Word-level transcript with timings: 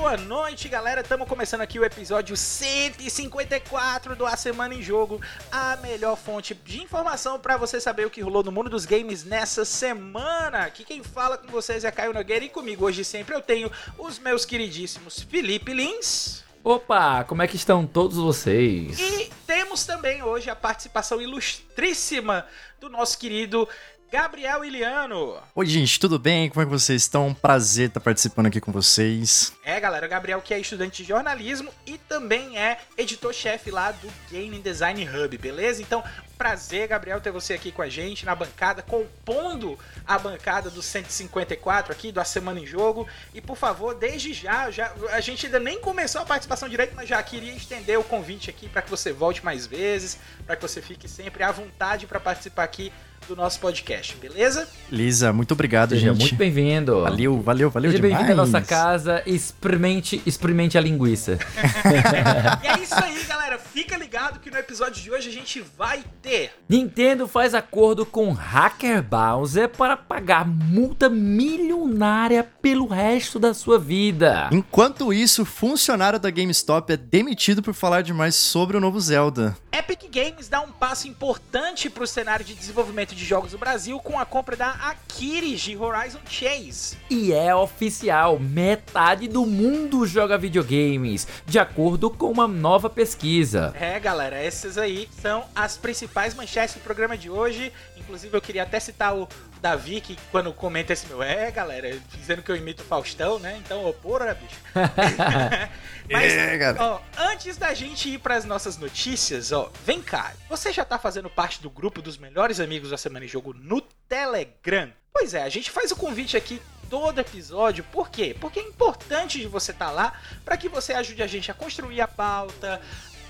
boa 0.00 0.16
noite, 0.16 0.66
galera. 0.66 1.02
Estamos 1.02 1.28
começando 1.28 1.60
aqui 1.60 1.78
o 1.78 1.84
episódio 1.84 2.34
154 2.34 4.16
do 4.16 4.24
A 4.24 4.34
Semana 4.34 4.74
em 4.74 4.80
Jogo, 4.80 5.20
a 5.52 5.76
melhor 5.76 6.16
fonte 6.16 6.54
de 6.54 6.82
informação 6.82 7.38
para 7.38 7.58
você 7.58 7.78
saber 7.78 8.06
o 8.06 8.10
que 8.10 8.22
rolou 8.22 8.42
no 8.42 8.50
mundo 8.50 8.70
dos 8.70 8.86
games 8.86 9.24
nessa 9.24 9.62
semana. 9.62 10.60
Aqui 10.60 10.84
quem 10.84 11.02
fala 11.02 11.36
com 11.36 11.48
vocês 11.48 11.84
é 11.84 11.90
Caio 11.90 12.14
Nogueira 12.14 12.42
e 12.42 12.48
comigo 12.48 12.86
hoje 12.86 13.04
sempre 13.04 13.34
eu 13.34 13.42
tenho 13.42 13.70
os 13.98 14.18
meus 14.18 14.46
queridíssimos 14.46 15.20
Felipe 15.20 15.74
Lins. 15.74 16.42
Opa, 16.64 17.22
como 17.24 17.42
é 17.42 17.46
que 17.46 17.56
estão 17.56 17.86
todos 17.86 18.16
vocês? 18.16 18.98
E 18.98 19.30
temos 19.46 19.84
também 19.84 20.22
hoje 20.22 20.48
a 20.48 20.56
participação 20.56 21.20
ilustríssima 21.20 22.46
do 22.80 22.88
nosso 22.88 23.18
querido 23.18 23.68
Gabriel 24.10 24.64
Iliano. 24.64 25.40
Oi, 25.54 25.66
gente, 25.66 26.00
tudo 26.00 26.18
bem? 26.18 26.48
Como 26.48 26.60
é 26.60 26.64
que 26.64 26.70
vocês 26.72 27.02
estão? 27.02 27.32
Prazer 27.32 27.86
estar 27.86 28.00
participando 28.00 28.46
aqui 28.46 28.60
com 28.60 28.72
vocês. 28.72 29.52
É, 29.64 29.78
galera, 29.78 30.04
o 30.04 30.10
Gabriel 30.10 30.42
que 30.42 30.52
é 30.52 30.58
estudante 30.58 31.04
de 31.04 31.08
jornalismo 31.08 31.72
e 31.86 31.96
também 31.96 32.58
é 32.58 32.78
editor-chefe 32.98 33.70
lá 33.70 33.92
do 33.92 34.10
Game 34.28 34.58
Design 34.58 35.08
Hub, 35.08 35.38
beleza? 35.38 35.80
Então, 35.80 36.02
prazer, 36.36 36.88
Gabriel, 36.88 37.20
ter 37.20 37.30
você 37.30 37.54
aqui 37.54 37.70
com 37.70 37.82
a 37.82 37.88
gente 37.88 38.26
na 38.26 38.34
bancada, 38.34 38.82
compondo 38.82 39.78
a 40.04 40.18
bancada 40.18 40.70
do 40.70 40.82
154 40.82 41.92
aqui, 41.92 42.10
do 42.10 42.20
A 42.20 42.24
Semana 42.24 42.58
em 42.58 42.66
Jogo. 42.66 43.06
E, 43.32 43.40
por 43.40 43.56
favor, 43.56 43.94
desde 43.94 44.32
já, 44.32 44.72
já 44.72 44.92
a 45.12 45.20
gente 45.20 45.46
ainda 45.46 45.60
nem 45.60 45.80
começou 45.80 46.20
a 46.20 46.26
participação 46.26 46.68
direito, 46.68 46.96
mas 46.96 47.08
já 47.08 47.22
queria 47.22 47.52
estender 47.52 47.96
o 47.96 48.02
convite 48.02 48.50
aqui 48.50 48.68
para 48.68 48.82
que 48.82 48.90
você 48.90 49.12
volte 49.12 49.44
mais 49.44 49.68
vezes, 49.68 50.18
para 50.44 50.56
que 50.56 50.62
você 50.62 50.82
fique 50.82 51.08
sempre 51.08 51.44
à 51.44 51.52
vontade 51.52 52.08
para 52.08 52.18
participar 52.18 52.64
aqui 52.64 52.92
do 53.28 53.36
nosso 53.36 53.60
podcast, 53.60 54.16
beleza? 54.16 54.68
Lisa, 54.90 55.32
muito 55.32 55.52
obrigado, 55.52 55.90
Seja 55.90 56.08
gente. 56.08 56.18
muito 56.20 56.34
bem-vindo. 56.34 57.02
Valeu, 57.02 57.40
valeu, 57.40 57.70
valeu 57.70 57.90
Seja 57.92 58.02
demais. 58.02 58.18
bem-vindo 58.26 58.40
à 58.40 58.44
nossa 58.44 58.60
casa. 58.60 59.22
Experimente, 59.24 60.20
experimente 60.26 60.76
a 60.76 60.80
linguiça. 60.80 61.38
e 62.64 62.66
é 62.66 62.78
isso 62.82 62.94
aí, 62.94 63.22
galera. 63.24 63.58
Fica 63.58 63.96
ligado 63.96 64.40
que 64.40 64.50
no 64.50 64.58
episódio 64.58 65.00
de 65.00 65.10
hoje 65.12 65.28
a 65.28 65.32
gente 65.32 65.62
vai 65.78 66.02
ter. 66.20 66.50
Nintendo 66.68 67.28
faz 67.28 67.54
acordo 67.54 68.04
com 68.04 68.32
Hacker 68.32 69.00
Bowser 69.02 69.68
para 69.68 69.96
pagar 69.96 70.44
multa 70.44 71.08
milionária 71.08 72.42
pelo 72.60 72.86
resto 72.88 73.38
da 73.38 73.54
sua 73.54 73.78
vida. 73.78 74.48
Enquanto 74.50 75.12
isso, 75.12 75.42
o 75.42 75.46
funcionário 75.46 76.18
da 76.18 76.30
GameStop 76.30 76.92
é 76.92 76.96
demitido 76.96 77.62
por 77.62 77.74
falar 77.74 78.02
demais 78.02 78.34
sobre 78.34 78.76
o 78.76 78.80
novo 78.80 78.98
Zelda. 79.00 79.56
Epic 79.72 80.02
Games 80.12 80.48
dá 80.48 80.60
um 80.60 80.72
passo 80.72 81.06
importante 81.06 81.88
para 81.88 82.02
o 82.02 82.06
cenário 82.06 82.44
de 82.44 82.54
desenvolvimento 82.54 83.09
de 83.14 83.24
jogos 83.24 83.52
do 83.52 83.58
Brasil 83.58 83.98
com 84.00 84.18
a 84.18 84.26
compra 84.26 84.56
da 84.56 84.70
Aquiris 84.70 85.60
de 85.60 85.76
Horizon 85.76 86.20
Chase. 86.28 86.96
E 87.08 87.32
é 87.32 87.54
oficial, 87.54 88.38
metade 88.38 89.28
do 89.28 89.44
mundo 89.46 90.06
joga 90.06 90.38
videogames, 90.38 91.26
de 91.46 91.58
acordo 91.58 92.10
com 92.10 92.30
uma 92.30 92.48
nova 92.48 92.88
pesquisa. 92.88 93.74
É, 93.78 93.98
galera, 93.98 94.36
essas 94.36 94.78
aí 94.78 95.08
são 95.20 95.44
as 95.54 95.76
principais 95.76 96.34
manchetes 96.34 96.74
do 96.74 96.80
programa 96.80 97.16
de 97.16 97.30
hoje. 97.30 97.72
Inclusive, 97.96 98.36
eu 98.36 98.40
queria 98.40 98.62
até 98.62 98.80
citar 98.80 99.14
o 99.16 99.28
Davi, 99.60 100.00
que 100.00 100.16
quando 100.30 100.52
comenta 100.52 100.92
esse 100.92 101.06
meu, 101.06 101.22
é, 101.22 101.50
galera, 101.50 101.98
dizendo 102.12 102.42
que 102.42 102.50
eu 102.50 102.56
imito 102.56 102.82
o 102.82 102.86
Faustão, 102.86 103.38
né? 103.38 103.60
Então, 103.64 103.84
ô, 103.84 103.92
porra, 103.92 104.34
bicho. 104.34 104.56
Mas, 106.10 106.32
É, 106.32 106.74
ó, 106.78 107.00
antes 107.16 107.56
da 107.56 107.72
gente 107.74 108.08
ir 108.08 108.18
para 108.18 108.36
as 108.36 108.44
nossas 108.44 108.76
notícias, 108.76 109.52
ó, 109.52 109.70
vem 109.84 110.02
cá. 110.02 110.32
Você 110.48 110.72
já 110.72 110.84
tá 110.84 110.98
fazendo 110.98 111.30
parte 111.30 111.62
do 111.62 111.70
grupo 111.70 112.02
dos 112.02 112.16
melhores 112.16 112.58
amigos 112.58 112.90
da 112.90 112.96
Semana 112.96 113.24
em 113.24 113.28
Jogo 113.28 113.54
no 113.54 113.80
Telegram? 114.08 114.90
Pois 115.12 115.34
é, 115.34 115.42
a 115.42 115.48
gente 115.48 115.70
faz 115.70 115.90
o 115.90 115.96
convite 115.96 116.36
aqui 116.36 116.60
todo 116.88 117.20
episódio. 117.20 117.84
Por 117.84 118.10
quê? 118.10 118.36
Porque 118.38 118.58
é 118.58 118.62
importante 118.62 119.38
de 119.38 119.46
você 119.46 119.70
estar 119.70 119.90
lá 119.92 120.12
para 120.44 120.56
que 120.56 120.68
você 120.68 120.92
ajude 120.92 121.22
a 121.22 121.26
gente 121.26 121.50
a 121.50 121.54
construir 121.54 122.00
a 122.00 122.08
pauta, 122.08 122.80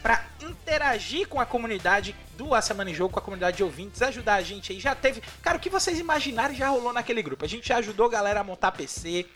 para 0.03 0.25
interagir 0.43 1.29
com 1.29 1.41
a 1.41 1.47
comunidade 1.47 2.15
do 2.37 2.55
A 2.55 2.63
Semana 2.63 2.91
em 2.91 2.95
Jogo, 2.95 3.13
com 3.13 3.19
a 3.19 3.23
comunidade 3.23 3.59
de 3.59 3.63
ouvintes, 3.65 4.01
ajudar 4.03 4.35
a 4.35 4.43
gente 4.43 4.73
aí. 4.73 4.81
Já 4.81 4.95
teve. 4.95 5.23
Cara, 5.43 5.57
o 5.59 5.61
que 5.61 5.69
vocês 5.69 5.99
imaginarem 5.99 6.57
já 6.57 6.69
rolou 6.69 6.93
naquele 6.93 7.23
grupo. 7.23 7.45
A 7.45 7.49
gente 7.49 7.69
já 7.69 7.77
ajudou 7.77 8.07
a 8.07 8.11
galera 8.11 8.41
a 8.41 8.45
montar 8.45 8.73
PC. 8.73 9.27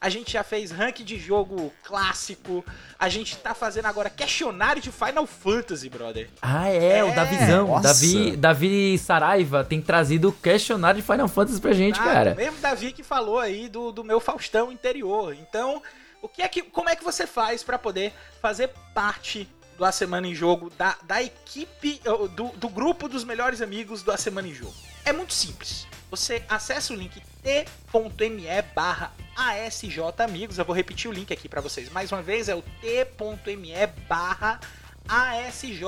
A 0.00 0.08
gente 0.08 0.32
já 0.32 0.42
fez 0.44 0.70
ranking 0.70 1.04
de 1.04 1.18
jogo 1.18 1.72
clássico. 1.84 2.64
A 2.98 3.08
gente 3.08 3.36
tá 3.36 3.54
fazendo 3.54 3.86
agora 3.86 4.10
questionário 4.10 4.80
de 4.82 4.90
Final 4.92 5.26
Fantasy, 5.26 5.88
brother. 5.88 6.28
Ah, 6.40 6.68
é, 6.68 6.98
É, 6.98 7.04
o 7.04 7.14
Davizão. 7.14 7.66
nossa. 7.68 7.82
Davi, 7.88 8.36
Davi 8.36 8.98
Saraiva 8.98 9.64
tem 9.64 9.80
trazido 9.80 10.28
o 10.28 10.32
questionário 10.32 11.00
de 11.00 11.06
Final 11.06 11.28
Fantasy 11.28 11.60
pra 11.60 11.72
gente, 11.72 12.00
Ah, 12.00 12.04
cara. 12.04 12.32
O 12.32 12.36
mesmo 12.36 12.58
Davi 12.60 12.92
que 12.92 13.02
falou 13.02 13.38
aí 13.38 13.68
do, 13.68 13.90
do 13.92 14.02
meu 14.04 14.20
Faustão 14.20 14.70
interior. 14.72 15.34
Então, 15.34 15.82
o 16.20 16.28
que 16.28 16.42
é 16.42 16.48
que, 16.48 16.62
como 16.62 16.88
é 16.88 16.96
que 16.96 17.04
você 17.04 17.26
faz 17.26 17.62
para 17.62 17.78
poder 17.78 18.12
fazer 18.40 18.70
parte 18.94 19.48
do 19.82 19.86
A 19.86 19.90
Semana 19.90 20.28
em 20.28 20.34
Jogo, 20.34 20.70
da, 20.78 20.96
da 21.02 21.20
equipe, 21.20 22.00
do, 22.36 22.50
do 22.50 22.68
grupo 22.68 23.08
dos 23.08 23.24
melhores 23.24 23.60
amigos 23.60 24.00
do 24.00 24.12
A 24.12 24.16
Semana 24.16 24.46
em 24.46 24.54
Jogo? 24.54 24.72
É 25.04 25.12
muito 25.12 25.34
simples. 25.34 25.88
Você 26.08 26.44
acessa 26.48 26.92
o 26.92 26.96
link 26.96 27.20
t.me 27.42 28.62
barra 28.76 29.12
ASJ 29.34 29.98
Amigos. 30.18 30.56
Eu 30.56 30.64
vou 30.64 30.76
repetir 30.76 31.10
o 31.10 31.12
link 31.12 31.32
aqui 31.32 31.48
para 31.48 31.60
vocês 31.60 31.90
mais 31.90 32.12
uma 32.12 32.22
vez. 32.22 32.48
É 32.48 32.54
o 32.54 32.62
t.me 32.62 33.72
barra 34.08 34.60
ASJ 35.08 35.82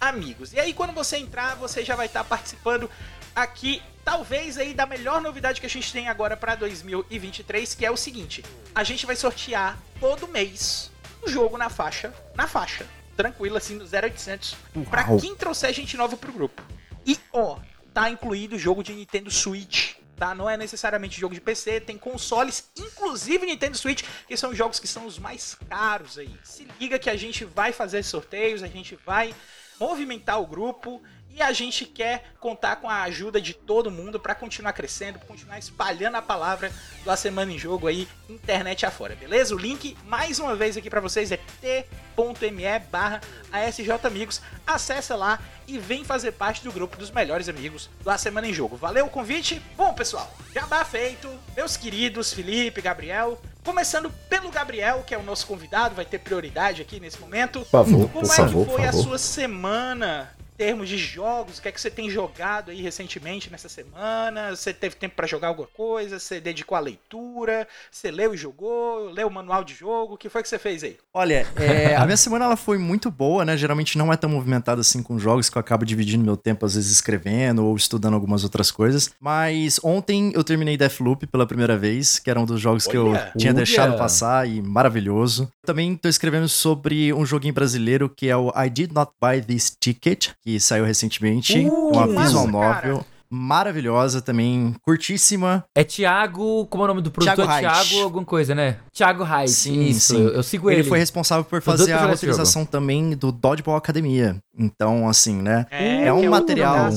Amigos. 0.00 0.54
E 0.54 0.58
aí, 0.58 0.72
quando 0.72 0.94
você 0.94 1.18
entrar, 1.18 1.56
você 1.56 1.84
já 1.84 1.94
vai 1.94 2.06
estar 2.06 2.24
participando 2.24 2.90
aqui, 3.36 3.82
talvez 4.02 4.56
aí 4.56 4.72
da 4.72 4.86
melhor 4.86 5.20
novidade 5.20 5.60
que 5.60 5.66
a 5.66 5.70
gente 5.70 5.92
tem 5.92 6.08
agora 6.08 6.38
para 6.38 6.54
2023, 6.54 7.74
que 7.74 7.84
é 7.84 7.90
o 7.90 7.98
seguinte: 7.98 8.42
a 8.74 8.82
gente 8.82 9.04
vai 9.04 9.14
sortear 9.14 9.78
todo 10.00 10.26
mês 10.26 10.90
um 11.22 11.28
jogo 11.28 11.58
na 11.58 11.68
faixa, 11.68 12.14
na 12.34 12.46
faixa, 12.46 12.86
tranquilo 13.16 13.56
assim, 13.56 13.74
no 13.74 13.84
0800, 13.84 14.56
para 14.90 15.08
Uau. 15.08 15.18
quem 15.18 15.34
trouxer 15.34 15.72
gente 15.72 15.96
nova 15.96 16.16
pro 16.16 16.32
grupo. 16.32 16.62
E 17.06 17.18
ó, 17.32 17.58
tá 17.92 18.10
incluído 18.10 18.56
o 18.56 18.58
jogo 18.58 18.82
de 18.82 18.92
Nintendo 18.92 19.30
Switch. 19.30 19.94
Tá? 20.16 20.34
Não 20.34 20.50
é 20.50 20.54
necessariamente 20.54 21.18
jogo 21.18 21.32
de 21.32 21.40
PC, 21.40 21.80
tem 21.80 21.96
consoles, 21.96 22.70
inclusive 22.78 23.46
Nintendo 23.46 23.78
Switch, 23.78 24.04
que 24.28 24.36
são 24.36 24.54
jogos 24.54 24.78
que 24.78 24.86
são 24.86 25.06
os 25.06 25.18
mais 25.18 25.56
caros 25.66 26.18
aí. 26.18 26.34
Se 26.44 26.68
liga 26.78 26.98
que 26.98 27.08
a 27.08 27.16
gente 27.16 27.42
vai 27.46 27.72
fazer 27.72 28.02
sorteios, 28.02 28.62
a 28.62 28.66
gente 28.66 28.98
vai 29.06 29.34
movimentar 29.78 30.38
o 30.38 30.46
grupo 30.46 31.02
e 31.34 31.42
a 31.42 31.52
gente 31.52 31.84
quer 31.84 32.24
contar 32.38 32.76
com 32.76 32.88
a 32.88 33.02
ajuda 33.02 33.40
de 33.40 33.54
todo 33.54 33.90
mundo 33.90 34.18
para 34.18 34.34
continuar 34.34 34.72
crescendo, 34.72 35.18
continuar 35.20 35.58
espalhando 35.58 36.16
a 36.16 36.22
palavra 36.22 36.72
do 37.04 37.10
A 37.10 37.16
Semana 37.16 37.52
em 37.52 37.58
Jogo 37.58 37.86
aí, 37.86 38.08
internet 38.28 38.84
afora, 38.84 39.14
beleza? 39.14 39.54
O 39.54 39.58
link, 39.58 39.96
mais 40.06 40.38
uma 40.38 40.54
vez 40.56 40.76
aqui 40.76 40.90
para 40.90 41.00
vocês, 41.00 41.30
é 41.32 41.36
t.me 41.36 42.78
barra 42.90 43.20
ASJ 43.52 43.90
Amigos. 44.04 44.40
Acessa 44.66 45.14
lá 45.16 45.38
e 45.66 45.78
vem 45.78 46.04
fazer 46.04 46.32
parte 46.32 46.64
do 46.64 46.72
grupo 46.72 46.96
dos 46.96 47.10
melhores 47.10 47.48
amigos 47.48 47.88
do 48.02 48.10
A 48.10 48.18
Semana 48.18 48.48
em 48.48 48.52
Jogo. 48.52 48.76
Valeu 48.76 49.06
o 49.06 49.10
convite? 49.10 49.62
Bom, 49.76 49.94
pessoal, 49.94 50.32
jabá 50.52 50.84
feito. 50.84 51.28
Meus 51.56 51.76
queridos 51.76 52.32
Felipe, 52.32 52.82
Gabriel, 52.82 53.40
começando 53.64 54.10
pelo 54.28 54.50
Gabriel, 54.50 55.04
que 55.06 55.14
é 55.14 55.18
o 55.18 55.22
nosso 55.22 55.46
convidado, 55.46 55.94
vai 55.94 56.04
ter 56.04 56.18
prioridade 56.18 56.82
aqui 56.82 56.98
nesse 56.98 57.20
momento. 57.20 57.60
Por 57.60 57.66
favor, 57.66 58.08
Como 58.10 58.26
por 58.26 58.32
é 58.32 58.36
favor, 58.36 58.66
que 58.66 58.72
foi 58.72 58.84
a 58.84 58.92
sua 58.92 59.18
semana 59.18 60.30
em 60.38 60.39
termos 60.60 60.90
de 60.90 60.98
jogos? 60.98 61.56
O 61.56 61.62
que 61.62 61.68
é 61.68 61.72
que 61.72 61.80
você 61.80 61.90
tem 61.90 62.10
jogado 62.10 62.70
aí 62.70 62.82
recentemente 62.82 63.50
nessa 63.50 63.66
semana? 63.66 64.54
Você 64.54 64.74
teve 64.74 64.94
tempo 64.94 65.14
pra 65.16 65.26
jogar 65.26 65.48
alguma 65.48 65.66
coisa? 65.66 66.18
Você 66.18 66.38
dedicou 66.38 66.76
à 66.76 66.80
leitura? 66.80 67.66
Você 67.90 68.10
leu 68.10 68.34
e 68.34 68.36
jogou? 68.36 69.08
Leu 69.10 69.28
o 69.28 69.30
manual 69.30 69.64
de 69.64 69.72
jogo? 69.72 70.14
O 70.14 70.18
que 70.18 70.28
foi 70.28 70.42
que 70.42 70.50
você 70.50 70.58
fez 70.58 70.84
aí? 70.84 70.98
Olha, 71.14 71.46
é, 71.56 71.96
a 71.96 72.04
minha 72.04 72.16
semana 72.18 72.44
ela 72.44 72.58
foi 72.58 72.76
muito 72.76 73.10
boa, 73.10 73.42
né? 73.42 73.56
Geralmente 73.56 73.96
não 73.96 74.12
é 74.12 74.18
tão 74.18 74.28
movimentada 74.28 74.82
assim 74.82 75.02
com 75.02 75.18
jogos 75.18 75.48
que 75.48 75.56
eu 75.56 75.60
acabo 75.60 75.82
dividindo 75.82 76.22
meu 76.22 76.36
tempo, 76.36 76.66
às 76.66 76.74
vezes 76.74 76.92
escrevendo 76.92 77.64
ou 77.64 77.74
estudando 77.74 78.12
algumas 78.12 78.44
outras 78.44 78.70
coisas. 78.70 79.10
Mas 79.18 79.80
ontem 79.82 80.30
eu 80.34 80.44
terminei 80.44 80.76
Deathloop 80.76 81.26
pela 81.26 81.46
primeira 81.46 81.78
vez, 81.78 82.18
que 82.18 82.28
era 82.28 82.38
um 82.38 82.44
dos 82.44 82.60
jogos 82.60 82.86
que 82.86 82.98
eu 82.98 83.06
Olha! 83.06 83.32
tinha 83.34 83.52
Olha! 83.52 83.56
deixado 83.56 83.96
passar 83.96 84.46
e 84.46 84.60
maravilhoso. 84.60 85.50
Também 85.64 85.96
tô 85.96 86.06
escrevendo 86.06 86.50
sobre 86.50 87.14
um 87.14 87.24
joguinho 87.24 87.54
brasileiro 87.54 88.10
que 88.10 88.28
é 88.28 88.36
o 88.36 88.52
I 88.54 88.68
Did 88.68 88.92
Not 88.92 89.12
Buy 89.18 89.40
This 89.40 89.74
Ticket, 89.80 90.32
que 90.42 90.49
saiu 90.58 90.84
recentemente. 90.84 91.58
Uh, 91.66 91.90
uma 91.90 92.06
massa, 92.06 92.22
visual 92.22 92.50
cara. 92.50 92.88
novel. 92.88 93.06
Maravilhosa 93.32 94.20
também, 94.20 94.74
curtíssima. 94.82 95.64
É 95.76 95.84
Thiago, 95.84 96.66
como 96.66 96.82
é 96.82 96.86
o 96.86 96.88
nome 96.88 97.00
do 97.00 97.12
produtor? 97.12 97.46
Thiago 97.46 97.52
É. 97.52 97.60
Thiago 97.60 98.02
alguma 98.02 98.24
coisa, 98.24 98.56
né? 98.56 98.78
Thiago 98.92 99.22
Reich, 99.22 99.50
Sim, 99.52 99.82
isso. 99.82 100.16
sim. 100.16 100.20
Eu, 100.20 100.30
eu 100.30 100.42
sigo 100.42 100.68
ele. 100.68 100.80
Ele 100.80 100.88
foi 100.88 100.98
responsável 100.98 101.44
por 101.44 101.62
fazer 101.62 101.92
a 101.92 102.06
roteirização 102.06 102.64
também 102.64 103.10
do 103.10 103.30
Dodgeball 103.30 103.76
Academia. 103.76 104.36
Então, 104.58 105.08
assim, 105.08 105.40
né? 105.40 105.64
É, 105.70 106.12
um 106.12 106.22
que 106.22 106.28
o 106.28 106.30
material-. 106.30 106.90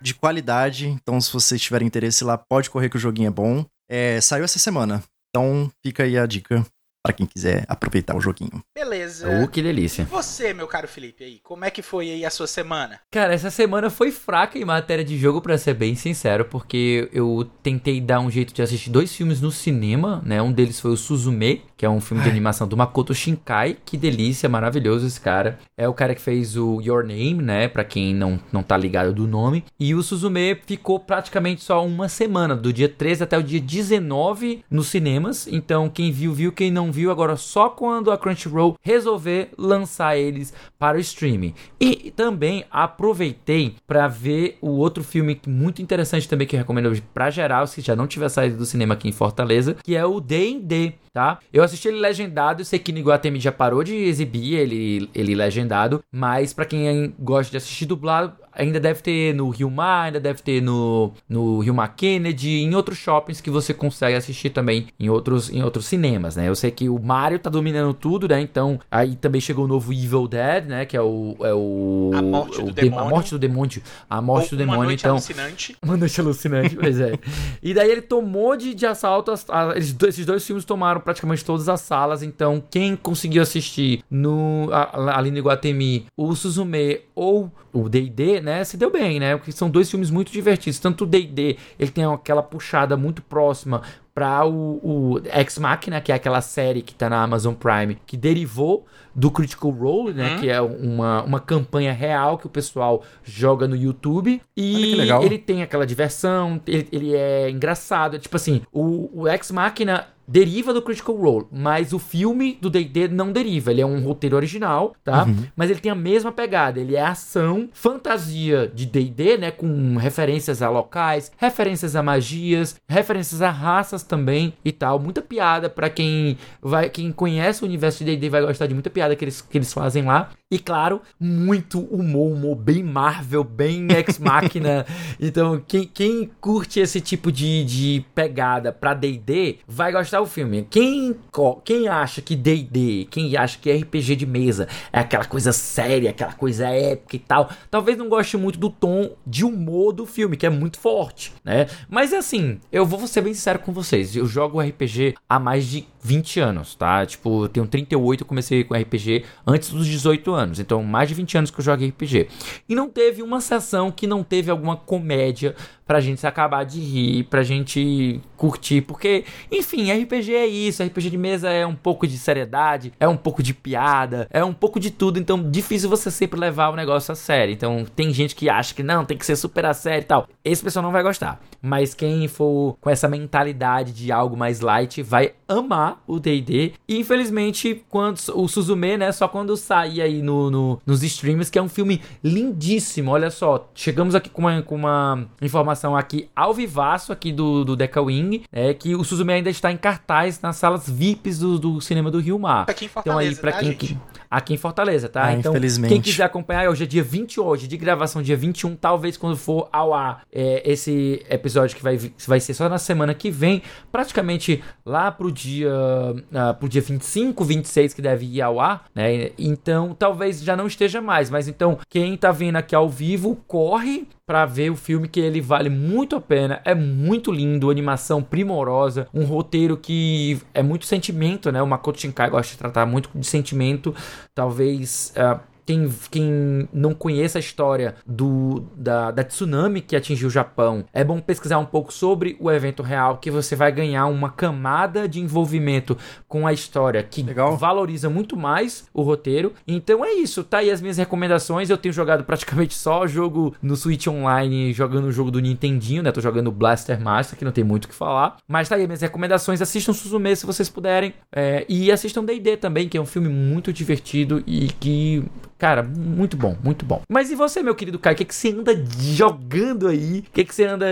De 0.00 0.14
qualidade. 0.14 0.86
Então, 0.88 1.20
se 1.20 1.30
vocês 1.32 1.60
tiverem 1.60 1.86
interesse 1.86 2.24
lá, 2.24 2.38
pode 2.38 2.70
correr 2.70 2.88
que 2.88 2.96
o 2.96 3.00
joguinho 3.00 3.28
é 3.28 3.30
bom. 3.30 3.64
É, 3.90 4.18
saiu 4.20 4.44
essa 4.44 4.58
semana. 4.58 5.02
Então, 5.28 5.70
fica 5.84 6.04
aí 6.04 6.16
a 6.16 6.24
dica. 6.24 6.64
Para 7.06 7.12
quem 7.12 7.24
quiser 7.24 7.64
aproveitar 7.68 8.16
o 8.16 8.20
joguinho. 8.20 8.64
Beleza. 8.74 9.28
Uh, 9.28 9.46
que 9.46 9.62
delícia. 9.62 10.04
Você, 10.06 10.52
meu 10.52 10.66
caro 10.66 10.88
Felipe, 10.88 11.22
aí, 11.22 11.38
como 11.40 11.64
é 11.64 11.70
que 11.70 11.80
foi 11.80 12.10
aí 12.10 12.24
a 12.24 12.30
sua 12.30 12.48
semana? 12.48 12.98
Cara, 13.12 13.32
essa 13.32 13.48
semana 13.48 13.88
foi 13.88 14.10
fraca 14.10 14.58
em 14.58 14.64
matéria 14.64 15.04
de 15.04 15.16
jogo, 15.16 15.40
para 15.40 15.56
ser 15.56 15.74
bem 15.74 15.94
sincero, 15.94 16.46
porque 16.46 17.08
eu 17.12 17.48
tentei 17.62 18.00
dar 18.00 18.18
um 18.18 18.28
jeito 18.28 18.52
de 18.52 18.60
assistir 18.60 18.90
dois 18.90 19.14
filmes 19.14 19.40
no 19.40 19.52
cinema, 19.52 20.20
né? 20.26 20.42
Um 20.42 20.50
deles 20.50 20.80
foi 20.80 20.90
o 20.90 20.96
Suzume, 20.96 21.62
que 21.76 21.84
é 21.84 21.90
um 21.90 22.00
filme 22.00 22.22
de 22.22 22.30
animação 22.30 22.66
do 22.66 22.76
Makoto 22.76 23.14
Shinkai. 23.14 23.76
Que 23.84 23.96
delícia, 23.96 24.48
maravilhoso 24.48 25.06
esse 25.06 25.20
cara. 25.20 25.58
É 25.76 25.86
o 25.88 25.94
cara 25.94 26.14
que 26.14 26.20
fez 26.20 26.56
o 26.56 26.80
Your 26.80 27.04
Name, 27.04 27.34
né? 27.34 27.68
Pra 27.68 27.84
quem 27.84 28.14
não, 28.14 28.40
não 28.52 28.62
tá 28.62 28.76
ligado 28.76 29.12
do 29.12 29.26
nome. 29.26 29.64
E 29.78 29.94
o 29.94 30.02
Suzume 30.02 30.56
ficou 30.66 30.98
praticamente 30.98 31.62
só 31.62 31.84
uma 31.84 32.08
semana, 32.08 32.56
do 32.56 32.72
dia 32.72 32.88
13 32.88 33.24
até 33.24 33.36
o 33.36 33.42
dia 33.42 33.60
19 33.60 34.64
nos 34.70 34.88
cinemas. 34.88 35.46
Então, 35.46 35.88
quem 35.88 36.10
viu, 36.10 36.32
viu. 36.32 36.52
Quem 36.52 36.70
não 36.70 36.90
viu, 36.90 37.10
agora 37.10 37.36
só 37.36 37.68
quando 37.68 38.10
a 38.10 38.16
Crunchyroll 38.16 38.76
resolver 38.82 39.50
lançar 39.58 40.16
eles 40.16 40.54
para 40.78 40.96
o 40.96 41.00
streaming. 41.00 41.54
E 41.78 42.10
também 42.16 42.64
aproveitei 42.70 43.76
para 43.86 44.08
ver 44.08 44.56
o 44.62 44.70
outro 44.70 45.04
filme 45.04 45.38
muito 45.46 45.82
interessante 45.82 46.28
também 46.28 46.46
que 46.46 46.56
eu 46.56 46.60
recomendo 46.60 46.96
para 47.12 47.30
geral, 47.30 47.66
se 47.66 47.80
já 47.80 47.94
não 47.94 48.06
tiver 48.06 48.28
saído 48.28 48.56
do 48.56 48.64
cinema 48.64 48.94
aqui 48.94 49.08
em 49.08 49.12
Fortaleza, 49.12 49.76
que 49.82 49.94
é 49.94 50.04
o 50.04 50.20
D&D 50.20 50.94
tá? 51.16 51.38
Eu 51.50 51.64
assisti 51.66 51.88
ele 51.88 52.00
legendado, 52.00 52.64
sei 52.64 52.78
que 52.78 52.92
Niguatemi 52.92 53.38
já 53.40 53.52
parou 53.52 53.84
de 53.84 53.94
exibir 53.94 54.54
ele, 54.54 55.10
ele 55.14 55.34
legendado, 55.34 56.02
mas 56.10 56.52
para 56.52 56.64
quem 56.64 57.14
gosta 57.18 57.50
de 57.50 57.56
assistir 57.58 57.86
dublado, 57.86 58.34
ainda 58.56 58.80
deve 58.80 59.02
ter 59.02 59.34
no 59.34 59.48
Rio 59.50 59.70
Mar, 59.70 60.06
ainda 60.06 60.20
deve 60.20 60.42
ter 60.42 60.60
no, 60.60 61.12
no 61.28 61.60
Rio 61.60 61.74
Mar 61.74 61.94
Kennedy, 61.94 62.62
em 62.62 62.74
outros 62.74 62.98
shoppings 62.98 63.40
que 63.40 63.50
você 63.50 63.72
consegue 63.72 64.16
assistir 64.16 64.50
também 64.50 64.88
em 64.98 65.08
outros, 65.08 65.50
em 65.50 65.62
outros 65.62 65.86
cinemas, 65.86 66.36
né? 66.36 66.48
Eu 66.48 66.56
sei 66.56 66.70
que 66.70 66.88
o 66.88 66.98
Mario 66.98 67.38
tá 67.38 67.50
dominando 67.50 67.92
tudo, 67.92 68.26
né? 68.26 68.40
Então, 68.40 68.80
aí 68.90 69.14
também 69.16 69.40
chegou 69.40 69.66
o 69.66 69.68
novo 69.68 69.92
Evil 69.92 70.26
Dead, 70.26 70.66
né? 70.66 70.84
Que 70.84 70.96
é 70.96 71.02
o. 71.02 71.36
É 71.40 71.52
o 71.52 72.10
a 72.14 72.22
morte 72.22 72.60
o 72.60 72.64
do 72.64 72.72
demônio. 72.72 73.04
A 73.04 73.08
morte 73.08 73.30
do 73.30 73.38
demônio. 73.38 73.82
A 74.08 74.20
morte 74.22 74.44
Ou 74.44 74.50
do 74.50 74.56
demônio, 74.56 74.80
uma 74.80 74.86
noite 74.86 75.00
então. 75.00 75.12
Alucinante. 75.12 75.76
Uma 75.86 75.96
noite 75.96 76.20
alucinante, 76.20 76.76
pois 76.76 76.98
é. 77.00 77.18
E 77.62 77.72
daí 77.72 77.90
ele 77.90 78.02
tomou 78.02 78.56
de, 78.56 78.74
de 78.74 78.86
assalto. 78.86 79.30
As, 79.30 79.48
a, 79.48 79.72
eles, 79.72 79.94
esses 80.06 80.26
dois 80.26 80.44
filmes 80.44 80.64
tomaram 80.64 81.00
praticamente 81.00 81.44
todas 81.44 81.68
as 81.68 81.80
salas. 81.80 82.22
Então, 82.22 82.62
quem 82.70 82.96
conseguiu 82.96 83.42
assistir 83.42 84.02
no, 84.10 84.68
a, 84.72 85.18
ali 85.18 85.30
no 85.30 85.38
Iguatemi 85.38 86.06
o 86.16 86.34
Suzume 86.34 87.00
ou 87.14 87.50
o 87.72 87.88
D&D, 87.88 88.40
né, 88.46 88.62
se 88.62 88.76
deu 88.76 88.90
bem, 88.90 89.18
né? 89.18 89.36
Porque 89.36 89.50
são 89.50 89.68
dois 89.68 89.90
filmes 89.90 90.08
muito 90.08 90.30
divertidos. 90.30 90.78
Tanto 90.78 91.02
o 91.02 91.06
D&D, 91.06 91.58
ele 91.78 91.90
tem 91.90 92.04
aquela 92.04 92.44
puxada 92.44 92.96
muito 92.96 93.20
próxima 93.20 93.82
para 94.14 94.46
o, 94.46 94.80
o 94.82 95.20
Ex 95.34 95.58
Machina, 95.58 96.00
que 96.00 96.12
é 96.12 96.14
aquela 96.14 96.40
série 96.40 96.80
que 96.80 96.94
tá 96.94 97.10
na 97.10 97.20
Amazon 97.20 97.54
Prime, 97.54 97.98
que 98.06 98.16
derivou 98.16 98.86
do 99.12 99.32
Critical 99.32 99.70
Role, 99.70 100.14
né? 100.14 100.36
Hum. 100.36 100.40
Que 100.40 100.48
é 100.48 100.60
uma, 100.60 101.24
uma 101.24 101.40
campanha 101.40 101.92
real 101.92 102.38
que 102.38 102.46
o 102.46 102.48
pessoal 102.48 103.02
joga 103.24 103.66
no 103.66 103.74
YouTube. 103.74 104.40
E 104.56 105.00
ele 105.22 105.38
tem 105.38 105.62
aquela 105.62 105.84
diversão, 105.84 106.60
ele, 106.66 106.88
ele 106.92 107.16
é 107.16 107.50
engraçado. 107.50 108.16
Tipo 108.18 108.36
assim, 108.36 108.62
o, 108.72 109.10
o 109.22 109.28
Ex 109.28 109.50
Machina 109.50 110.06
deriva 110.26 110.72
do 110.72 110.82
Critical 110.82 111.14
Role, 111.16 111.46
mas 111.50 111.92
o 111.92 111.98
filme 111.98 112.58
do 112.60 112.68
D&D 112.68 113.08
não 113.08 113.32
deriva. 113.32 113.70
Ele 113.70 113.80
é 113.80 113.86
um 113.86 114.02
roteiro 114.02 114.36
original, 114.36 114.94
tá? 115.04 115.24
Uhum. 115.24 115.44
Mas 115.54 115.70
ele 115.70 115.80
tem 115.80 115.92
a 115.92 115.94
mesma 115.94 116.32
pegada. 116.32 116.80
Ele 116.80 116.96
é 116.96 117.02
ação, 117.02 117.68
fantasia 117.72 118.70
de 118.74 118.86
D&D, 118.86 119.38
né? 119.38 119.50
Com 119.50 119.96
referências 119.96 120.62
a 120.62 120.68
locais, 120.68 121.30
referências 121.36 121.94
a 121.96 122.02
magias, 122.02 122.76
referências 122.88 123.42
a 123.42 123.50
raças 123.50 124.02
também 124.02 124.54
e 124.64 124.72
tal. 124.72 124.98
Muita 124.98 125.22
piada 125.22 125.68
para 125.68 125.88
quem 125.88 126.36
vai, 126.60 126.88
quem 126.88 127.12
conhece 127.12 127.62
o 127.62 127.66
universo 127.66 128.04
de 128.04 128.16
D&D 128.16 128.28
vai 128.28 128.42
gostar 128.42 128.66
de 128.66 128.74
muita 128.74 128.90
piada 128.90 129.14
que 129.14 129.24
eles, 129.24 129.40
que 129.40 129.58
eles 129.58 129.72
fazem 129.72 130.04
lá. 130.04 130.30
E 130.48 130.60
claro, 130.60 131.02
muito 131.18 131.80
humor, 131.80 132.32
humor 132.32 132.54
bem 132.54 132.80
Marvel, 132.80 133.42
bem 133.42 133.88
ex-máquina. 133.90 134.86
então, 135.18 135.60
quem, 135.66 135.90
quem 135.92 136.30
curte 136.40 136.78
esse 136.78 137.00
tipo 137.00 137.32
de, 137.32 137.64
de 137.64 138.04
pegada 138.14 138.70
pra 138.70 138.94
D&D 138.94 139.58
vai 139.66 139.90
gostar 139.90 140.20
do 140.20 140.26
filme. 140.26 140.64
Quem, 140.70 141.16
quem 141.64 141.88
acha 141.88 142.22
que 142.22 142.36
D&D, 142.36 143.08
quem 143.10 143.36
acha 143.36 143.58
que 143.58 143.72
RPG 143.72 144.14
de 144.14 144.24
mesa 144.24 144.68
é 144.92 145.00
aquela 145.00 145.24
coisa 145.24 145.52
séria, 145.52 146.10
aquela 146.10 146.32
coisa 146.32 146.68
épica 146.68 147.16
e 147.16 147.18
tal, 147.18 147.50
talvez 147.68 147.98
não 147.98 148.08
goste 148.08 148.36
muito 148.36 148.56
do 148.56 148.70
tom 148.70 149.16
de 149.26 149.44
humor 149.44 149.92
do 149.92 150.06
filme, 150.06 150.36
que 150.36 150.46
é 150.46 150.50
muito 150.50 150.78
forte, 150.78 151.32
né? 151.44 151.66
Mas 151.88 152.12
assim, 152.12 152.60
eu 152.70 152.86
vou 152.86 153.04
ser 153.08 153.22
bem 153.22 153.34
sincero 153.34 153.58
com 153.58 153.72
vocês. 153.72 154.14
Eu 154.14 154.26
jogo 154.26 154.60
RPG 154.60 155.16
há 155.28 155.40
mais 155.40 155.66
de 155.66 155.88
20 156.00 156.38
anos, 156.38 156.76
tá? 156.76 157.04
Tipo, 157.04 157.46
eu 157.46 157.48
tenho 157.48 157.66
38, 157.66 158.20
eu 158.20 158.26
comecei 158.26 158.62
com 158.62 158.76
RPG 158.76 159.24
antes 159.44 159.70
dos 159.70 159.88
18 159.88 160.35
anos. 160.36 160.60
Então, 160.60 160.82
mais 160.82 161.08
de 161.08 161.14
20 161.14 161.38
anos 161.38 161.50
que 161.50 161.58
eu 161.58 161.64
jogo 161.64 161.84
RPG. 161.84 162.28
E 162.68 162.74
não 162.74 162.88
teve 162.88 163.22
uma 163.22 163.40
sessão 163.40 163.90
que 163.90 164.06
não 164.06 164.22
teve 164.22 164.50
alguma 164.50 164.76
comédia 164.76 165.54
pra 165.86 166.00
gente 166.00 166.20
se 166.20 166.26
acabar 166.26 166.64
de 166.64 166.80
rir, 166.80 167.24
pra 167.24 167.44
gente 167.44 168.20
curtir, 168.36 168.80
porque, 168.82 169.24
enfim, 169.50 169.90
RPG 169.92 170.34
é 170.34 170.46
isso, 170.46 170.82
RPG 170.82 171.10
de 171.10 171.16
mesa 171.16 171.48
é 171.48 171.64
um 171.64 171.76
pouco 171.76 172.08
de 172.08 172.18
seriedade, 172.18 172.92
é 172.98 173.06
um 173.06 173.16
pouco 173.16 173.40
de 173.40 173.54
piada, 173.54 174.26
é 174.30 174.44
um 174.44 174.52
pouco 174.52 174.80
de 174.80 174.90
tudo, 174.90 175.18
então 175.18 175.48
difícil 175.48 175.88
você 175.88 176.10
sempre 176.10 176.40
levar 176.40 176.70
o 176.70 176.76
negócio 176.76 177.12
a 177.12 177.14
sério. 177.14 177.52
Então, 177.52 177.86
tem 177.94 178.12
gente 178.12 178.34
que 178.34 178.50
acha 178.50 178.74
que 178.74 178.82
não, 178.82 179.04
tem 179.04 179.16
que 179.16 179.24
ser 179.24 179.36
super 179.36 179.64
a 179.64 179.72
sério 179.72 180.02
e 180.02 180.06
tal. 180.06 180.28
Esse 180.44 180.62
pessoal 180.62 180.82
não 180.82 180.90
vai 180.90 181.04
gostar. 181.04 181.40
Mas 181.62 181.94
quem 181.94 182.26
for 182.26 182.76
com 182.80 182.90
essa 182.90 183.08
mentalidade 183.08 183.92
de 183.92 184.10
algo 184.10 184.36
mais 184.36 184.60
light 184.60 185.02
vai 185.02 185.32
amar 185.48 186.02
o 186.06 186.18
D&D. 186.18 186.72
E 186.88 186.98
infelizmente, 186.98 187.84
quando 187.88 188.18
o 188.34 188.48
Suzume, 188.48 188.96
né, 188.96 189.12
só 189.12 189.28
quando 189.28 189.56
sair 189.56 190.02
aí 190.02 190.22
no, 190.26 190.50
no, 190.50 190.82
nos 190.84 191.02
streams, 191.02 191.50
que 191.50 191.58
é 191.58 191.62
um 191.62 191.68
filme 191.68 192.02
lindíssimo. 192.22 193.12
Olha 193.12 193.30
só, 193.30 193.70
chegamos 193.74 194.14
aqui 194.14 194.28
com 194.28 194.42
uma, 194.42 194.62
com 194.62 194.74
uma 194.74 195.26
informação 195.40 195.96
aqui 195.96 196.28
ao 196.34 196.52
vivaço 196.52 197.12
aqui 197.12 197.32
do, 197.32 197.64
do 197.64 197.76
Deca 197.76 198.02
Wing, 198.02 198.42
é 198.52 198.74
que 198.74 198.94
o 198.94 199.04
Suzume 199.04 199.32
ainda 199.32 199.48
está 199.48 199.70
em 199.70 199.76
cartaz 199.76 200.40
nas 200.40 200.56
salas 200.56 200.88
VIPs 200.88 201.38
do, 201.38 201.58
do 201.58 201.80
cinema 201.80 202.10
do 202.10 202.18
Rio 202.18 202.38
Mar. 202.38 202.66
Aqui 202.68 202.86
em 202.86 202.88
Fortaleza, 202.88 203.32
então 203.32 203.36
aí 203.36 203.40
para 203.40 203.52
tá, 203.52 203.58
quem 203.60 203.68
gente? 203.68 203.98
Aqui 204.30 204.54
em 204.54 204.56
Fortaleza, 204.56 205.08
tá? 205.08 205.26
Ah, 205.26 205.34
então, 205.34 205.52
infelizmente. 205.52 205.90
quem 205.90 206.00
quiser 206.00 206.24
acompanhar, 206.24 206.68
hoje 206.68 206.84
é 206.84 206.86
dia 206.86 207.02
20 207.02 207.40
hoje, 207.40 207.66
de 207.66 207.76
gravação 207.76 208.22
dia 208.22 208.36
21, 208.36 208.76
talvez 208.76 209.16
quando 209.16 209.36
for 209.36 209.68
ao 209.72 209.94
ar 209.94 210.22
é, 210.32 210.62
esse 210.64 211.24
episódio 211.28 211.76
que 211.76 211.82
vai, 211.82 211.98
vai 212.26 212.40
ser 212.40 212.54
só 212.54 212.68
na 212.68 212.78
semana 212.78 213.14
que 213.14 213.30
vem, 213.30 213.62
praticamente 213.90 214.62
lá 214.84 215.10
pro 215.10 215.30
dia, 215.30 215.70
uh, 215.70 216.54
pro 216.58 216.68
dia 216.68 216.82
25, 216.82 217.44
26 217.44 217.94
que 217.94 218.02
deve 218.02 218.26
ir 218.26 218.42
ao 218.42 218.60
ar, 218.60 218.86
né? 218.94 219.30
Então, 219.38 219.94
talvez 219.94 220.42
já 220.42 220.56
não 220.56 220.66
esteja 220.66 221.00
mais, 221.00 221.30
mas 221.30 221.48
então, 221.48 221.78
quem 221.88 222.16
tá 222.16 222.32
vendo 222.32 222.56
aqui 222.56 222.74
ao 222.74 222.88
vivo, 222.88 223.36
corre 223.46 224.06
para 224.26 224.44
ver 224.44 224.70
o 224.70 224.76
filme 224.76 225.06
que 225.06 225.20
ele 225.20 225.40
vale 225.40 225.70
muito 225.70 226.16
a 226.16 226.20
pena, 226.20 226.60
é 226.64 226.74
muito 226.74 227.30
lindo, 227.30 227.70
animação 227.70 228.20
primorosa, 228.20 229.06
um 229.14 229.24
roteiro 229.24 229.76
que 229.76 230.40
é 230.52 230.64
muito 230.64 230.84
sentimento, 230.84 231.52
né? 231.52 231.62
O 231.62 231.66
Makoto 231.66 232.00
Shinkai 232.00 232.28
gosta 232.28 232.52
de 232.52 232.58
tratar 232.58 232.84
muito 232.86 233.08
de 233.14 233.24
sentimento, 233.24 233.94
talvez 234.34 235.14
uh, 235.16 235.38
quem, 235.66 235.92
quem 236.10 236.68
não 236.72 236.94
conhece 236.94 237.36
a 237.36 237.40
história 237.40 237.96
do, 238.06 238.64
da, 238.76 239.10
da 239.10 239.24
tsunami 239.24 239.80
que 239.80 239.96
atingiu 239.96 240.28
o 240.28 240.30
Japão, 240.30 240.84
é 240.92 241.02
bom 241.02 241.20
pesquisar 241.20 241.58
um 241.58 241.66
pouco 241.66 241.92
sobre 241.92 242.36
o 242.38 242.50
evento 242.50 242.82
real, 242.82 243.18
que 243.18 243.30
você 243.30 243.56
vai 243.56 243.72
ganhar 243.72 244.06
uma 244.06 244.30
camada 244.30 245.08
de 245.08 245.20
envolvimento 245.20 245.98
com 246.28 246.46
a 246.46 246.52
história 246.52 247.02
que 247.02 247.22
Legal. 247.22 247.56
valoriza 247.56 248.08
muito 248.08 248.36
mais 248.36 248.88
o 248.94 249.02
roteiro. 249.02 249.52
Então 249.66 250.04
é 250.04 250.12
isso, 250.12 250.44
tá 250.44 250.58
aí 250.58 250.70
as 250.70 250.80
minhas 250.80 250.96
recomendações. 250.96 251.68
Eu 251.68 251.76
tenho 251.76 251.92
jogado 251.92 252.24
praticamente 252.24 252.74
só 252.74 253.06
jogo 253.06 253.54
no 253.60 253.76
Switch 253.76 254.06
Online, 254.06 254.72
jogando 254.72 255.06
o 255.06 255.12
jogo 255.12 255.30
do 255.30 255.40
Nintendinho, 255.40 256.02
né? 256.02 256.12
Tô 256.12 256.20
jogando 256.20 256.52
Blaster 256.52 257.00
Master, 257.00 257.36
que 257.36 257.44
não 257.44 257.52
tem 257.52 257.64
muito 257.64 257.86
o 257.86 257.88
que 257.88 257.94
falar. 257.94 258.36
Mas 258.46 258.68
tá 258.68 258.76
aí 258.76 258.82
as 258.82 258.86
minhas 258.86 259.00
recomendações. 259.00 259.60
Assistam 259.60 259.92
Suzume 259.92 260.36
se 260.36 260.46
vocês 260.46 260.68
puderem. 260.68 261.14
É, 261.34 261.64
e 261.68 261.90
assistam 261.90 262.24
D&D 262.24 262.56
também, 262.56 262.88
que 262.88 262.96
é 262.96 263.00
um 263.00 263.06
filme 263.06 263.28
muito 263.28 263.72
divertido 263.72 264.42
e 264.46 264.68
que 264.68 265.24
Cara, 265.58 265.82
muito 265.82 266.36
bom, 266.36 266.54
muito 266.62 266.84
bom. 266.84 267.02
Mas 267.08 267.30
e 267.30 267.34
você, 267.34 267.62
meu 267.62 267.74
querido 267.74 267.98
Caio? 267.98 268.14
O 268.14 268.16
que, 268.18 268.26
que 268.26 268.34
você 268.34 268.50
anda 268.50 268.72
jogando 269.00 269.88
aí? 269.88 270.18
O 270.18 270.30
que, 270.30 270.44
que 270.44 270.54
você 270.54 270.64
anda 270.64 270.86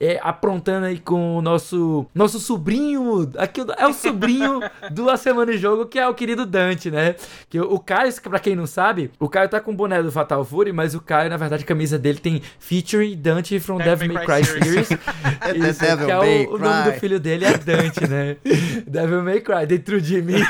é, 0.00 0.18
aprontando 0.22 0.86
aí 0.86 0.98
com 0.98 1.36
o 1.36 1.42
nosso 1.42 2.04
nosso 2.12 2.40
sobrinho? 2.40 3.30
Aqui 3.36 3.60
é 3.76 3.86
o 3.86 3.92
sobrinho 3.92 4.60
do 4.90 5.08
A 5.08 5.16
Semana 5.16 5.52
de 5.52 5.58
Jogo, 5.58 5.86
que 5.86 6.00
é 6.00 6.08
o 6.08 6.14
querido 6.14 6.44
Dante, 6.44 6.90
né? 6.90 7.14
Que 7.48 7.60
o 7.60 7.78
Caio, 7.78 8.12
pra 8.22 8.40
quem 8.40 8.56
não 8.56 8.66
sabe, 8.66 9.12
o 9.20 9.28
Caio 9.28 9.48
tá 9.48 9.60
com 9.60 9.70
o 9.70 9.74
boné 9.74 10.02
do 10.02 10.10
Fatal 10.10 10.44
Fury, 10.44 10.72
mas 10.72 10.96
o 10.96 11.00
Caio, 11.00 11.30
na 11.30 11.36
verdade, 11.36 11.62
a 11.62 11.66
camisa 11.66 11.96
dele 11.96 12.18
tem 12.18 12.42
featuring 12.58 13.16
Dante 13.16 13.60
from 13.60 13.78
Devil, 13.78 14.12
May 14.12 14.26
Cry, 14.26 14.44
Series. 14.44 14.88
Isso, 15.70 15.80
que 15.80 16.10
é 16.10 16.16
May 16.16 16.46
o, 16.46 16.54
o 16.54 16.58
nome 16.58 16.90
do 16.90 16.92
filho 16.98 17.20
dele 17.20 17.44
é 17.44 17.56
Dante, 17.56 18.04
né? 18.08 18.36
Devil 18.84 19.22
May 19.22 19.40
Cry, 19.40 19.64
dentro 19.64 20.00
de 20.00 20.20
mim. 20.22 20.42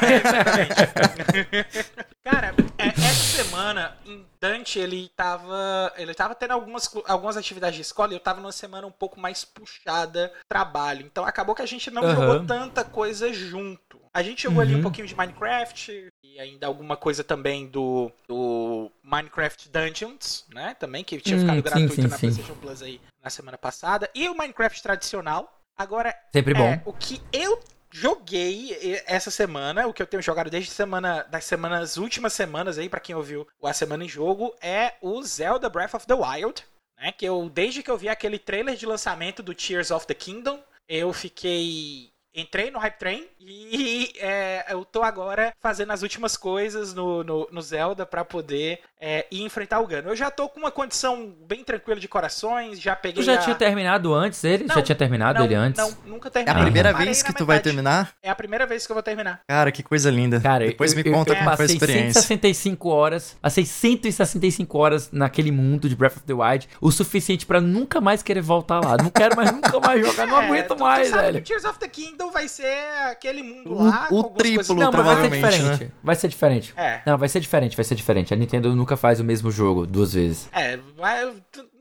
Cara, 2.25 2.55
é, 2.77 2.89
essa 2.89 3.43
semana, 3.43 3.58
em 4.07 4.27
Dante, 4.41 4.79
ele 4.79 5.11
tava. 5.17 5.93
Ele 5.97 6.15
tava 6.15 6.35
tendo 6.35 6.53
algumas, 6.53 6.91
algumas 7.07 7.37
atividades 7.37 7.77
de 7.77 7.83
escola 7.83 8.13
e 8.13 8.17
eu 8.17 8.21
tava 8.21 8.41
numa 8.41 8.53
semana 8.53 8.87
um 8.87 8.93
pouco 8.93 9.21
mais 9.21 9.45
puxada 9.45 10.33
trabalho. 10.49 11.05
Então 11.05 11.25
acabou 11.25 11.55
que 11.55 11.63
a 11.63 11.67
gente 11.67 11.91
não 11.91 12.03
Aham. 12.03 12.15
jogou 12.15 12.47
tanta 12.47 12.85
coisa 12.85 13.33
junto. 13.33 14.01
A 14.13 14.23
gente 14.23 14.43
jogou 14.43 14.59
uhum. 14.59 14.63
ali 14.63 14.73
um 14.73 14.77
uhum. 14.77 14.83
pouquinho 14.83 15.07
de 15.07 15.15
Minecraft 15.15 16.09
e 16.23 16.41
ainda 16.41 16.67
alguma 16.67 16.97
coisa 16.97 17.23
também 17.23 17.67
do, 17.67 18.11
do 18.27 18.91
Minecraft 19.03 19.69
Dungeons, 19.69 20.45
né? 20.53 20.75
Também, 20.75 21.05
que 21.05 21.21
tinha 21.21 21.37
hum, 21.37 21.41
ficado 21.41 21.63
gratuito 21.63 21.95
sim, 21.95 22.03
sim, 22.03 22.09
na 22.09 22.17
sim. 22.17 22.21
PlayStation 22.21 22.55
Plus 22.55 22.83
aí 22.83 23.01
na 23.23 23.31
semana 23.31 23.59
passada. 23.59 24.11
E 24.15 24.29
o 24.29 24.37
Minecraft 24.37 24.83
tradicional. 24.83 25.55
Agora, 25.77 26.13
Sempre 26.33 26.55
bom. 26.55 26.65
É, 26.65 26.83
o 26.85 26.93
que 26.93 27.23
eu 27.33 27.61
joguei 28.01 29.03
essa 29.07 29.31
semana, 29.31 29.87
o 29.87 29.93
que 29.93 30.01
eu 30.01 30.07
tenho 30.07 30.23
jogado 30.23 30.49
desde 30.49 30.71
semana 30.71 31.25
das 31.25 31.45
semanas 31.45 31.97
últimas 31.97 32.33
semanas 32.33 32.79
aí 32.79 32.89
para 32.89 33.01
quem 33.01 33.15
ouviu 33.15 33.47
a 33.63 33.73
semana 33.73 34.05
em 34.05 34.09
jogo 34.09 34.55
é 34.61 34.95
o 35.03 35.21
Zelda 35.23 35.69
Breath 35.69 35.95
of 35.95 36.07
the 36.07 36.15
Wild, 36.15 36.65
né? 36.97 37.11
Que 37.13 37.27
eu 37.27 37.51
desde 37.51 37.83
que 37.83 37.91
eu 37.91 37.99
vi 37.99 38.09
aquele 38.09 38.39
trailer 38.39 38.77
de 38.77 38.87
lançamento 38.87 39.43
do 39.43 39.55
Tears 39.55 39.91
of 39.91 40.07
the 40.07 40.15
Kingdom, 40.15 40.63
eu 40.89 41.13
fiquei 41.13 42.13
entrei 42.41 42.71
no 42.71 42.79
Hype 42.79 42.99
Train 42.99 43.27
e 43.41 44.13
é, 44.21 44.67
eu 44.71 44.85
tô 44.85 45.03
agora 45.03 45.53
fazendo 45.61 45.93
as 45.93 46.03
últimas 46.03 46.37
coisas 46.37 46.95
no, 46.95 47.25
no, 47.25 47.49
no 47.51 47.63
Zelda 47.63 48.07
para 48.07 48.25
poder 48.25 48.81
é, 49.01 49.27
ir 49.31 49.43
enfrentar 49.43 49.81
o 49.81 49.87
Gano. 49.87 50.09
Eu 50.09 50.17
já 50.17 50.31
tô 50.31 50.49
com 50.49 50.59
uma 50.59 50.71
condição 50.71 51.35
bem 51.47 51.65
tranquila 51.65 52.01
de 52.01 52.09
corações, 52.09 52.81
já 52.81 52.95
peguei. 52.95 53.23
Tu 53.23 53.27
já 53.27 53.35
a... 53.35 53.39
tinha 53.39 53.55
terminado 53.55 54.15
antes 54.15 54.43
ele? 54.45 54.65
Não, 54.65 54.75
já 54.75 54.83
tinha 54.83 54.97
terminado 54.97 55.39
não, 55.39 55.47
ele 55.47 55.55
antes? 55.55 55.81
Não, 55.81 55.97
nunca 56.07 56.31
terminei. 56.31 56.55
É 56.55 56.61
a 56.61 56.65
primeira 56.65 56.93
vez 56.93 57.23
que 57.23 57.33
tu 57.33 57.47
vai 57.47 57.61
terminar? 57.61 58.13
É 58.23 58.31
a 58.31 58.35
primeira 58.35 58.67
vez 58.67 58.87
que 58.87 58.93
eu 58.93 58.95
vou 58.95 59.03
terminar. 59.03 59.41
Cara, 59.47 59.73
que 59.73 59.83
coisa 59.83 60.11
linda. 60.11 60.41
Cara, 60.41 60.67
depois 60.67 60.93
eu, 60.93 60.99
me 60.99 61.05
conta 61.05 61.33
eu, 61.33 61.37
como 61.37 61.57
foi 61.57 61.65
a 61.65 61.69
experiência. 61.69 62.23
165 62.23 62.89
horas, 62.89 63.37
passei 63.41 63.65
165 63.65 64.79
horas 64.79 65.11
naquele 65.13 65.51
mundo 65.51 65.89
de 65.89 65.97
Breath 65.97 66.17
of 66.17 66.27
the 66.27 66.35
Wild, 66.35 66.69
o 66.81 66.91
suficiente 66.91 67.47
para 67.47 67.61
nunca 67.61 68.01
mais 68.01 68.23
querer 68.23 68.41
voltar 68.41 68.81
lá. 68.85 68.97
Não 68.97 69.11
quero 69.11 69.37
mais 69.37 69.53
nunca 69.53 69.79
mais 69.81 70.07
jogar, 70.07 70.27
não 70.27 70.39
é, 70.43 70.45
aguento 70.45 70.75
tu, 70.75 70.81
mais, 70.81 71.11
tu 71.11 71.17
velho. 71.17 71.43
Tears 71.43 71.65
of 71.65 71.79
the 71.79 71.89
Kingdom 71.89 72.28
vai 72.31 72.49
ser 72.49 72.77
aquele 73.07 73.43
mundo 73.43 73.75
lá. 73.75 74.09
O, 74.11 74.21
o 74.21 74.25
triplo, 74.31 74.75
Não, 74.75 74.93
mas 74.93 75.05
vai 75.05 75.17
ser 75.17 75.31
diferente. 75.31 75.85
Né? 75.85 75.91
Vai 76.03 76.17
ser 76.17 76.29
diferente. 76.29 76.75
É. 76.77 77.03
Não, 77.07 77.19
vai 77.19 77.29
ser 77.29 77.41
diferente, 77.41 77.77
vai 77.77 77.85
ser 77.85 77.95
diferente. 77.95 78.33
A 78.35 78.37
Nintendo 78.37 78.75
nunca 78.75 78.97
faz 78.97 79.21
o 79.21 79.25
mesmo 79.25 79.51
jogo 79.51 79.87
duas 79.87 80.13
vezes. 80.15 80.49
É, 80.53 80.79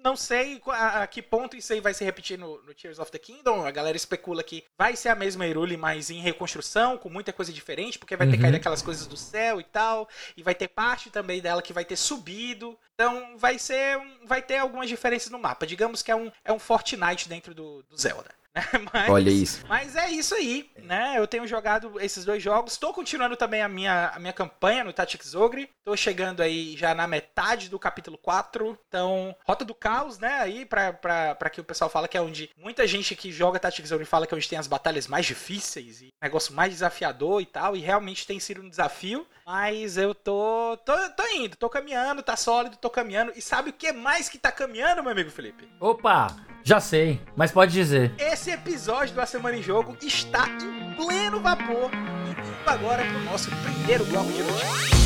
não 0.08 0.16
sei 0.16 0.62
a, 0.68 1.04
a, 1.04 1.08
que 1.08 1.22
ponto 1.22 1.58
isso 1.58 1.74
aí 1.74 1.82
vai 1.82 1.94
se 1.94 2.04
repetir 2.06 2.40
no, 2.40 2.62
no, 2.64 2.74
Tears 2.74 2.98
of 2.98 3.12
the 3.12 3.20
Kingdom. 3.20 3.66
A 3.66 3.72
galera 3.72 3.98
especula 3.98 4.42
que 4.42 4.64
vai 4.78 4.96
ser 4.96 5.10
a 5.10 5.16
mesma 5.16 5.46
Hyrule, 5.46 5.76
mas 5.76 6.10
em 6.10 6.22
reconstrução, 6.22 6.98
com 6.98 7.10
muita 7.10 7.34
coisa 7.34 7.52
diferente, 7.52 8.00
porque 8.00 8.16
vai 8.16 8.28
ter 8.28 8.36
uhum. 8.36 8.42
caído 8.42 8.58
aquelas 8.58 8.82
coisas 8.82 9.06
do 9.06 9.18
céu 9.18 9.60
e 9.60 9.64
tal. 9.66 10.08
E 10.36 10.44
vai 10.44 10.56
ter 10.56 10.70
parte 10.70 11.10
também 11.10 11.42
dela 11.42 11.62
que 11.62 11.74
vai 11.74 11.84
ter 11.84 11.98
subido. 11.98 12.78
Então 12.94 13.38
vai 13.38 13.60
ser. 13.60 14.00
Vai 14.26 14.42
ter 14.42 14.58
algumas 14.58 14.88
diferenças 14.88 15.30
no 15.30 15.40
mapa. 15.40 15.68
Digamos 15.68 16.02
que 16.02 16.12
é 16.12 16.16
um, 16.16 16.32
é 16.46 16.54
um 16.54 16.60
Fortnite 16.60 17.28
dentro 17.28 17.54
do, 17.54 17.84
do 17.84 17.98
Zelda. 17.98 18.32
Mas, 18.94 19.10
Olha 19.10 19.30
isso. 19.30 19.66
Mas 19.68 19.96
é 19.96 20.10
isso 20.10 20.36
aí, 20.36 20.70
né? 20.78 21.16
Eu 21.18 21.28
tenho 21.28 21.48
jogado 21.48 22.00
esses 22.00 22.26
dois 22.26 22.42
jogos. 22.42 22.74
Estou 22.74 22.94
continuando 22.94 23.36
também 23.36 23.62
a 23.62 23.68
minha, 23.68 24.12
a 24.14 24.20
minha 24.20 24.34
campanha 24.34 24.84
no 24.84 24.94
Tactics 24.94 25.36
Ogre. 25.36 25.70
Estou 25.80 25.96
chegando 25.96 26.42
aí 26.42 26.76
já 26.78 26.94
na 26.94 27.08
metade 27.08 27.70
do 27.70 27.80
capítulo 27.80 28.18
4. 28.18 28.78
Então, 28.88 29.36
Rota 29.46 29.66
do 29.66 29.76
Caos, 29.76 30.20
né? 30.20 30.40
Aí, 30.42 30.66
pra, 30.66 30.94
pra, 30.94 31.36
pra 31.36 31.50
que 31.50 31.62
o 31.62 31.64
pessoal 31.64 31.90
fala 31.90 32.08
que 32.08 32.18
é 32.18 32.22
onde 32.22 32.50
muita 32.58 32.88
gente 32.88 33.16
que 33.16 33.32
joga 33.32 33.60
Tactics 33.60 33.92
Ogre 33.92 34.06
fala 34.06 34.26
que 34.26 34.34
é 34.34 34.38
onde 34.38 34.50
tem 34.50 34.60
as 34.60 34.68
batalhas 34.68 35.08
mais 35.08 35.26
difíceis 35.26 36.02
e 36.02 36.14
negócio 36.22 36.54
mais 36.54 36.72
desafiador 36.72 37.42
e 37.42 37.46
tal. 37.46 37.76
E 37.76 37.80
realmente 37.80 38.26
tem 38.28 38.40
sido 38.40 38.62
um 38.62 38.70
desafio. 38.70 39.28
Mas 39.48 39.96
eu 39.96 40.14
tô, 40.14 40.78
tô, 40.84 40.94
tô 41.12 41.24
indo, 41.34 41.56
tô 41.56 41.70
caminhando, 41.70 42.22
tá 42.22 42.36
sólido, 42.36 42.76
tô 42.76 42.90
caminhando. 42.90 43.32
E 43.34 43.42
sabe 43.42 43.70
o 43.70 43.74
que 43.74 43.94
mais 43.94 44.28
que 44.28 44.38
tá 44.38 44.52
caminhando, 44.52 45.02
meu 45.02 45.14
amigo 45.14 45.32
Felipe? 45.32 45.70
Opa! 45.80 46.36
Já 46.66 46.82
sei, 46.82 47.22
mas 47.34 47.50
pode 47.50 47.72
dizer. 47.72 48.14
Esse 48.20 48.52
episódio 48.52 49.16
do 49.16 49.22
A 49.22 49.26
Semana 49.26 49.56
em 49.56 49.64
Jogo 49.64 49.96
está 50.02 50.50
em 50.50 50.94
pleno 50.96 51.40
vapor. 51.40 51.90
E 52.26 52.32
indo 52.32 52.70
agora 52.70 53.06
pro 53.06 53.20
nosso 53.22 53.50
primeiro 53.50 54.04
bloco 54.04 54.30
de 54.34 54.44
notícias. 54.44 54.97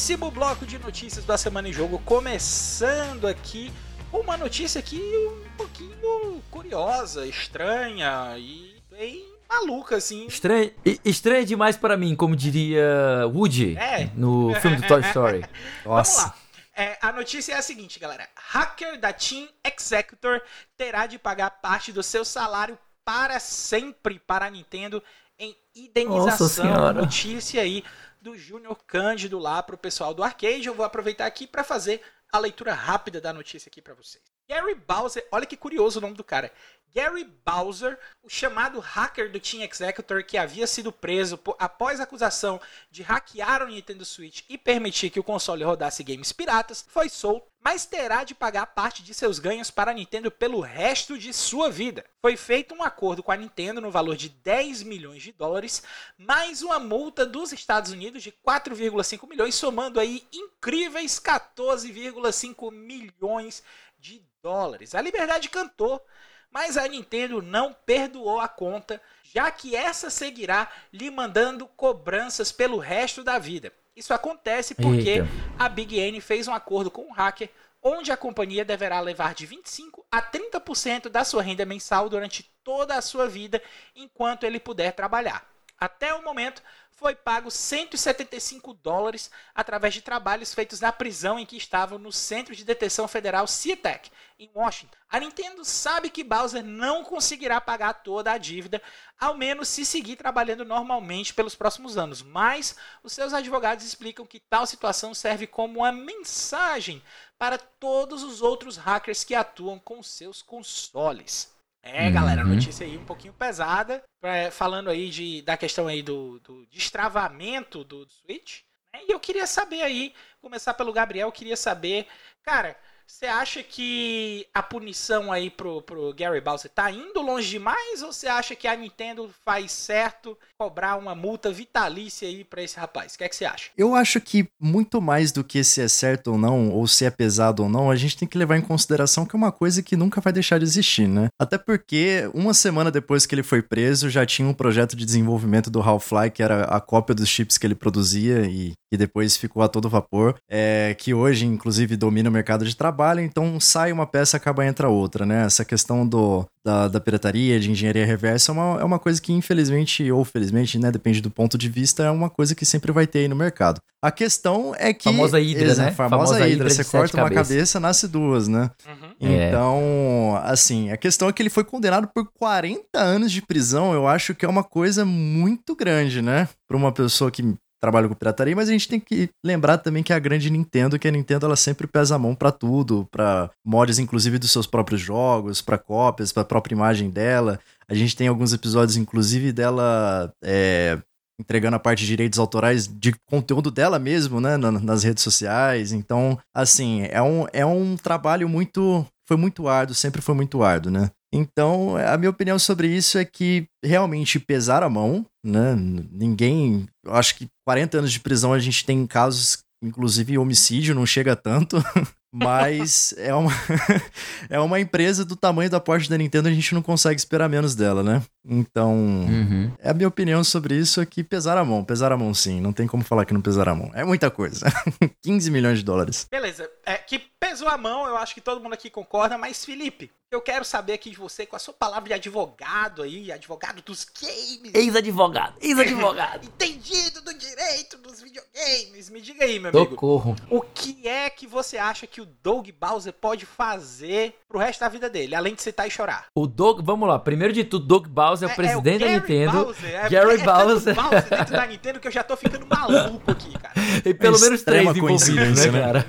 Primeiríssimo 0.00 0.30
bloco 0.30 0.64
de 0.64 0.78
notícias 0.78 1.26
da 1.26 1.36
Semana 1.36 1.68
em 1.68 1.74
Jogo, 1.74 1.98
começando 2.06 3.26
aqui 3.26 3.70
uma 4.10 4.34
notícia 4.34 4.78
aqui 4.78 4.98
um 4.98 5.56
pouquinho 5.58 6.42
curiosa, 6.50 7.26
estranha 7.26 8.34
e 8.38 8.82
bem 8.90 9.22
maluca, 9.46 9.96
assim. 9.96 10.26
Estranho, 10.26 10.72
estranho 11.04 11.44
demais 11.44 11.76
para 11.76 11.98
mim, 11.98 12.16
como 12.16 12.34
diria 12.34 13.26
Woody 13.26 13.76
é. 13.76 14.08
no 14.14 14.54
filme 14.62 14.78
do 14.78 14.86
Toy 14.88 15.02
Story. 15.02 15.44
Nossa. 15.84 15.84
Vamos 15.84 16.16
lá. 16.16 16.34
É, 16.74 16.98
a 17.02 17.12
notícia 17.12 17.52
é 17.52 17.58
a 17.58 17.62
seguinte, 17.62 18.00
galera. 18.00 18.26
Hacker 18.34 18.98
da 18.98 19.12
Team 19.12 19.46
Executor 19.62 20.40
terá 20.78 21.06
de 21.06 21.18
pagar 21.18 21.50
parte 21.50 21.92
do 21.92 22.02
seu 22.02 22.24
salário 22.24 22.78
para 23.04 23.38
sempre 23.38 24.18
para 24.18 24.46
a 24.46 24.50
Nintendo 24.50 25.02
em 25.38 25.54
indenização. 25.76 26.94
Notícia 26.94 27.60
aí 27.60 27.84
do 28.20 28.36
Júnior 28.36 28.78
Cândido 28.86 29.38
lá 29.38 29.62
para 29.62 29.74
o 29.74 29.78
pessoal 29.78 30.12
do 30.12 30.22
arcade. 30.22 30.66
Eu 30.66 30.74
vou 30.74 30.84
aproveitar 30.84 31.26
aqui 31.26 31.46
para 31.46 31.64
fazer 31.64 32.02
a 32.30 32.38
leitura 32.38 32.72
rápida 32.72 33.20
da 33.20 33.32
notícia 33.32 33.68
aqui 33.68 33.80
para 33.80 33.94
vocês. 33.94 34.22
Gary 34.48 34.74
Bowser, 34.74 35.26
olha 35.30 35.46
que 35.46 35.56
curioso 35.56 35.98
o 35.98 36.02
nome 36.02 36.14
do 36.14 36.24
cara. 36.24 36.52
Gary 36.94 37.24
Bowser, 37.44 37.98
o 38.22 38.28
chamado 38.28 38.80
hacker 38.80 39.30
do 39.30 39.38
Team 39.38 39.62
Executor 39.62 40.24
que 40.24 40.36
havia 40.36 40.66
sido 40.66 40.90
preso 40.90 41.38
após 41.58 42.00
a 42.00 42.02
acusação 42.02 42.60
de 42.90 43.02
hackear 43.02 43.62
o 43.62 43.68
Nintendo 43.68 44.04
Switch 44.04 44.42
e 44.48 44.58
permitir 44.58 45.10
que 45.10 45.20
o 45.20 45.24
console 45.24 45.64
rodasse 45.64 46.02
games 46.02 46.32
piratas, 46.32 46.84
foi 46.88 47.08
solto, 47.08 47.46
mas 47.62 47.86
terá 47.86 48.24
de 48.24 48.34
pagar 48.34 48.66
parte 48.66 49.02
de 49.02 49.14
seus 49.14 49.38
ganhos 49.38 49.70
para 49.70 49.90
a 49.90 49.94
Nintendo 49.94 50.30
pelo 50.30 50.60
resto 50.60 51.18
de 51.18 51.32
sua 51.32 51.70
vida. 51.70 52.04
Foi 52.20 52.36
feito 52.36 52.74
um 52.74 52.82
acordo 52.82 53.22
com 53.22 53.30
a 53.30 53.36
Nintendo 53.36 53.80
no 53.80 53.90
valor 53.90 54.16
de 54.16 54.28
10 54.28 54.82
milhões 54.82 55.22
de 55.22 55.32
dólares, 55.32 55.82
mais 56.18 56.62
uma 56.62 56.78
multa 56.78 57.24
dos 57.24 57.52
Estados 57.52 57.92
Unidos 57.92 58.22
de 58.22 58.32
4,5 58.32 59.28
milhões, 59.28 59.54
somando 59.54 60.00
aí 60.00 60.26
incríveis 60.32 61.20
14,5 61.20 62.72
milhões 62.72 63.62
de 63.98 64.24
dólares. 64.42 64.94
A 64.94 65.00
Liberdade 65.00 65.48
cantou 65.48 66.02
mas 66.50 66.76
a 66.76 66.86
Nintendo 66.88 67.40
não 67.40 67.74
perdoou 67.86 68.40
a 68.40 68.48
conta, 68.48 69.00
já 69.22 69.50
que 69.50 69.76
essa 69.76 70.10
seguirá 70.10 70.68
lhe 70.92 71.10
mandando 71.10 71.66
cobranças 71.66 72.50
pelo 72.50 72.78
resto 72.78 73.22
da 73.22 73.38
vida. 73.38 73.72
Isso 73.94 74.14
acontece 74.14 74.74
porque 74.74 75.10
Eita. 75.10 75.28
a 75.58 75.68
Big 75.68 75.98
N 75.98 76.20
fez 76.20 76.48
um 76.48 76.54
acordo 76.54 76.90
com 76.90 77.08
o 77.08 77.12
hacker 77.12 77.50
onde 77.82 78.12
a 78.12 78.16
companhia 78.16 78.64
deverá 78.64 79.00
levar 79.00 79.34
de 79.34 79.46
25 79.46 80.04
a 80.10 80.20
30% 80.20 81.08
da 81.08 81.24
sua 81.24 81.42
renda 81.42 81.64
mensal 81.64 82.08
durante 82.08 82.42
toda 82.62 82.94
a 82.94 83.02
sua 83.02 83.26
vida 83.26 83.62
enquanto 83.96 84.44
ele 84.44 84.60
puder 84.60 84.92
trabalhar. 84.92 85.48
Até 85.78 86.12
o 86.12 86.22
momento, 86.22 86.62
foi 87.00 87.14
pago 87.14 87.50
175 87.50 88.74
dólares 88.74 89.30
através 89.54 89.94
de 89.94 90.02
trabalhos 90.02 90.52
feitos 90.52 90.80
na 90.80 90.92
prisão 90.92 91.38
em 91.38 91.46
que 91.46 91.56
estavam 91.56 91.98
no 91.98 92.12
Centro 92.12 92.54
de 92.54 92.62
Detenção 92.62 93.08
Federal 93.08 93.46
SeaTac, 93.46 94.10
em 94.38 94.50
Washington. 94.54 94.94
A 95.08 95.18
Nintendo 95.18 95.64
sabe 95.64 96.10
que 96.10 96.22
Bowser 96.22 96.62
não 96.62 97.02
conseguirá 97.02 97.58
pagar 97.58 97.94
toda 97.94 98.30
a 98.32 98.36
dívida, 98.36 98.82
ao 99.18 99.34
menos 99.34 99.68
se 99.68 99.86
seguir 99.86 100.16
trabalhando 100.16 100.62
normalmente 100.62 101.32
pelos 101.32 101.54
próximos 101.54 101.96
anos, 101.96 102.20
mas 102.20 102.76
os 103.02 103.14
seus 103.14 103.32
advogados 103.32 103.86
explicam 103.86 104.26
que 104.26 104.38
tal 104.38 104.66
situação 104.66 105.14
serve 105.14 105.46
como 105.46 105.80
uma 105.80 105.90
mensagem 105.90 107.02
para 107.38 107.56
todos 107.56 108.22
os 108.22 108.42
outros 108.42 108.76
hackers 108.76 109.24
que 109.24 109.34
atuam 109.34 109.78
com 109.78 110.02
seus 110.02 110.42
consoles. 110.42 111.58
É, 111.82 112.06
uhum. 112.06 112.12
galera, 112.12 112.44
notícia 112.44 112.84
aí 112.84 112.96
um 112.96 113.04
pouquinho 113.04 113.32
pesada, 113.32 114.04
é, 114.22 114.50
falando 114.50 114.90
aí 114.90 115.08
de, 115.08 115.40
da 115.42 115.56
questão 115.56 115.88
aí 115.88 116.02
do, 116.02 116.38
do 116.40 116.66
destravamento 116.66 117.82
do, 117.84 118.04
do 118.04 118.12
Switch. 118.12 118.60
Né? 118.92 119.00
E 119.08 119.12
eu 119.12 119.18
queria 119.18 119.46
saber 119.46 119.82
aí, 119.82 120.14
começar 120.40 120.74
pelo 120.74 120.92
Gabriel, 120.92 121.28
eu 121.28 121.32
queria 121.32 121.56
saber, 121.56 122.06
cara, 122.42 122.76
você 123.10 123.26
acha 123.26 123.62
que 123.62 124.46
a 124.54 124.62
punição 124.62 125.32
aí 125.32 125.50
pro, 125.50 125.82
pro 125.82 126.14
Gary 126.14 126.40
Bowser 126.40 126.70
tá 126.70 126.90
indo 126.90 127.20
longe 127.20 127.50
demais 127.50 128.02
ou 128.02 128.12
você 128.12 128.28
acha 128.28 128.54
que 128.54 128.68
a 128.68 128.76
Nintendo 128.76 129.28
faz 129.44 129.72
certo 129.72 130.38
cobrar 130.56 130.96
uma 130.96 131.14
multa 131.14 131.50
vitalícia 131.50 132.28
aí 132.28 132.44
para 132.44 132.62
esse 132.62 132.78
rapaz? 132.78 133.14
O 133.14 133.18
que 133.18 133.24
é 133.24 133.28
que 133.28 133.34
você 133.34 133.44
acha? 133.44 133.70
Eu 133.76 133.94
acho 133.94 134.20
que 134.20 134.48
muito 134.60 135.02
mais 135.02 135.32
do 135.32 135.42
que 135.42 135.62
se 135.64 135.80
é 135.80 135.88
certo 135.88 136.28
ou 136.32 136.38
não, 136.38 136.70
ou 136.70 136.86
se 136.86 137.04
é 137.04 137.10
pesado 137.10 137.64
ou 137.64 137.68
não, 137.68 137.90
a 137.90 137.96
gente 137.96 138.16
tem 138.16 138.28
que 138.28 138.38
levar 138.38 138.56
em 138.56 138.62
consideração 138.62 139.26
que 139.26 139.34
é 139.34 139.38
uma 139.38 139.52
coisa 139.52 139.82
que 139.82 139.96
nunca 139.96 140.20
vai 140.20 140.32
deixar 140.32 140.58
de 140.58 140.64
existir, 140.64 141.08
né? 141.08 141.28
Até 141.38 141.58
porque 141.58 142.30
uma 142.32 142.54
semana 142.54 142.90
depois 142.90 143.26
que 143.26 143.34
ele 143.34 143.42
foi 143.42 143.60
preso, 143.60 144.08
já 144.08 144.24
tinha 144.24 144.46
um 144.46 144.54
projeto 144.54 144.94
de 144.94 145.04
desenvolvimento 145.04 145.68
do 145.68 145.82
Half-Life 145.82 146.30
que 146.30 146.42
era 146.42 146.64
a 146.64 146.80
cópia 146.80 147.14
dos 147.14 147.28
chips 147.28 147.58
que 147.58 147.66
ele 147.66 147.74
produzia 147.74 148.46
e 148.46 148.72
que 148.90 148.96
depois 148.96 149.36
ficou 149.36 149.62
a 149.62 149.68
todo 149.68 149.88
vapor, 149.88 150.36
é, 150.48 150.94
que 150.98 151.12
hoje 151.12 151.44
inclusive 151.44 151.96
domina 151.96 152.28
o 152.28 152.32
mercado 152.32 152.64
de 152.64 152.76
trabalho 152.76 152.99
trabalham, 153.00 153.24
então 153.24 153.58
sai 153.58 153.90
uma 153.90 154.06
peça, 154.06 154.36
acaba 154.36 154.66
entra 154.66 154.88
outra, 154.88 155.24
né? 155.24 155.46
Essa 155.46 155.64
questão 155.64 156.06
do, 156.06 156.46
da, 156.62 156.86
da 156.86 157.00
pirataria, 157.00 157.58
de 157.58 157.70
engenharia 157.70 158.04
reversa, 158.04 158.52
é 158.52 158.54
uma, 158.54 158.80
é 158.80 158.84
uma 158.84 158.98
coisa 158.98 159.20
que, 159.20 159.32
infelizmente, 159.32 160.10
ou 160.12 160.22
felizmente, 160.24 160.78
né? 160.78 160.90
Depende 160.90 161.22
do 161.22 161.30
ponto 161.30 161.56
de 161.56 161.68
vista, 161.68 162.02
é 162.02 162.10
uma 162.10 162.28
coisa 162.28 162.54
que 162.54 162.66
sempre 162.66 162.92
vai 162.92 163.06
ter 163.06 163.20
aí 163.20 163.28
no 163.28 163.34
mercado. 163.34 163.80
A 164.02 164.10
questão 164.10 164.74
é 164.78 164.92
que. 164.92 165.04
Famosa 165.04 165.40
Hidra, 165.40 165.74
né? 165.74 165.92
Famosa, 165.92 166.34
famosa 166.34 166.48
Hidra. 166.48 166.70
Você 166.70 166.84
corta 166.84 167.16
uma 167.16 167.30
cabeça. 167.30 167.54
cabeça, 167.54 167.80
nasce 167.80 168.06
duas, 168.06 168.48
né? 168.48 168.70
Uhum. 168.86 169.10
Então, 169.20 170.40
é. 170.44 170.50
assim, 170.50 170.90
a 170.90 170.96
questão 170.96 171.28
é 171.28 171.32
que 171.32 171.42
ele 171.42 171.50
foi 171.50 171.64
condenado 171.64 172.08
por 172.14 172.30
40 172.38 172.98
anos 172.98 173.32
de 173.32 173.42
prisão. 173.42 173.92
Eu 173.92 174.06
acho 174.06 174.34
que 174.34 174.44
é 174.44 174.48
uma 174.48 174.64
coisa 174.64 175.04
muito 175.04 175.74
grande, 175.74 176.20
né? 176.20 176.48
Para 176.68 176.76
uma 176.76 176.92
pessoa 176.92 177.30
que 177.30 177.54
trabalha 177.80 178.08
com 178.08 178.14
pirataria, 178.14 178.54
mas 178.54 178.68
a 178.68 178.72
gente 178.72 178.88
tem 178.88 179.00
que 179.00 179.30
lembrar 179.44 179.78
também 179.78 180.02
que 180.02 180.12
a 180.12 180.18
grande 180.18 180.50
Nintendo, 180.50 180.98
que 180.98 181.08
a 181.08 181.10
Nintendo 181.10 181.46
ela 181.46 181.56
sempre 181.56 181.86
pesa 181.86 182.14
a 182.14 182.18
mão 182.18 182.34
para 182.34 182.52
tudo, 182.52 183.08
para 183.10 183.50
mods 183.64 183.98
inclusive 183.98 184.38
dos 184.38 184.52
seus 184.52 184.66
próprios 184.66 185.00
jogos, 185.00 185.62
para 185.62 185.78
cópias, 185.78 186.32
para 186.32 186.42
a 186.42 186.46
própria 186.46 186.74
imagem 186.74 187.10
dela. 187.10 187.58
A 187.88 187.94
gente 187.94 188.14
tem 188.14 188.28
alguns 188.28 188.52
episódios 188.52 188.96
inclusive 188.96 189.50
dela 189.52 190.32
é, 190.44 190.98
entregando 191.40 191.76
a 191.76 191.80
parte 191.80 192.00
de 192.00 192.06
direitos 192.06 192.38
autorais 192.38 192.86
de 192.86 193.14
conteúdo 193.26 193.70
dela 193.70 193.98
mesmo, 193.98 194.40
né, 194.40 194.56
nas 194.58 195.02
redes 195.02 195.24
sociais. 195.24 195.90
Então, 195.90 196.38
assim, 196.54 197.04
é 197.10 197.22
um, 197.22 197.46
é 197.52 197.64
um 197.64 197.96
trabalho 197.96 198.48
muito 198.48 199.06
foi 199.26 199.36
muito 199.36 199.68
árduo, 199.68 199.94
sempre 199.94 200.20
foi 200.20 200.34
muito 200.34 200.60
árduo, 200.60 200.90
né? 200.90 201.08
Então, 201.32 201.96
a 201.96 202.16
minha 202.16 202.30
opinião 202.30 202.58
sobre 202.58 202.88
isso 202.88 203.16
é 203.16 203.24
que 203.24 203.66
realmente 203.84 204.40
pesar 204.40 204.82
a 204.82 204.90
mão, 204.90 205.24
né? 205.44 205.76
Ninguém. 205.76 206.88
Eu 207.04 207.14
acho 207.14 207.36
que 207.36 207.48
40 207.64 207.98
anos 207.98 208.12
de 208.12 208.20
prisão 208.20 208.52
a 208.52 208.58
gente 208.58 208.84
tem 208.84 209.06
casos, 209.06 209.58
inclusive 209.82 210.38
homicídio, 210.38 210.94
não 210.94 211.06
chega 211.06 211.36
tanto. 211.36 211.76
Mas 212.32 213.12
é 213.16 213.34
uma, 213.34 213.50
é 214.48 214.60
uma 214.60 214.78
empresa 214.78 215.24
do 215.24 215.34
tamanho 215.34 215.68
da 215.68 215.80
porte 215.80 216.08
da 216.08 216.16
Nintendo, 216.16 216.48
a 216.48 216.52
gente 216.52 216.74
não 216.74 216.82
consegue 216.82 217.18
esperar 217.18 217.48
menos 217.48 217.74
dela, 217.74 218.04
né? 218.04 218.22
Então, 218.44 218.94
uhum. 218.94 219.72
é 219.80 219.90
a 219.90 219.94
minha 219.94 220.06
opinião 220.06 220.44
sobre 220.44 220.76
isso 220.76 221.00
é 221.00 221.06
que 221.06 221.24
pesar 221.24 221.58
a 221.58 221.64
mão, 221.64 221.82
pesar 221.82 222.12
a 222.12 222.16
mão 222.16 222.32
sim, 222.32 222.60
não 222.60 222.72
tem 222.72 222.86
como 222.86 223.02
falar 223.02 223.24
que 223.24 223.34
não 223.34 223.40
pesar 223.40 223.68
a 223.68 223.74
mão. 223.74 223.90
É 223.94 224.04
muita 224.04 224.30
coisa. 224.30 224.66
15 225.24 225.50
milhões 225.50 225.78
de 225.78 225.84
dólares. 225.84 226.28
Beleza, 226.30 226.70
é 226.86 226.94
que 226.98 227.20
pesou 227.40 227.68
a 227.68 227.76
mão, 227.76 228.06
eu 228.06 228.16
acho 228.16 228.32
que 228.32 228.40
todo 228.40 228.62
mundo 228.62 228.74
aqui 228.74 228.88
concorda, 228.88 229.36
mas 229.36 229.64
Felipe, 229.64 230.12
eu 230.30 230.40
quero 230.40 230.64
saber 230.64 230.92
aqui 230.92 231.10
de 231.10 231.16
você, 231.16 231.44
com 231.44 231.56
a 231.56 231.58
sua 231.58 231.74
palavra 231.74 232.08
de 232.08 232.14
advogado 232.14 233.02
aí, 233.02 233.32
advogado 233.32 233.82
dos 233.82 234.04
games. 234.04 234.72
Ex-advogado, 234.72 235.54
ex-advogado. 235.60 236.46
Entendido 236.60 237.20
do 237.20 237.34
direito 237.34 237.98
dos 237.98 238.20
videogames. 238.20 239.10
Me 239.10 239.20
diga 239.20 239.44
aí, 239.44 239.58
meu 239.58 239.70
amigo. 239.70 239.90
Socorro. 239.90 240.36
O 240.48 240.60
que 240.60 241.08
é 241.08 241.28
que 241.28 241.48
você 241.48 241.78
acha 241.78 242.06
que 242.06 242.20
o 242.20 242.26
Doug 242.44 242.68
Bowser 242.80 243.12
pode 243.12 243.44
fazer 243.44 244.36
pro 244.48 244.60
resto 244.60 244.80
da 244.80 244.88
vida 244.88 245.10
dele, 245.10 245.34
além 245.34 245.52
de 245.52 245.62
citar 245.62 245.88
e 245.88 245.90
chorar? 245.90 246.26
O 246.32 246.46
Doug, 246.46 246.80
vamos 246.80 247.08
lá, 247.08 247.18
primeiro 247.18 247.52
de 247.52 247.64
tudo, 247.64 247.84
Doug 247.84 248.06
Bowser 248.06 248.48
é 248.48 248.52
o 248.52 248.54
presidente 248.54 249.02
é, 249.02 249.06
é 249.06 249.10
o 249.10 249.14
da 249.14 249.20
Nintendo. 249.20 249.64
Bowser, 249.64 249.90
é, 249.90 250.08
Gary 250.08 250.40
é, 250.40 250.44
Bowser. 250.44 250.94
Bowser 250.94 251.28
dentro 251.28 251.56
da 251.56 251.66
Nintendo 251.66 251.98
que 251.98 252.06
eu 252.06 252.12
já 252.12 252.22
tô 252.22 252.36
ficando 252.36 252.66
maluco 252.66 253.30
aqui, 253.32 253.52
cara. 253.58 253.74
E 254.04 254.14
pelo 254.14 254.36
é 254.36 254.40
menos 254.40 254.62
três 254.62 254.96
envolvidos, 254.96 255.66
né, 255.66 255.70
né, 255.70 255.80
cara? 255.80 256.06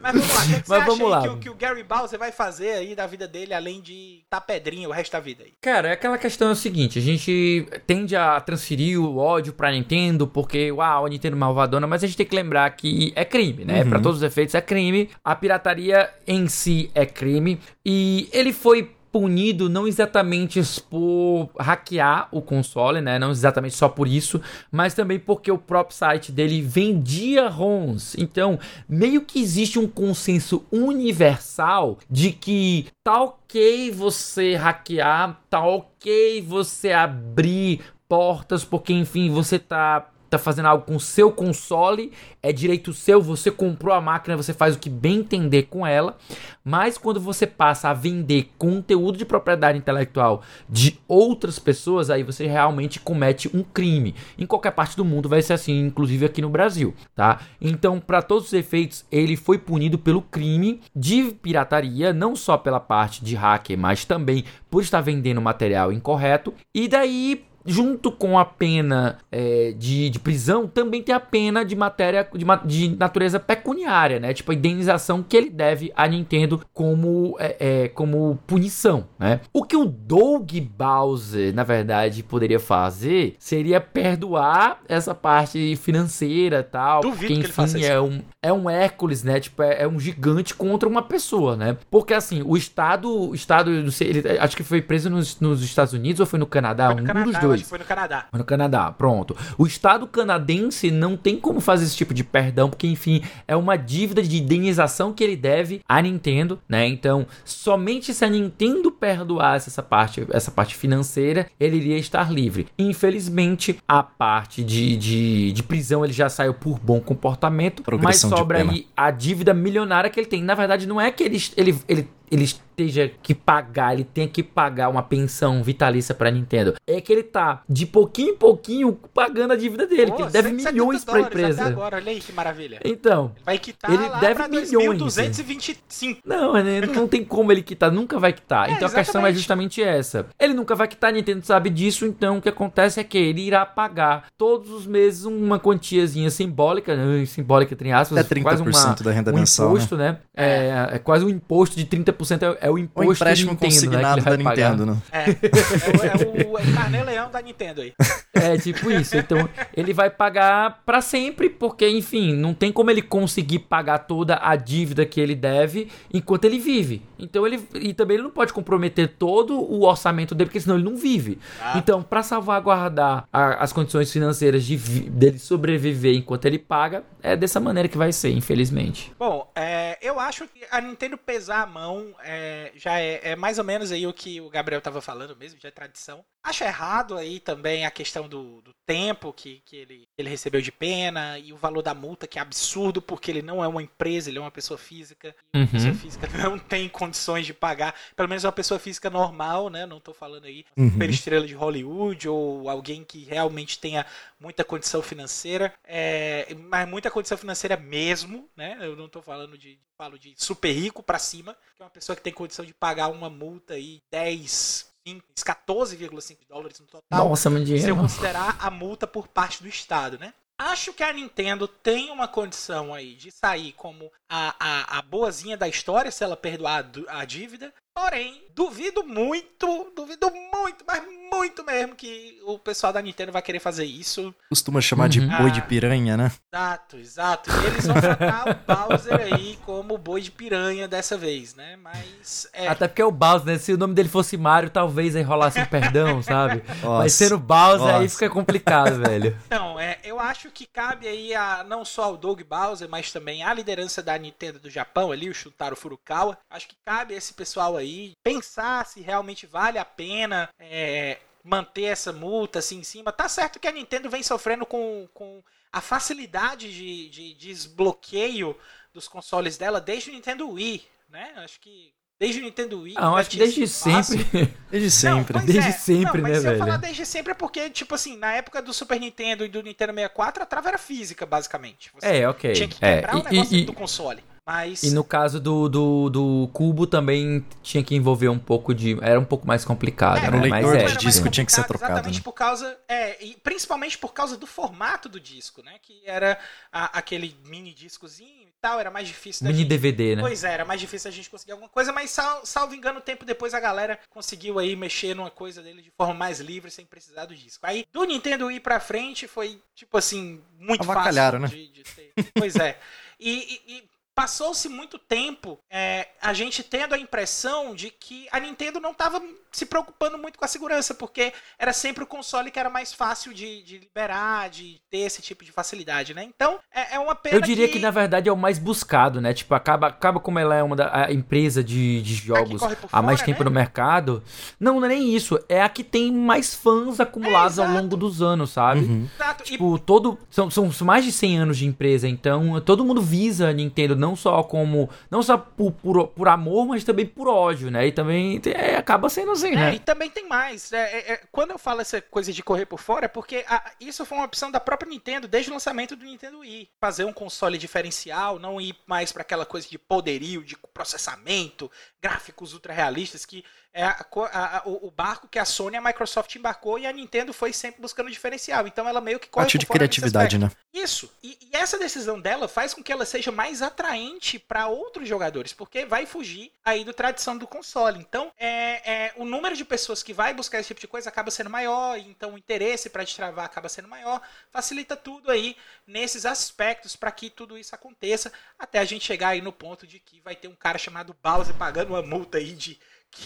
Mas 0.00 0.14
vamos 0.14 0.30
lá, 0.30 0.40
o 0.40 0.46
que, 0.46 0.62
que 0.62 0.68
Mas 0.68 0.86
vamos 0.86 1.10
lá. 1.10 1.22
Que, 1.22 1.36
que, 1.36 1.50
o 1.50 1.54
Gary 1.54 1.82
Bowser 1.82 2.18
vai 2.18 2.32
fazer 2.32 2.70
aí 2.70 2.94
da 2.94 3.01
vida 3.06 3.26
dele, 3.28 3.54
além 3.54 3.80
de 3.80 4.22
tá 4.28 4.40
pedrinha 4.40 4.88
o 4.88 4.92
resto 4.92 5.12
da 5.12 5.20
vida 5.20 5.44
aí? 5.44 5.52
Cara, 5.60 5.88
é 5.88 5.92
aquela 5.92 6.18
questão 6.18 6.48
é 6.48 6.52
o 6.52 6.56
seguinte, 6.56 6.98
a 6.98 7.02
gente 7.02 7.66
tende 7.86 8.16
a 8.16 8.40
transferir 8.40 9.00
o 9.00 9.18
ódio 9.18 9.52
pra 9.52 9.70
Nintendo, 9.70 10.26
porque, 10.26 10.70
uau, 10.72 11.06
a 11.06 11.08
Nintendo 11.08 11.36
é 11.36 11.38
malvadona, 11.38 11.86
mas 11.86 12.02
a 12.02 12.06
gente 12.06 12.16
tem 12.16 12.26
que 12.26 12.34
lembrar 12.34 12.68
que 12.70 13.12
é 13.14 13.24
crime, 13.24 13.64
né? 13.64 13.82
Uhum. 13.82 13.90
Pra 13.90 14.00
todos 14.00 14.18
os 14.18 14.22
efeitos 14.22 14.54
é 14.54 14.60
crime. 14.60 15.10
A 15.24 15.34
pirataria 15.34 16.10
em 16.26 16.48
si 16.48 16.90
é 16.94 17.06
crime. 17.06 17.58
E 17.84 18.28
ele 18.32 18.52
foi 18.52 18.90
punido 19.12 19.68
não 19.68 19.86
exatamente 19.86 20.60
por 20.88 21.50
hackear 21.60 22.28
o 22.32 22.40
console, 22.40 23.02
né? 23.02 23.18
Não 23.18 23.30
exatamente 23.30 23.76
só 23.76 23.88
por 23.88 24.08
isso, 24.08 24.40
mas 24.70 24.94
também 24.94 25.18
porque 25.18 25.52
o 25.52 25.58
próprio 25.58 25.94
site 25.94 26.32
dele 26.32 26.62
vendia 26.62 27.48
ROMs. 27.48 28.16
Então, 28.18 28.58
meio 28.88 29.20
que 29.20 29.38
existe 29.38 29.78
um 29.78 29.86
consenso 29.86 30.64
universal 30.72 31.98
de 32.10 32.32
que 32.32 32.86
tá 33.04 33.22
ok 33.22 33.90
você 33.90 34.54
hackear, 34.56 35.38
tá 35.50 35.62
ok 35.62 36.42
você 36.48 36.92
abrir 36.92 37.80
portas, 38.08 38.64
porque 38.64 38.92
enfim, 38.92 39.30
você 39.30 39.58
tá 39.58 40.11
tá 40.32 40.38
fazendo 40.38 40.66
algo 40.66 40.84
com 40.84 40.96
o 40.96 41.00
seu 41.00 41.30
console, 41.30 42.12
é 42.42 42.52
direito 42.52 42.92
seu, 42.92 43.20
você 43.20 43.50
comprou 43.50 43.94
a 43.94 44.00
máquina, 44.00 44.36
você 44.36 44.52
faz 44.52 44.74
o 44.74 44.78
que 44.78 44.90
bem 44.90 45.18
entender 45.18 45.64
com 45.64 45.86
ela. 45.86 46.16
Mas 46.64 46.96
quando 46.96 47.20
você 47.20 47.46
passa 47.46 47.88
a 47.88 47.94
vender 47.94 48.50
conteúdo 48.56 49.18
de 49.18 49.24
propriedade 49.24 49.78
intelectual 49.78 50.42
de 50.68 50.98
outras 51.06 51.58
pessoas, 51.58 52.10
aí 52.10 52.22
você 52.22 52.46
realmente 52.46 53.00
comete 53.00 53.50
um 53.54 53.62
crime. 53.62 54.14
Em 54.38 54.46
qualquer 54.46 54.72
parte 54.72 54.96
do 54.96 55.04
mundo 55.04 55.28
vai 55.28 55.42
ser 55.42 55.52
assim, 55.54 55.78
inclusive 55.80 56.26
aqui 56.26 56.40
no 56.40 56.48
Brasil, 56.48 56.94
tá? 57.14 57.40
Então, 57.60 58.00
para 58.00 58.22
todos 58.22 58.46
os 58.46 58.52
efeitos, 58.52 59.04
ele 59.10 59.36
foi 59.36 59.58
punido 59.58 59.98
pelo 59.98 60.22
crime 60.22 60.80
de 60.94 61.32
pirataria, 61.42 62.12
não 62.12 62.34
só 62.34 62.56
pela 62.56 62.80
parte 62.80 63.24
de 63.24 63.34
hacker, 63.34 63.76
mas 63.78 64.04
também 64.04 64.44
por 64.70 64.82
estar 64.82 65.00
vendendo 65.00 65.40
material 65.40 65.92
incorreto. 65.92 66.54
E 66.74 66.88
daí 66.88 67.44
junto 67.66 68.10
com 68.10 68.38
a 68.38 68.44
pena 68.44 69.18
é, 69.30 69.74
de, 69.76 70.10
de, 70.10 70.18
prisão, 70.18 70.66
também 70.66 71.02
tem 71.02 71.14
a 71.14 71.20
pena 71.20 71.64
de 71.64 71.74
matéria 71.74 72.28
de, 72.34 72.44
de, 72.64 72.96
natureza 72.96 73.38
pecuniária, 73.40 74.20
né? 74.20 74.32
Tipo 74.32 74.52
a 74.52 74.54
indenização 74.54 75.22
que 75.22 75.36
ele 75.36 75.50
deve 75.50 75.92
à 75.96 76.06
Nintendo 76.06 76.60
como, 76.72 77.36
é, 77.38 77.56
é, 77.58 77.88
como 77.88 78.38
punição, 78.46 79.06
né? 79.18 79.40
O 79.52 79.64
que 79.64 79.76
o 79.76 79.84
Doug 79.84 80.50
Bowser, 80.76 81.54
na 81.54 81.64
verdade, 81.64 82.22
poderia 82.22 82.60
fazer 82.60 83.34
seria 83.38 83.80
perdoar 83.80 84.80
essa 84.88 85.14
parte 85.14 85.76
financeira 85.76 86.60
e 86.60 86.62
tal. 86.62 87.02
Duvido 87.02 87.34
porque, 87.34 87.62
enfim, 87.62 87.84
é 87.84 88.00
um, 88.00 88.22
é 88.42 88.52
um 88.52 88.68
Hércules, 88.68 89.22
né? 89.22 89.40
Tipo, 89.40 89.62
é, 89.62 89.82
é, 89.82 89.88
um 89.88 89.98
gigante 89.98 90.54
contra 90.54 90.88
uma 90.88 91.02
pessoa, 91.02 91.56
né? 91.56 91.76
Porque 91.90 92.14
assim, 92.14 92.42
o 92.44 92.56
Estado, 92.56 93.08
o 93.08 93.34
Estado, 93.34 93.70
não 93.70 93.90
sei, 93.90 94.08
ele, 94.08 94.38
acho 94.38 94.56
que 94.56 94.62
foi 94.62 94.82
preso 94.82 95.08
nos, 95.10 95.38
nos 95.40 95.62
Estados 95.62 95.92
Unidos 95.92 96.20
ou 96.20 96.26
foi 96.26 96.38
no 96.38 96.46
Canadá? 96.46 96.86
Foi 96.86 96.96
no 96.96 97.02
um 97.02 97.06
Canadá, 97.06 97.30
dos 97.30 97.38
dois. 97.40 97.51
Foi 97.60 97.78
no 97.78 97.84
Canadá. 97.84 98.26
Foi 98.30 98.38
no 98.38 98.44
Canadá, 98.44 98.92
pronto. 98.92 99.36
O 99.56 99.66
Estado 99.66 100.06
canadense 100.06 100.90
não 100.90 101.16
tem 101.16 101.38
como 101.38 101.60
fazer 101.60 101.84
esse 101.84 101.96
tipo 101.96 102.14
de 102.14 102.24
perdão, 102.24 102.68
porque, 102.68 102.86
enfim, 102.86 103.22
é 103.46 103.56
uma 103.56 103.76
dívida 103.76 104.22
de 104.22 104.40
indenização 104.40 105.12
que 105.12 105.22
ele 105.22 105.36
deve 105.36 105.80
à 105.88 106.00
Nintendo, 106.00 106.58
né? 106.68 106.86
Então, 106.86 107.26
somente 107.44 108.12
se 108.14 108.24
a 108.24 108.28
Nintendo 108.28 108.90
perdoasse 108.90 109.68
essa 109.68 109.82
parte, 109.82 110.26
essa 110.30 110.50
parte 110.50 110.74
financeira, 110.74 111.48
ele 111.58 111.76
iria 111.76 111.98
estar 111.98 112.32
livre. 112.32 112.66
Infelizmente, 112.78 113.78
a 113.86 114.02
parte 114.02 114.62
de, 114.62 114.96
de, 114.96 115.52
de 115.52 115.62
prisão 115.62 116.04
ele 116.04 116.12
já 116.12 116.28
saiu 116.28 116.54
por 116.54 116.78
bom 116.78 117.00
comportamento, 117.00 117.82
Progressão 117.82 118.30
mas 118.30 118.38
sobra 118.38 118.58
aí 118.58 118.86
a 118.96 119.10
dívida 119.10 119.52
milionária 119.54 120.10
que 120.10 120.18
ele 120.18 120.26
tem. 120.26 120.42
Na 120.42 120.54
verdade, 120.54 120.86
não 120.86 121.00
é 121.00 121.10
que 121.10 121.22
ele, 121.22 121.42
ele, 121.56 121.78
ele 121.88 122.08
ele 122.32 122.44
esteja 122.44 123.10
que 123.22 123.34
pagar, 123.34 123.92
ele 123.92 124.04
tenha 124.04 124.26
que 124.26 124.42
pagar 124.42 124.88
uma 124.88 125.02
pensão 125.02 125.62
vitalícia 125.62 126.14
pra 126.14 126.30
Nintendo. 126.30 126.74
É 126.86 127.00
que 127.00 127.12
ele 127.12 127.22
tá 127.22 127.62
de 127.68 127.84
pouquinho 127.84 128.30
em 128.30 128.36
pouquinho 128.36 128.92
pagando 129.12 129.52
a 129.52 129.56
dívida 129.56 129.86
dele, 129.86 130.10
Pô, 130.10 130.16
que 130.16 130.22
ele 130.22 130.30
deve 130.30 130.50
milhões 130.50 131.04
pra 131.04 131.20
empresa. 131.20 131.62
Até 131.62 131.70
agora, 131.70 131.96
olha 131.96 132.10
aí 132.10 132.20
que 132.20 132.32
maravilha. 132.32 132.80
Então, 132.84 133.32
vai 133.44 133.58
quitar 133.58 133.92
ele 133.92 134.08
deve 134.20 134.48
milhões. 134.48 134.98
225. 134.98 136.20
Não, 136.24 136.54
não 136.94 137.06
tem 137.06 137.22
como 137.24 137.52
ele 137.52 137.62
quitar, 137.62 137.90
nunca 137.90 138.18
vai 138.18 138.32
quitar. 138.32 138.68
É, 138.68 138.72
então 138.72 138.88
exatamente. 138.88 138.94
a 138.94 139.04
questão 139.04 139.26
é 139.26 139.32
justamente 139.32 139.82
essa. 139.82 140.26
Ele 140.40 140.54
nunca 140.54 140.74
vai 140.74 140.88
quitar, 140.88 141.10
a 141.10 141.12
Nintendo 141.12 141.44
sabe 141.44 141.68
disso, 141.68 142.06
então 142.06 142.38
o 142.38 142.42
que 142.42 142.48
acontece 142.48 142.98
é 142.98 143.04
que 143.04 143.18
ele 143.18 143.42
irá 143.42 143.66
pagar 143.66 144.26
todos 144.38 144.70
os 144.70 144.86
meses 144.86 145.24
uma 145.24 145.60
quantiazinha 145.60 146.30
simbólica, 146.30 146.96
né, 146.96 147.26
simbólica 147.26 147.74
entre 147.74 147.92
aspas, 147.92 148.18
é 148.18 148.24
30% 148.24 148.42
quase 148.42 148.62
uma, 148.62 148.94
da 148.94 149.10
renda 149.10 149.32
um 149.32 149.34
mensal, 149.34 149.70
imposto, 149.70 149.96
né? 149.96 150.12
né? 150.12 150.18
É, 150.34 150.88
é 150.92 150.98
quase 150.98 151.24
um 151.24 151.28
imposto 151.28 151.76
de 151.76 151.84
30% 151.84 152.21
50% 152.22 152.56
é, 152.60 152.66
é 152.66 152.70
o 152.70 152.78
imposto 152.78 153.10
o 153.10 153.12
empréstimo 153.12 153.52
Nintendo, 153.52 153.74
consignado 153.74 154.22
né, 154.22 154.30
da 154.30 154.36
Nintendo, 154.36 154.86
né? 154.86 154.96
É, 155.12 155.30
é, 155.30 156.48
o, 156.48 156.58
é 156.58 156.62
o 156.62 156.74
carnê-leão 156.74 157.30
da 157.30 157.40
Nintendo 157.42 157.82
aí. 157.82 157.92
É, 158.32 158.56
tipo 158.56 158.90
isso. 158.90 159.16
Então, 159.16 159.48
ele 159.76 159.92
vai 159.92 160.10
pagar 160.10 160.82
para 160.84 161.00
sempre, 161.00 161.48
porque, 161.48 161.88
enfim, 161.88 162.34
não 162.34 162.54
tem 162.54 162.72
como 162.72 162.90
ele 162.90 163.02
conseguir 163.02 163.60
pagar 163.60 163.98
toda 163.98 164.38
a 164.42 164.56
dívida 164.56 165.04
que 165.04 165.20
ele 165.20 165.34
deve 165.34 165.88
enquanto 166.12 166.44
ele 166.44 166.58
vive. 166.58 167.02
Então, 167.18 167.46
ele. 167.46 167.60
E 167.74 167.92
também 167.92 168.16
ele 168.16 168.24
não 168.24 168.30
pode 168.30 168.52
comprometer 168.52 169.08
todo 169.18 169.54
o 169.58 169.82
orçamento 169.82 170.34
dele, 170.34 170.48
porque 170.48 170.60
senão 170.60 170.76
ele 170.76 170.84
não 170.84 170.96
vive. 170.96 171.38
Ah. 171.60 171.74
Então, 171.76 172.02
para 172.02 172.22
salvaguardar 172.22 173.24
a, 173.32 173.62
as 173.62 173.72
condições 173.72 174.10
financeiras 174.10 174.64
de, 174.64 174.76
dele 174.76 175.38
sobreviver 175.38 176.14
enquanto 176.14 176.46
ele 176.46 176.58
paga, 176.58 177.04
é 177.22 177.36
dessa 177.36 177.60
maneira 177.60 177.88
que 177.88 177.96
vai 177.96 178.12
ser, 178.12 178.30
infelizmente. 178.30 179.12
Bom, 179.18 179.50
é, 179.54 179.96
eu 180.02 180.18
acho 180.18 180.48
que 180.48 180.66
a 180.70 180.80
Nintendo 180.80 181.16
pesar 181.16 181.62
a 181.62 181.66
mão 181.66 182.14
é, 182.22 182.72
já 182.74 182.98
é, 182.98 183.30
é, 183.30 183.36
mais 183.36 183.58
ou 183.58 183.64
menos 183.64 183.92
aí 183.92 184.06
o 184.06 184.12
que 184.12 184.40
o 184.40 184.50
Gabriel 184.50 184.80
tava 184.80 185.00
falando 185.00 185.36
mesmo, 185.36 185.60
já 185.60 185.68
é 185.68 185.72
tradição. 185.72 186.24
Acho 186.44 186.64
errado 186.64 187.16
aí 187.16 187.38
também 187.38 187.86
a 187.86 187.90
questão 187.90 188.28
do, 188.28 188.60
do 188.62 188.72
tempo 188.84 189.32
que, 189.32 189.62
que 189.64 189.76
ele, 189.76 190.08
ele 190.18 190.28
recebeu 190.28 190.60
de 190.60 190.72
pena 190.72 191.38
e 191.38 191.52
o 191.52 191.56
valor 191.56 191.82
da 191.82 191.94
multa, 191.94 192.26
que 192.26 192.38
é 192.38 192.42
absurdo, 192.42 193.00
porque 193.00 193.30
ele 193.30 193.42
não 193.42 193.62
é 193.62 193.68
uma 193.68 193.82
empresa, 193.82 194.28
ele 194.28 194.38
é 194.38 194.40
uma 194.40 194.50
pessoa 194.50 194.76
física. 194.76 195.34
Uhum. 195.54 195.66
pessoa 195.66 195.94
física 195.94 196.26
não 196.38 196.58
tem 196.58 196.88
condições 196.88 197.46
de 197.46 197.54
pagar, 197.54 197.94
pelo 198.16 198.28
menos 198.28 198.42
uma 198.44 198.50
pessoa 198.52 198.80
física 198.80 199.08
normal, 199.08 199.70
né? 199.70 199.86
Não 199.86 200.00
tô 200.00 200.12
falando 200.12 200.44
aí 200.46 200.64
Uhum. 200.76 200.90
super 200.90 201.10
estrela 201.10 201.46
de 201.46 201.54
Hollywood 201.54 202.28
ou 202.28 202.68
alguém 202.68 203.04
que 203.04 203.24
realmente 203.24 203.78
tenha 203.78 204.04
muita 204.40 204.64
condição 204.64 205.00
financeira, 205.02 205.72
é, 205.84 206.48
mas 206.68 206.88
muita 206.88 207.10
condição 207.10 207.38
financeira 207.38 207.76
mesmo, 207.76 208.48
né? 208.56 208.78
Eu 208.80 208.96
não 208.96 209.08
tô 209.08 209.22
falando 209.22 209.56
de 209.56 209.78
falo 209.96 210.18
de 210.18 210.34
super 210.36 210.72
rico 210.72 211.02
pra 211.02 211.18
cima, 211.18 211.56
que 211.76 211.82
é 211.82 211.84
uma 211.84 211.90
pessoa 211.90 212.16
que 212.16 212.22
tem 212.22 212.32
condição 212.32 212.64
de 212.64 212.74
pagar 212.74 213.08
uma 213.08 213.30
multa 213.30 213.74
aí 213.74 214.02
10, 214.10 214.50
5, 214.50 214.91
14,5 215.06 216.38
dólares 216.48 216.80
no 216.80 216.86
total. 216.86 217.28
Nossa, 217.28 217.50
meu 217.50 217.64
Se 217.64 217.72
eu 217.72 217.76
dinheiro. 217.76 217.96
considerar 217.96 218.56
a 218.58 218.70
multa 218.70 219.06
por 219.06 219.28
parte 219.28 219.62
do 219.62 219.68
Estado, 219.68 220.18
né? 220.18 220.32
Acho 220.58 220.92
que 220.92 221.02
a 221.02 221.12
Nintendo 221.12 221.66
tem 221.66 222.10
uma 222.10 222.28
condição 222.28 222.94
aí 222.94 223.16
de 223.16 223.32
sair 223.32 223.72
como 223.72 224.12
a, 224.28 224.54
a, 224.60 224.98
a 224.98 225.02
boazinha 225.02 225.56
da 225.56 225.66
história 225.66 226.10
se 226.10 226.22
ela 226.22 226.36
perdoar 226.36 226.88
a 227.08 227.24
dívida. 227.24 227.74
Porém, 227.94 228.42
duvido 228.54 229.04
muito, 229.04 229.92
duvido 229.94 230.30
muito, 230.30 230.84
mas 230.86 231.02
muito 231.32 231.62
mesmo 231.64 231.94
que 231.94 232.38
o 232.44 232.58
pessoal 232.58 232.92
da 232.92 233.00
Nintendo 233.02 233.32
vai 233.32 233.42
querer 233.42 233.58
fazer 233.60 233.84
isso. 233.84 234.34
Costuma 234.48 234.80
chamar 234.80 235.08
de 235.08 235.20
Uhum. 235.20 235.38
boi 235.38 235.50
de 235.50 235.60
Ah. 235.60 235.64
piranha, 235.64 236.16
né? 236.16 236.32
Exato, 236.52 236.96
exato. 236.96 237.50
E 237.50 237.66
eles 237.66 237.86
vão 237.86 238.00
tratar 238.00 238.44
o 238.50 238.74
Bowser 238.88 239.20
aí 239.20 239.58
como 239.64 239.96
boi 239.98 240.20
de 240.22 240.30
piranha 240.30 240.86
dessa 240.88 241.16
vez, 241.18 241.54
né? 241.54 241.76
Mas 241.76 242.48
é, 242.52 242.66
Até 242.68 242.88
porque 242.88 243.00
é 243.02 243.04
o 243.04 243.10
Bowser, 243.12 243.46
né? 243.46 243.58
Se 243.58 243.72
o 243.72 243.78
nome 243.78 243.94
dele 243.94 244.08
fosse 244.08 244.36
Mario, 244.36 244.70
talvez 244.70 245.14
aí 245.16 245.22
rolasse 245.22 245.60
um 245.60 245.66
perdão, 245.66 246.22
sabe? 246.22 246.62
Mas 246.66 246.82
Nossa. 246.82 247.08
sendo 247.10 247.38
Bowser, 247.38 247.86
aí 247.94 248.02
Nossa. 248.02 248.08
fica 248.14 248.30
complicado, 248.30 248.96
velho. 249.02 249.38
Então, 249.46 249.78
é, 249.80 249.98
eu 250.04 250.18
acho 250.20 250.50
que 250.50 250.66
cabe 250.66 251.06
aí 251.08 251.34
a, 251.34 251.62
não 251.64 251.84
só 251.84 252.04
ao 252.04 252.16
Doug 252.16 252.40
Bowser, 252.42 252.88
mas 252.88 253.10
também 253.12 253.42
à 253.42 253.52
liderança 253.54 254.02
da 254.02 254.16
Nintendo 254.18 254.58
do 254.58 254.68
Japão 254.70 255.10
ali, 255.12 255.28
o 255.30 255.34
Shutaro 255.34 255.76
Furukawa. 255.76 256.38
Acho 256.50 256.68
que 256.68 256.76
cabe 256.84 257.14
a 257.14 257.16
esse 257.18 257.32
pessoal 257.34 257.76
aí 257.76 257.81
pensar 258.22 258.86
se 258.86 259.00
realmente 259.00 259.46
vale 259.46 259.78
a 259.78 259.84
pena 259.84 260.48
é, 260.58 261.18
manter 261.44 261.84
essa 261.84 262.12
multa 262.12 262.58
assim 262.60 262.78
em 262.78 262.84
cima. 262.84 263.12
Tá 263.12 263.28
certo 263.28 263.58
que 263.60 263.68
a 263.68 263.72
Nintendo 263.72 264.08
vem 264.10 264.22
sofrendo 264.22 264.64
com, 264.66 265.08
com 265.14 265.42
a 265.72 265.80
facilidade 265.80 266.72
de, 266.72 267.08
de 267.10 267.34
desbloqueio 267.34 268.56
dos 268.92 269.08
consoles 269.08 269.56
dela 269.56 269.80
desde 269.80 270.10
o 270.10 270.12
Nintendo 270.12 270.48
Wii, 270.50 270.84
né? 271.08 271.32
Acho 271.36 271.58
que 271.60 271.92
desde 272.20 272.40
o 272.40 272.44
Nintendo 272.44 272.80
Wii. 272.82 272.94
Não, 272.94 273.14
já 273.14 273.18
acho 273.20 273.30
que 273.30 273.38
desde 273.38 273.66
sempre. 273.66 274.24
Desde 274.70 274.90
sempre. 274.90 275.38
Não, 275.38 275.44
Desde 275.44 275.68
é. 275.68 275.72
sempre, 275.72 276.22
Não, 276.22 276.28
mas 276.28 276.32
né, 276.32 276.40
se 276.40 276.46
eu 276.46 276.50
velho? 276.52 276.58
falar 276.64 276.76
desde 276.78 277.04
sempre 277.04 277.32
é 277.32 277.34
porque, 277.34 277.68
tipo 277.68 277.94
assim, 277.94 278.16
na 278.16 278.32
época 278.32 278.62
do 278.62 278.72
Super 278.72 278.98
Nintendo 278.98 279.44
e 279.44 279.48
do 279.48 279.62
Nintendo 279.62 279.92
64, 279.92 280.42
a 280.42 280.46
trava 280.46 280.68
era 280.70 280.78
física, 280.78 281.26
basicamente. 281.26 281.90
Você 281.92 282.06
É, 282.06 282.28
ok. 282.28 282.52
tinha 282.54 282.68
que 282.68 282.82
É, 282.82 282.94
quebrar 283.00 283.16
o 283.16 283.18
e- 283.18 283.22
negócio 283.24 283.56
e- 283.58 283.64
do 283.64 283.72
console. 283.74 284.22
Mas. 284.44 284.82
E 284.82 284.90
no 284.90 285.04
caso 285.04 285.38
do, 285.38 285.68
do, 285.68 286.10
do 286.10 286.50
Cubo 286.52 286.86
também 286.86 287.44
tinha 287.62 287.82
que 287.84 287.94
envolver 287.94 288.28
um 288.28 288.38
pouco 288.38 288.74
de. 288.74 288.98
Era 289.00 289.18
um 289.20 289.24
pouco 289.24 289.46
mais 289.46 289.64
complicado, 289.64 290.18
É, 290.18 290.26
Era 290.26 290.36
um 290.36 290.40
né? 290.40 290.48
leitor 290.50 290.60
Mas 290.62 290.70
de 290.72 290.76
era 290.78 290.84
mais 290.94 290.98
disco 290.98 291.30
tinha 291.30 291.46
que 291.46 291.52
ser 291.52 291.64
trocado, 291.64 291.92
Exatamente 291.92 292.16
né? 292.18 292.22
por 292.24 292.32
causa. 292.32 292.76
É, 292.88 293.24
e 293.24 293.34
principalmente 293.36 293.96
por 293.96 294.12
causa 294.12 294.36
do 294.36 294.46
formato 294.46 295.08
do 295.08 295.20
disco, 295.20 295.62
né? 295.62 295.74
Que 295.80 296.02
era 296.04 296.36
a- 296.72 296.98
aquele 296.98 297.36
mini 297.46 297.72
discozinho 297.72 298.48
e 298.48 298.52
tal, 298.60 298.80
era 298.80 298.90
mais 298.90 299.06
difícil 299.06 299.46
Mini 299.46 299.60
gente 299.60 299.68
DVD, 299.68 300.16
né? 300.16 300.22
Pois 300.22 300.42
é, 300.42 300.52
era 300.54 300.64
mais 300.64 300.80
difícil 300.80 301.08
a 301.08 301.12
gente 301.12 301.30
conseguir 301.30 301.52
alguma 301.52 301.68
coisa, 301.70 301.92
mas 301.92 302.10
sal- 302.10 302.44
salvo 302.44 302.74
engano, 302.74 303.00
tempo 303.00 303.24
depois 303.24 303.54
a 303.54 303.60
galera 303.60 303.98
conseguiu 304.10 304.58
aí 304.58 304.74
mexer 304.74 305.14
numa 305.14 305.30
coisa 305.30 305.62
dele 305.62 305.82
de 305.82 305.90
forma 305.96 306.14
mais 306.14 306.40
livre, 306.40 306.70
sem 306.70 306.84
precisar 306.84 307.26
do 307.26 307.34
disco. 307.34 307.64
Aí, 307.64 307.84
do 307.92 308.02
Nintendo 308.04 308.46
Wii 308.46 308.58
pra 308.60 308.80
frente, 308.80 309.28
foi, 309.28 309.60
tipo 309.74 309.96
assim, 309.96 310.40
muito 310.58 310.82
fácil 310.84 311.38
né? 311.38 311.46
de, 311.48 311.68
de 311.68 311.82
ter. 311.84 312.12
Pois 312.34 312.56
é. 312.56 312.76
E, 313.20 313.30
e- 313.68 313.72
e 313.74 313.91
passou-se 314.14 314.68
muito 314.68 314.98
tempo 314.98 315.58
é, 315.70 316.08
a 316.20 316.32
gente 316.32 316.62
tendo 316.62 316.94
a 316.94 316.98
impressão 316.98 317.74
de 317.74 317.90
que 317.90 318.28
a 318.30 318.38
Nintendo 318.38 318.80
não 318.80 318.92
estava 318.92 319.22
se 319.52 319.66
preocupando 319.66 320.16
muito 320.16 320.38
com 320.38 320.44
a 320.44 320.48
segurança, 320.48 320.94
porque 320.94 321.32
era 321.58 321.72
sempre 321.72 322.02
o 322.02 322.06
console 322.06 322.50
que 322.50 322.58
era 322.58 322.70
mais 322.70 322.92
fácil 322.92 323.34
de, 323.34 323.62
de 323.62 323.78
liberar, 323.78 324.48
de 324.48 324.80
ter 324.90 324.98
esse 324.98 325.20
tipo 325.20 325.44
de 325.44 325.52
facilidade, 325.52 326.14
né? 326.14 326.24
Então, 326.24 326.58
é, 326.74 326.96
é 326.96 326.98
uma 326.98 327.14
pena 327.14 327.36
Eu 327.36 327.40
diria 327.40 327.68
que... 327.68 327.78
na 327.78 327.90
verdade 327.90 328.28
é 328.28 328.32
o 328.32 328.36
mais 328.36 328.58
buscado, 328.58 329.20
né? 329.20 329.34
Tipo, 329.34 329.54
acaba, 329.54 329.88
acaba 329.88 330.18
como 330.18 330.38
ela 330.38 330.54
é 330.54 330.62
uma 330.62 330.74
da 330.74 330.92
a 330.92 331.12
empresa 331.12 331.62
de, 331.62 332.02
de 332.02 332.14
jogos 332.14 332.62
há 332.92 333.02
mais 333.02 333.20
fora, 333.20 333.26
tempo 333.26 333.40
né? 333.40 333.44
no 333.44 333.50
mercado. 333.50 334.22
Não, 334.58 334.80
não 334.80 334.86
é 334.86 334.88
nem 334.88 335.14
isso. 335.14 335.38
É 335.48 335.62
a 335.62 335.68
que 335.68 335.84
tem 335.84 336.12
mais 336.12 336.54
fãs 336.54 337.00
acumulados 337.00 337.58
É, 337.58 337.64
ao 337.64 337.68
longo 337.70 337.96
dos 337.96 338.22
anos, 338.22 338.50
sabe? 338.50 338.80
Uhum. 338.80 339.08
Exato, 339.14 339.42
e 339.42 339.46
Tipo, 339.46 339.78
todo. 339.78 340.18
São, 340.30 340.50
são 340.50 340.70
mais 340.82 341.04
de 341.04 341.12
100 341.12 341.38
anos 341.38 341.58
de 341.58 341.66
empresa, 341.66 342.08
então 342.08 342.60
todo 342.60 342.84
mundo 342.84 343.02
visa 343.02 343.48
a 343.48 343.52
Nintendo 343.52 343.94
não 343.96 344.16
só 344.16 344.42
como. 344.42 344.88
Não 345.10 345.22
só 345.22 345.36
por, 345.36 345.72
por, 345.72 346.08
por 346.08 346.28
amor, 346.28 346.66
mas 346.66 346.84
também 346.84 347.06
por 347.06 347.28
ódio, 347.28 347.70
né? 347.70 347.86
E 347.86 347.92
também 347.92 348.40
é, 348.46 348.76
acaba 348.76 349.08
sendo 349.08 349.32
assim, 349.46 349.52
É, 349.54 349.56
né? 349.56 349.74
e 349.74 349.78
também 349.78 350.10
tem 350.10 350.26
mais. 350.28 350.72
É, 350.72 350.78
é, 350.98 351.12
é, 351.12 351.16
quando 351.30 351.50
eu 351.52 351.58
falo 351.58 351.80
essa 351.80 352.00
coisa 352.00 352.32
de 352.32 352.42
correr 352.42 352.66
por 352.66 352.78
fora, 352.80 353.04
é 353.06 353.08
porque 353.08 353.44
a- 353.48 353.72
isso 353.80 354.04
foi 354.06 354.18
uma 354.18 354.24
opção 354.26 354.50
da 354.50 354.60
própria 354.60 354.88
Nintendo 354.88 355.26
desde 355.28 355.50
o 355.50 355.54
lançamento 355.54 355.94
do 355.96 356.04
Nintendo 356.04 356.38
Wii. 356.40 356.70
Fazer 356.80 357.04
um 357.04 357.12
console 357.12 357.58
diferencial, 357.58 358.38
não 358.38 358.60
ir 358.60 358.76
mais 358.86 359.12
para 359.12 359.22
aquela 359.22 359.44
coisa 359.46 359.68
de 359.68 359.78
poderio, 359.78 360.44
de 360.44 360.56
processamento, 360.74 361.70
gráficos 362.02 362.52
ultra 362.52 362.72
realistas, 362.74 363.24
que 363.24 363.44
é 363.72 363.84
a 363.84 364.04
a- 364.32 364.56
a- 364.58 364.62
o, 364.66 364.90
barco 364.90 365.26
que 365.28 365.38
a 365.38 365.44
Sony 365.46 365.76
e 365.76 365.78
a 365.78 365.80
Microsoft 365.80 366.34
embarcou 366.36 366.78
e 366.78 366.86
a 366.86 366.92
Nintendo 366.92 367.32
foi 367.32 367.52
sempre 367.54 367.80
buscando 367.80 368.10
diferencial. 368.10 368.66
Então 368.66 368.86
ela 368.86 369.00
meio 369.00 369.18
que 369.18 369.28
corre 369.28 369.44
Parte 369.44 369.56
de 369.58 369.64
criatividade, 369.66 370.36
né? 370.38 370.50
Isso. 370.74 371.10
E, 371.22 371.38
e 371.40 371.56
essa 371.56 371.78
decisão 371.78 372.20
dela 372.20 372.48
faz 372.48 372.74
com 372.74 372.82
que 372.82 372.92
ela 372.92 373.06
seja 373.06 373.32
mais 373.32 373.62
atraente 373.62 374.38
para 374.38 374.66
outros 374.66 375.08
jogadores, 375.08 375.52
porque 375.54 375.86
vai 375.86 376.04
fugir 376.04 376.52
aí 376.64 376.84
do 376.84 376.92
tradição 376.92 377.38
do 377.38 377.46
console. 377.46 377.98
Então, 377.98 378.30
é, 378.38 379.06
é, 379.06 379.12
o 379.16 379.24
número 379.24 379.56
de 379.56 379.64
pessoas 379.64 380.02
que 380.02 380.12
vai 380.12 380.34
buscar 380.34 380.58
esse 380.58 380.68
tipo 380.68 380.80
de 380.80 380.88
coisa 380.88 381.08
acaba 381.08 381.30
sendo 381.30 381.48
maior, 381.48 381.96
então 381.98 382.34
o 382.34 382.38
interesse 382.38 382.90
para 382.90 383.04
destravar 383.04 383.44
acaba 383.46 383.68
sendo 383.68 383.88
maior. 383.88 384.20
Facilita 384.50 384.96
tudo 384.96 385.30
aí 385.30 385.56
nesses 385.86 386.26
aspectos 386.26 386.94
para 386.96 387.10
que 387.12 387.30
tudo 387.30 387.56
isso 387.56 387.74
aconteça, 387.74 388.32
até 388.58 388.78
a 388.80 388.84
gente 388.84 389.04
chegar 389.04 389.28
aí 389.28 389.40
no 389.40 389.52
ponto 389.52 389.86
de 389.86 389.98
que 389.98 390.20
vai 390.20 390.36
ter 390.36 390.48
um 390.48 390.54
cara 390.54 390.78
chamado 390.78 391.16
Bowser 391.22 391.54
pagando 391.54 391.91
uma 391.92 392.02
multa 392.02 392.38
aí 392.38 392.52
de 392.52 392.78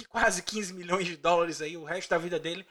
quase 0.09 0.43
15 0.43 0.75
milhões 0.75 1.07
de 1.07 1.17
dólares 1.17 1.61
aí 1.61 1.77
o 1.77 1.85
resto 1.85 2.11
da 2.11 2.19
vida 2.19 2.39
dele 2.39 2.67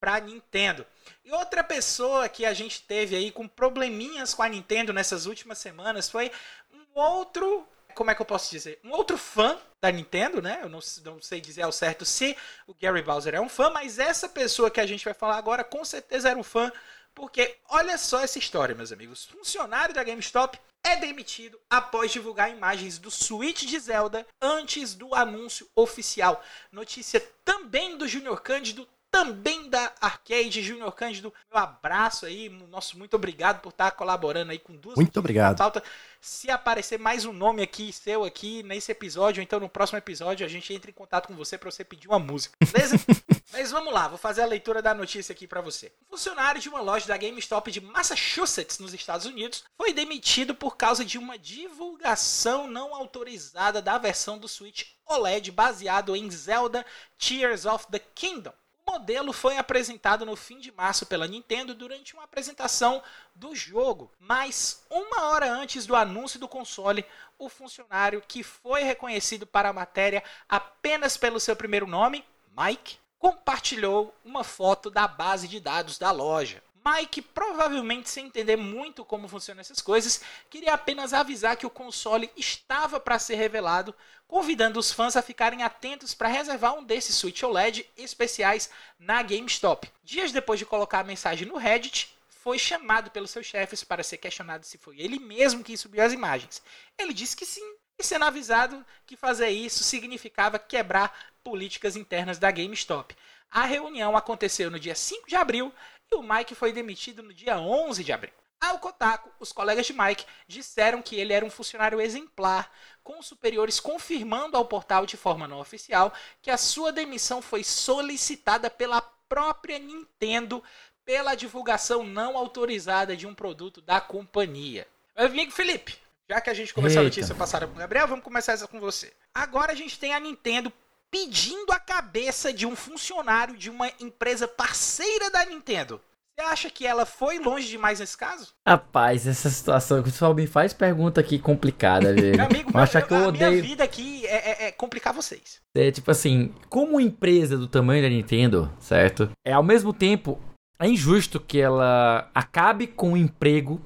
para 0.00 0.20
Nintendo. 0.20 0.84
E 1.24 1.32
outra 1.32 1.64
pessoa 1.64 2.28
que 2.28 2.44
a 2.44 2.52
gente 2.52 2.82
teve 2.82 3.16
aí 3.16 3.30
com 3.30 3.48
probleminhas 3.48 4.34
com 4.34 4.42
a 4.42 4.48
Nintendo 4.48 4.92
nessas 4.92 5.26
últimas 5.26 5.58
semanas 5.58 6.10
foi 6.10 6.30
um 6.72 7.00
outro, 7.00 7.66
como 7.94 8.10
é 8.10 8.14
que 8.14 8.20
eu 8.20 8.26
posso 8.26 8.50
dizer? 8.50 8.78
Um 8.84 8.90
outro 8.90 9.16
fã 9.16 9.58
da 9.82 9.90
Nintendo, 9.90 10.42
né? 10.42 10.60
Eu 10.62 10.68
não, 10.68 10.80
não 11.04 11.22
sei 11.22 11.40
dizer 11.40 11.62
ao 11.62 11.72
certo 11.72 12.04
se 12.04 12.36
o 12.66 12.74
Gary 12.74 13.02
Bowser 13.02 13.34
é 13.34 13.40
um 13.40 13.48
fã, 13.48 13.70
mas 13.70 13.98
essa 13.98 14.28
pessoa 14.28 14.70
que 14.70 14.80
a 14.80 14.86
gente 14.86 15.04
vai 15.04 15.14
falar 15.14 15.38
agora 15.38 15.64
com 15.64 15.84
certeza 15.84 16.28
era 16.28 16.38
um 16.38 16.42
fã, 16.42 16.70
porque 17.14 17.56
olha 17.68 17.96
só 17.96 18.20
essa 18.20 18.38
história, 18.38 18.74
meus 18.74 18.92
amigos. 18.92 19.24
Funcionário 19.26 19.94
da 19.94 20.02
GameStop 20.02 20.58
é 20.82 20.96
demitido 20.96 21.58
após 21.70 22.12
divulgar 22.12 22.50
imagens 22.50 22.98
do 22.98 23.10
Switch 23.10 23.64
de 23.64 23.78
Zelda 23.78 24.26
antes 24.40 24.94
do 24.94 25.14
anúncio 25.14 25.68
oficial. 25.74 26.44
Notícia 26.70 27.20
também 27.44 27.96
do 27.96 28.06
Junior 28.06 28.40
Cândido, 28.42 28.86
também 29.14 29.70
da 29.70 29.92
Arcade. 30.00 30.60
Junior 30.60 30.90
Cândido, 30.90 31.32
meu 31.48 31.62
abraço 31.62 32.26
aí, 32.26 32.48
nosso 32.48 32.98
muito 32.98 33.14
obrigado 33.14 33.60
por 33.60 33.68
estar 33.68 33.92
colaborando 33.92 34.50
aí 34.50 34.58
com 34.58 34.74
duas 34.74 34.96
Muito 34.96 35.16
obrigado. 35.20 35.56
Falta. 35.56 35.80
Se 36.20 36.50
aparecer 36.50 36.98
mais 36.98 37.24
um 37.24 37.32
nome 37.32 37.62
aqui 37.62 37.92
seu 37.92 38.24
aqui 38.24 38.64
nesse 38.64 38.90
episódio, 38.90 39.40
ou 39.40 39.44
então 39.44 39.60
no 39.60 39.68
próximo 39.68 39.98
episódio, 39.98 40.44
a 40.44 40.48
gente 40.48 40.74
entra 40.74 40.90
em 40.90 40.94
contato 40.94 41.28
com 41.28 41.36
você 41.36 41.56
para 41.56 41.70
você 41.70 41.84
pedir 41.84 42.08
uma 42.08 42.18
música, 42.18 42.56
beleza? 42.60 42.96
Mas 43.52 43.70
vamos 43.70 43.94
lá, 43.94 44.08
vou 44.08 44.18
fazer 44.18 44.42
a 44.42 44.46
leitura 44.46 44.82
da 44.82 44.92
notícia 44.92 45.32
aqui 45.32 45.46
para 45.46 45.60
você. 45.60 45.92
Um 46.08 46.16
funcionário 46.16 46.60
de 46.60 46.68
uma 46.68 46.80
loja 46.80 47.06
da 47.06 47.16
GameStop 47.16 47.70
de 47.70 47.80
Massachusetts, 47.80 48.80
nos 48.80 48.92
Estados 48.92 49.26
Unidos, 49.26 49.62
foi 49.76 49.92
demitido 49.92 50.56
por 50.56 50.76
causa 50.76 51.04
de 51.04 51.18
uma 51.18 51.38
divulgação 51.38 52.66
não 52.66 52.92
autorizada 52.92 53.80
da 53.80 53.96
versão 53.96 54.38
do 54.38 54.48
Switch 54.48 54.86
OLED 55.06 55.52
baseado 55.52 56.16
em 56.16 56.28
Zelda 56.32 56.84
Tears 57.16 57.64
of 57.64 57.86
the 57.92 58.00
Kingdom. 58.00 58.52
O 58.86 58.92
modelo 58.92 59.32
foi 59.32 59.56
apresentado 59.56 60.26
no 60.26 60.36
fim 60.36 60.58
de 60.58 60.70
março 60.70 61.06
pela 61.06 61.26
Nintendo 61.26 61.74
durante 61.74 62.12
uma 62.14 62.24
apresentação 62.24 63.02
do 63.34 63.54
jogo, 63.54 64.10
mas 64.18 64.84
uma 64.90 65.30
hora 65.30 65.50
antes 65.50 65.86
do 65.86 65.96
anúncio 65.96 66.38
do 66.38 66.46
console, 66.46 67.04
o 67.38 67.48
funcionário 67.48 68.22
que 68.26 68.42
foi 68.42 68.82
reconhecido 68.82 69.46
para 69.46 69.70
a 69.70 69.72
matéria 69.72 70.22
apenas 70.48 71.16
pelo 71.16 71.40
seu 71.40 71.56
primeiro 71.56 71.86
nome, 71.86 72.24
Mike, 72.56 72.98
compartilhou 73.18 74.14
uma 74.22 74.44
foto 74.44 74.90
da 74.90 75.08
base 75.08 75.48
de 75.48 75.58
dados 75.58 75.98
da 75.98 76.10
loja. 76.10 76.62
Mike, 76.86 77.22
provavelmente 77.22 78.10
sem 78.10 78.26
entender 78.26 78.56
muito 78.56 79.06
como 79.06 79.26
funcionam 79.26 79.62
essas 79.62 79.80
coisas, 79.80 80.20
queria 80.50 80.74
apenas 80.74 81.14
avisar 81.14 81.56
que 81.56 81.64
o 81.64 81.70
console 81.70 82.30
estava 82.36 83.00
para 83.00 83.18
ser 83.18 83.36
revelado, 83.36 83.94
convidando 84.28 84.78
os 84.78 84.92
fãs 84.92 85.16
a 85.16 85.22
ficarem 85.22 85.62
atentos 85.62 86.12
para 86.12 86.28
reservar 86.28 86.74
um 86.74 86.84
desses 86.84 87.16
Switch 87.16 87.42
OLED 87.42 87.88
especiais 87.96 88.68
na 88.98 89.22
GameStop. 89.22 89.90
Dias 90.02 90.30
depois 90.30 90.58
de 90.58 90.66
colocar 90.66 91.00
a 91.00 91.04
mensagem 91.04 91.48
no 91.48 91.56
Reddit, 91.56 92.14
foi 92.28 92.58
chamado 92.58 93.10
pelos 93.10 93.30
seus 93.30 93.46
chefes 93.46 93.82
para 93.82 94.02
ser 94.02 94.18
questionado 94.18 94.66
se 94.66 94.76
foi 94.76 95.00
ele 95.00 95.18
mesmo 95.18 95.64
que 95.64 95.78
subiu 95.78 96.02
as 96.04 96.12
imagens. 96.12 96.60
Ele 96.98 97.14
disse 97.14 97.34
que 97.34 97.46
sim, 97.46 97.64
e 97.98 98.04
sendo 98.04 98.26
avisado 98.26 98.84
que 99.06 99.16
fazer 99.16 99.48
isso 99.48 99.82
significava 99.82 100.58
quebrar 100.58 101.32
políticas 101.42 101.96
internas 101.96 102.38
da 102.38 102.50
GameStop. 102.50 103.16
A 103.50 103.64
reunião 103.64 104.16
aconteceu 104.16 104.68
no 104.68 104.80
dia 104.80 104.96
5 104.96 105.28
de 105.28 105.36
abril 105.36 105.72
e 106.10 106.14
o 106.14 106.22
Mike 106.22 106.54
foi 106.54 106.72
demitido 106.72 107.22
no 107.22 107.32
dia 107.32 107.58
11 107.58 108.02
de 108.02 108.12
abril. 108.12 108.32
Ao 108.60 108.78
Kotaku, 108.78 109.30
os 109.38 109.52
colegas 109.52 109.84
de 109.84 109.92
Mike 109.92 110.24
disseram 110.48 111.02
que 111.02 111.16
ele 111.16 111.34
era 111.34 111.44
um 111.44 111.50
funcionário 111.50 112.00
exemplar, 112.00 112.72
com 113.02 113.18
os 113.18 113.26
superiores 113.26 113.78
confirmando 113.78 114.56
ao 114.56 114.64
portal 114.64 115.04
de 115.04 115.16
forma 115.16 115.46
não 115.46 115.60
oficial 115.60 116.12
que 116.40 116.50
a 116.50 116.56
sua 116.56 116.90
demissão 116.90 117.42
foi 117.42 117.62
solicitada 117.62 118.70
pela 118.70 119.02
própria 119.28 119.78
Nintendo 119.78 120.62
pela 121.04 121.34
divulgação 121.34 122.02
não 122.02 122.36
autorizada 122.36 123.16
de 123.16 123.26
um 123.26 123.34
produto 123.34 123.82
da 123.82 124.00
companhia. 124.00 124.86
Meu 125.16 125.26
amigo 125.26 125.52
Felipe, 125.52 125.98
já 126.28 126.40
que 126.40 126.48
a 126.48 126.54
gente 126.54 126.72
começou 126.72 127.02
Eita. 127.02 127.08
a 127.08 127.10
notícia 127.10 127.34
passada 127.34 127.66
com 127.66 127.74
o 127.74 127.78
Gabriel, 127.78 128.08
vamos 128.08 128.24
começar 128.24 128.52
essa 128.52 128.66
com 128.66 128.80
você. 128.80 129.12
Agora 129.34 129.72
a 129.72 129.74
gente 129.74 129.98
tem 129.98 130.14
a 130.14 130.20
Nintendo 130.20 130.72
pedindo 131.14 131.70
a 131.70 131.78
cabeça 131.78 132.52
de 132.52 132.66
um 132.66 132.74
funcionário 132.74 133.56
de 133.56 133.70
uma 133.70 133.88
empresa 134.00 134.48
parceira 134.48 135.30
da 135.30 135.44
Nintendo. 135.44 136.00
Você 136.36 136.44
acha 136.44 136.68
que 136.68 136.84
ela 136.84 137.06
foi 137.06 137.38
longe 137.38 137.68
demais 137.68 138.00
nesse 138.00 138.18
caso? 138.18 138.52
Rapaz, 138.66 139.24
essa 139.24 139.48
situação 139.48 139.98
que 140.02 140.08
o 140.08 140.12
pessoal 140.12 140.34
me 140.34 140.48
faz 140.48 140.72
pergunta 140.72 141.20
aqui 141.20 141.38
complicada, 141.38 142.10
velho. 142.12 142.36
Meu 142.36 142.46
amigo, 142.46 142.72
meu, 142.74 142.86
que 143.06 143.14
eu 143.14 143.16
a 143.16 143.28
odeio... 143.28 143.50
minha 143.52 143.62
vida 143.62 143.84
aqui 143.84 144.26
é, 144.26 144.50
é, 144.50 144.66
é, 144.66 144.72
complicar 144.72 145.14
vocês. 145.14 145.60
É 145.76 145.92
tipo 145.92 146.10
assim, 146.10 146.52
como 146.68 147.00
empresa 147.00 147.56
do 147.56 147.68
tamanho 147.68 148.02
da 148.02 148.08
Nintendo, 148.08 148.68
certo? 148.80 149.30
É 149.46 149.52
ao 149.52 149.62
mesmo 149.62 149.92
tempo 149.92 150.40
é 150.80 150.88
injusto 150.88 151.38
que 151.38 151.60
ela 151.60 152.28
acabe 152.34 152.88
com 152.88 153.12
o 153.12 153.16
emprego 153.16 153.80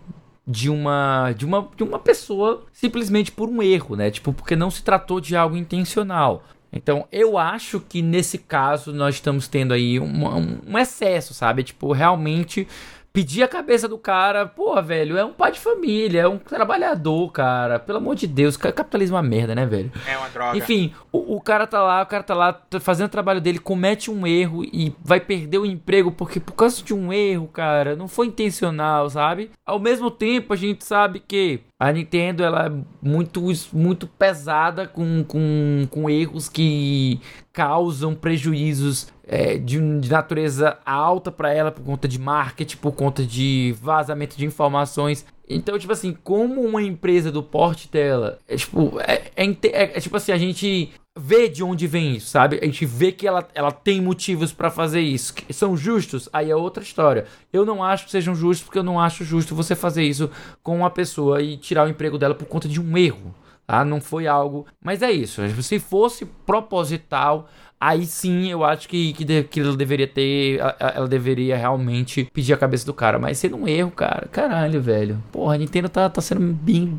de 0.46 0.70
uma 0.70 1.34
de 1.36 1.44
uma 1.44 1.68
de 1.76 1.82
uma 1.82 1.98
pessoa 1.98 2.64
simplesmente 2.72 3.30
por 3.30 3.50
um 3.50 3.62
erro, 3.62 3.96
né? 3.96 4.10
Tipo, 4.10 4.32
porque 4.32 4.56
não 4.56 4.70
se 4.70 4.82
tratou 4.82 5.20
de 5.20 5.36
algo 5.36 5.58
intencional. 5.58 6.42
Então, 6.72 7.06
eu 7.10 7.38
acho 7.38 7.80
que 7.80 8.02
nesse 8.02 8.38
caso 8.38 8.92
nós 8.92 9.16
estamos 9.16 9.48
tendo 9.48 9.72
aí 9.72 9.98
um, 9.98 10.60
um 10.66 10.78
excesso, 10.78 11.32
sabe? 11.32 11.62
Tipo, 11.62 11.92
realmente 11.92 12.68
pedir 13.18 13.42
a 13.42 13.48
cabeça 13.48 13.88
do 13.88 13.98
cara, 13.98 14.46
pô, 14.46 14.80
velho, 14.80 15.16
é 15.16 15.24
um 15.24 15.32
pai 15.32 15.50
de 15.50 15.58
família, 15.58 16.20
é 16.20 16.28
um 16.28 16.38
trabalhador, 16.38 17.32
cara. 17.32 17.78
Pelo 17.78 17.98
amor 17.98 18.14
de 18.14 18.26
Deus, 18.26 18.56
capitalismo 18.56 19.16
é 19.16 19.20
uma 19.20 19.28
merda, 19.28 19.54
né, 19.54 19.66
velho? 19.66 19.90
É 20.06 20.16
uma 20.16 20.28
droga. 20.28 20.56
Enfim, 20.56 20.94
o, 21.10 21.36
o, 21.36 21.40
cara 21.40 21.66
tá 21.66 21.82
lá, 21.82 22.02
o 22.02 22.06
cara 22.06 22.22
tá 22.22 22.34
lá 22.34 22.62
fazendo 22.80 23.06
o 23.06 23.10
trabalho 23.10 23.40
dele, 23.40 23.58
comete 23.58 24.10
um 24.10 24.26
erro 24.26 24.62
e 24.64 24.94
vai 25.02 25.18
perder 25.18 25.58
o 25.58 25.66
emprego 25.66 26.12
porque 26.12 26.38
por 26.38 26.52
causa 26.52 26.82
de 26.82 26.94
um 26.94 27.12
erro, 27.12 27.48
cara, 27.48 27.96
não 27.96 28.06
foi 28.06 28.26
intencional, 28.26 29.10
sabe? 29.10 29.50
Ao 29.66 29.80
mesmo 29.80 30.10
tempo, 30.10 30.52
a 30.52 30.56
gente 30.56 30.84
sabe 30.84 31.18
que 31.18 31.60
a 31.78 31.92
Nintendo 31.92 32.42
ela 32.42 32.66
é 32.66 32.72
muito, 33.00 33.40
muito 33.72 34.06
pesada 34.06 34.86
com, 34.86 35.22
com, 35.22 35.86
com 35.90 36.10
erros 36.10 36.48
que 36.48 37.20
causam 37.52 38.14
prejuízos 38.14 39.12
é, 39.24 39.56
de, 39.58 39.78
de, 40.00 40.10
natureza 40.10 40.78
alta 40.84 41.30
para 41.30 41.52
ela 41.52 41.70
por 41.70 41.84
conta 41.84 42.08
de 42.08 42.18
marketing, 42.18 42.78
por 42.78 42.92
conta 42.92 43.24
de 43.24 43.76
vazamento 43.80 44.36
de 44.36 44.44
informações. 44.44 45.24
Então, 45.48 45.78
tipo 45.78 45.92
assim, 45.92 46.16
como 46.24 46.60
uma 46.62 46.82
empresa 46.82 47.30
do 47.30 47.42
porte 47.42 47.88
dela, 47.90 48.38
é 48.48 48.56
tipo, 48.56 48.98
é, 49.00 49.30
é, 49.36 49.44
é, 49.44 49.98
é 49.98 50.00
tipo 50.00 50.16
assim, 50.16 50.32
a 50.32 50.38
gente 50.38 50.90
vê 51.18 51.48
de 51.48 51.64
onde 51.64 51.86
vem 51.86 52.16
isso, 52.16 52.28
sabe? 52.28 52.58
A 52.62 52.64
gente 52.64 52.86
vê 52.86 53.10
que 53.10 53.26
ela, 53.26 53.46
ela 53.54 53.72
tem 53.72 54.00
motivos 54.00 54.52
para 54.52 54.70
fazer 54.70 55.00
isso. 55.00 55.34
São 55.50 55.76
justos? 55.76 56.28
Aí 56.32 56.50
é 56.50 56.56
outra 56.56 56.82
história. 56.82 57.26
Eu 57.52 57.64
não 57.66 57.82
acho 57.82 58.04
que 58.04 58.10
sejam 58.10 58.34
justos 58.34 58.64
porque 58.64 58.78
eu 58.78 58.84
não 58.84 59.00
acho 59.00 59.24
justo 59.24 59.54
você 59.54 59.74
fazer 59.74 60.04
isso 60.04 60.30
com 60.62 60.76
uma 60.76 60.90
pessoa 60.90 61.42
e 61.42 61.56
tirar 61.56 61.86
o 61.86 61.90
emprego 61.90 62.16
dela 62.16 62.34
por 62.34 62.46
conta 62.46 62.68
de 62.68 62.80
um 62.80 62.96
erro. 62.96 63.34
Tá? 63.66 63.84
Não 63.84 64.00
foi 64.00 64.26
algo. 64.26 64.66
Mas 64.82 65.02
é 65.02 65.10
isso. 65.10 65.42
Se 65.62 65.78
fosse 65.78 66.24
proposital, 66.24 67.48
aí 67.78 68.06
sim 68.06 68.50
eu 68.50 68.64
acho 68.64 68.88
que, 68.88 69.12
que, 69.12 69.42
que 69.44 69.60
ela 69.60 69.76
deveria 69.76 70.08
ter. 70.08 70.58
Ela 70.78 71.06
deveria 71.06 71.56
realmente 71.56 72.30
pedir 72.32 72.54
a 72.54 72.56
cabeça 72.56 72.86
do 72.86 72.94
cara. 72.94 73.18
Mas 73.18 73.38
sendo 73.38 73.56
um 73.56 73.68
erro, 73.68 73.90
cara. 73.90 74.26
Caralho, 74.32 74.80
velho. 74.80 75.22
Porra, 75.30 75.54
a 75.54 75.58
Nintendo 75.58 75.88
tá, 75.88 76.08
tá 76.08 76.20
sendo 76.22 76.40
bem. 76.40 76.98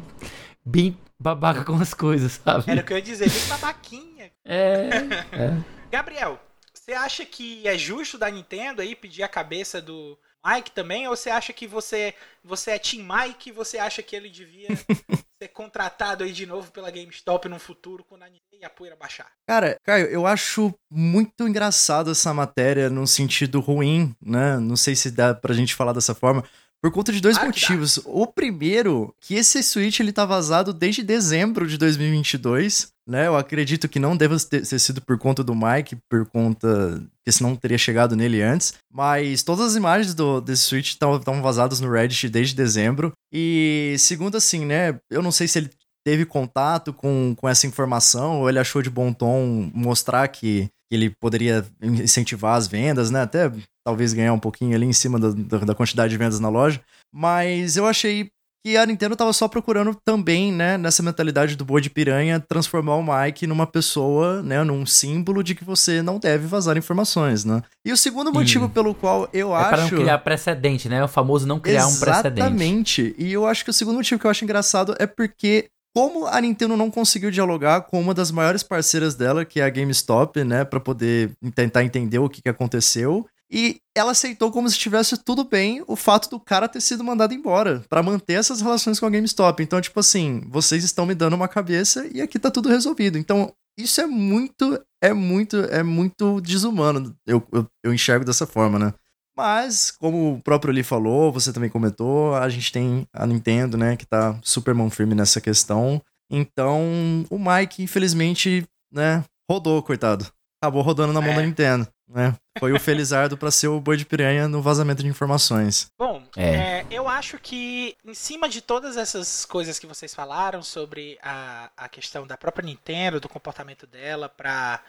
Bem 0.63 0.95
babaca 1.19 1.63
com 1.63 1.75
as 1.75 1.93
coisas, 1.93 2.39
sabe? 2.43 2.71
Era 2.71 2.81
o 2.81 2.83
que 2.83 2.93
eu 2.93 2.97
ia 2.97 3.03
dizer, 3.03 3.29
bem 3.29 3.47
babaquinha. 3.47 4.09
É. 4.51 4.89
é. 5.31 5.63
Gabriel, 5.91 6.39
você 6.73 6.93
acha 6.93 7.23
que 7.23 7.67
é 7.67 7.77
justo 7.77 8.17
da 8.17 8.31
Nintendo 8.31 8.81
aí 8.81 8.95
pedir 8.95 9.21
a 9.21 9.27
cabeça 9.27 9.79
do 9.79 10.17
Mike 10.43 10.71
também? 10.71 11.07
Ou 11.07 11.15
você 11.15 11.29
acha 11.29 11.53
que 11.53 11.67
você, 11.67 12.15
você 12.43 12.71
é 12.71 12.79
Team 12.79 13.05
Mike 13.07 13.49
e 13.49 13.53
você 13.53 13.77
acha 13.77 14.01
que 14.01 14.15
ele 14.15 14.27
devia 14.27 14.69
ser 15.39 15.49
contratado 15.49 16.23
aí 16.23 16.31
de 16.31 16.47
novo 16.47 16.71
pela 16.71 16.89
GameStop 16.89 17.47
no 17.47 17.59
futuro 17.59 18.03
quando 18.03 18.23
a, 18.23 18.29
e 18.29 18.65
a 18.65 18.69
poeira 18.69 18.95
baixar? 18.95 19.31
Cara, 19.47 19.77
Caio, 19.83 20.07
eu 20.07 20.25
acho 20.25 20.73
muito 20.89 21.47
engraçado 21.47 22.09
essa 22.09 22.33
matéria 22.33 22.89
num 22.89 23.05
sentido 23.05 23.59
ruim, 23.59 24.15
né? 24.19 24.57
Não 24.57 24.75
sei 24.75 24.95
se 24.95 25.11
dá 25.11 25.35
pra 25.35 25.53
gente 25.53 25.75
falar 25.75 25.93
dessa 25.93 26.15
forma. 26.15 26.43
Por 26.81 26.91
conta 26.91 27.11
de 27.11 27.19
dois 27.19 27.37
ah, 27.37 27.45
motivos. 27.45 27.99
O 28.05 28.25
primeiro, 28.25 29.13
que 29.19 29.35
esse 29.35 29.61
Switch 29.61 29.99
ele 29.99 30.13
tá 30.13 30.25
vazado 30.25 30.71
desde 30.73 31.03
dezembro 31.03 31.67
de 31.67 31.77
2022, 31.77 32.87
né? 33.05 33.27
Eu 33.27 33.35
acredito 33.35 33.89
que 33.89 33.99
não 33.99 34.15
deva 34.15 34.37
ter, 34.39 34.65
ter 34.65 34.79
sido 34.79 35.01
por 35.01 35.17
conta 35.17 35.43
do 35.43 35.53
Mike, 35.53 35.97
por 36.09 36.25
conta 36.25 37.03
que 37.25 37.31
senão 37.31 37.53
teria 37.53 37.77
chegado 37.77 38.15
nele 38.15 38.41
antes. 38.41 38.75
Mas 38.89 39.43
todas 39.43 39.67
as 39.67 39.75
imagens 39.75 40.13
do, 40.13 40.39
desse 40.39 40.63
Switch 40.63 40.91
estão 40.91 41.41
vazadas 41.41 41.81
no 41.81 41.91
Reddit 41.91 42.29
desde 42.29 42.55
dezembro. 42.55 43.11
E 43.31 43.95
segundo 43.99 44.37
assim, 44.37 44.65
né? 44.65 44.97
Eu 45.09 45.21
não 45.21 45.33
sei 45.33 45.49
se 45.49 45.59
ele 45.59 45.69
teve 46.05 46.25
contato 46.25 46.93
com, 46.93 47.35
com 47.35 47.47
essa 47.49 47.67
informação 47.67 48.39
ou 48.39 48.49
ele 48.49 48.57
achou 48.57 48.81
de 48.81 48.89
bom 48.89 49.11
tom 49.11 49.69
mostrar 49.73 50.27
que 50.29 50.69
que 50.89 50.95
ele 50.95 51.09
poderia 51.11 51.65
incentivar 51.81 52.55
as 52.55 52.67
vendas, 52.67 53.11
né? 53.11 53.21
Até 53.21 53.51
talvez 53.85 54.11
ganhar 54.11 54.33
um 54.33 54.39
pouquinho 54.39 54.75
ali 54.75 54.85
em 54.85 54.93
cima 54.93 55.19
da, 55.19 55.59
da 55.59 55.75
quantidade 55.75 56.11
de 56.11 56.17
vendas 56.17 56.39
na 56.39 56.49
loja. 56.49 56.81
Mas 57.13 57.77
eu 57.77 57.85
achei 57.85 58.31
que 58.65 58.75
a 58.75 58.85
Nintendo 58.85 59.15
tava 59.15 59.31
só 59.31 59.47
procurando 59.47 59.95
também, 60.03 60.51
né, 60.51 60.77
nessa 60.77 61.01
mentalidade 61.01 61.55
do 61.55 61.63
boi 61.63 61.79
de 61.79 61.89
piranha, 61.89 62.39
transformar 62.39 62.95
o 62.95 63.03
Mike 63.03 63.47
numa 63.47 63.65
pessoa, 63.65 64.43
né, 64.43 64.63
num 64.63 64.85
símbolo 64.85 65.41
de 65.41 65.55
que 65.55 65.63
você 65.63 66.01
não 66.01 66.19
deve 66.19 66.45
vazar 66.45 66.77
informações, 66.77 67.45
né? 67.45 67.61
E 67.85 67.91
o 67.91 67.97
segundo 67.97 68.33
motivo 68.33 68.65
Sim. 68.65 68.71
pelo 68.71 68.93
qual 68.93 69.29
eu 69.31 69.55
é 69.55 69.59
acho... 69.59 69.69
para 69.69 69.81
não 69.83 69.89
criar 69.89 70.17
precedente, 70.19 70.89
né? 70.89 71.03
O 71.03 71.07
famoso 71.07 71.47
não 71.47 71.59
criar 71.59 71.87
Exatamente. 71.87 71.97
um 71.97 72.05
precedente. 72.05 72.41
Exatamente. 72.41 73.15
E 73.17 73.31
eu 73.31 73.45
acho 73.45 73.63
que 73.63 73.69
o 73.69 73.73
segundo 73.73 73.95
motivo 73.95 74.19
que 74.19 74.27
eu 74.27 74.31
acho 74.31 74.43
engraçado 74.43 74.93
é 74.99 75.07
porque 75.07 75.69
como 75.95 76.25
a 76.27 76.39
Nintendo 76.39 76.77
não 76.77 76.91
conseguiu 76.91 77.31
dialogar 77.31 77.81
com 77.81 77.99
uma 77.99 78.13
das 78.13 78.31
maiores 78.31 78.63
parceiras 78.63 79.15
dela, 79.15 79.45
que 79.45 79.59
é 79.59 79.63
a 79.63 79.69
GameStop, 79.69 80.43
né, 80.43 80.63
para 80.63 80.79
poder 80.79 81.31
tentar 81.55 81.83
entender 81.83 82.19
o 82.19 82.29
que, 82.29 82.41
que 82.41 82.49
aconteceu. 82.49 83.27
E 83.51 83.81
ela 83.95 84.11
aceitou 84.11 84.51
como 84.51 84.69
se 84.69 84.75
estivesse 84.75 85.17
tudo 85.17 85.43
bem 85.43 85.83
o 85.87 85.95
fato 85.95 86.29
do 86.29 86.39
cara 86.39 86.69
ter 86.69 86.81
sido 86.81 87.03
mandado 87.03 87.33
embora, 87.33 87.83
para 87.89 88.03
manter 88.03 88.33
essas 88.33 88.61
relações 88.61 88.99
com 88.99 89.07
a 89.07 89.09
GameStop. 89.09 89.63
Então, 89.63 89.81
tipo 89.81 89.99
assim, 89.99 90.43
vocês 90.47 90.83
estão 90.83 91.05
me 91.05 91.15
dando 91.15 91.35
uma 91.35 91.47
cabeça 91.47 92.07
e 92.13 92.21
aqui 92.21 92.37
tá 92.37 92.51
tudo 92.51 92.69
resolvido. 92.69 93.17
Então, 93.17 93.51
isso 93.77 93.99
é 94.01 94.05
muito, 94.05 94.79
é 95.01 95.13
muito, 95.13 95.57
é 95.57 95.81
muito 95.81 96.39
desumano. 96.41 97.15
Eu, 97.25 97.41
eu, 97.51 97.65
eu 97.83 97.93
enxergo 97.93 98.25
dessa 98.25 98.45
forma, 98.45 98.77
né? 98.77 98.93
Mas, 99.39 99.89
como 99.89 100.33
o 100.33 100.41
próprio 100.41 100.73
Lee 100.73 100.83
falou, 100.83 101.31
você 101.31 101.53
também 101.53 101.69
comentou, 101.69 102.35
a 102.35 102.49
gente 102.49 102.73
tem 102.73 103.07
a 103.13 103.25
Nintendo, 103.25 103.77
né, 103.77 103.95
que 103.95 104.05
tá 104.05 104.37
super 104.43 104.73
mão 104.73 104.89
firme 104.89 105.15
nessa 105.15 105.39
questão. 105.39 106.01
Então, 106.29 107.25
o 107.29 107.39
Mike, 107.39 107.81
infelizmente, 107.81 108.67
né, 108.91 109.23
rodou, 109.49 109.81
coitado. 109.81 110.27
Acabou 110.61 110.81
rodando 110.81 111.13
na 111.13 111.21
mão 111.21 111.31
é. 111.31 111.35
da 111.37 111.41
Nintendo, 111.41 111.87
né? 112.05 112.35
Foi 112.59 112.73
o 112.73 112.79
Felizardo 112.81 113.37
para 113.37 113.49
ser 113.49 113.69
o 113.69 113.79
boi 113.79 113.95
de 113.95 114.05
piranha 114.05 114.45
no 114.45 114.61
vazamento 114.61 115.01
de 115.01 115.07
informações. 115.07 115.87
Bom, 115.97 116.21
é. 116.35 116.55
É, 116.55 116.85
eu 116.91 117.07
acho 117.07 117.39
que 117.39 117.95
em 118.03 118.13
cima 118.13 118.49
de 118.49 118.59
todas 118.59 118.97
essas 118.97 119.45
coisas 119.45 119.79
que 119.79 119.87
vocês 119.87 120.13
falaram 120.13 120.61
sobre 120.61 121.17
a, 121.23 121.69
a 121.77 121.87
questão 121.87 122.27
da 122.27 122.35
própria 122.35 122.65
Nintendo, 122.65 123.21
do 123.21 123.29
comportamento 123.29 123.87
dela 123.87 124.27
para 124.27 124.81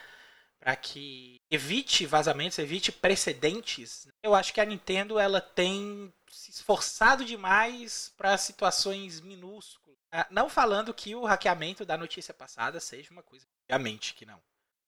para 0.60 0.76
que 0.76 1.40
evite 1.50 2.04
vazamentos, 2.04 2.58
evite 2.58 2.92
precedentes. 2.92 4.06
Eu 4.22 4.34
acho 4.34 4.52
que 4.52 4.60
a 4.60 4.64
Nintendo 4.64 5.18
ela 5.18 5.40
tem 5.40 6.12
se 6.28 6.50
esforçado 6.50 7.24
demais 7.24 8.12
para 8.16 8.36
situações 8.36 9.20
minúsculas. 9.20 9.98
Ah, 10.12 10.26
não 10.30 10.50
falando 10.50 10.92
que 10.92 11.14
o 11.14 11.24
hackeamento 11.24 11.84
da 11.84 11.96
notícia 11.96 12.34
passada 12.34 12.78
seja 12.78 13.10
uma 13.10 13.22
coisa, 13.22 13.46
obviamente 13.64 14.14
que 14.14 14.26
não. 14.26 14.40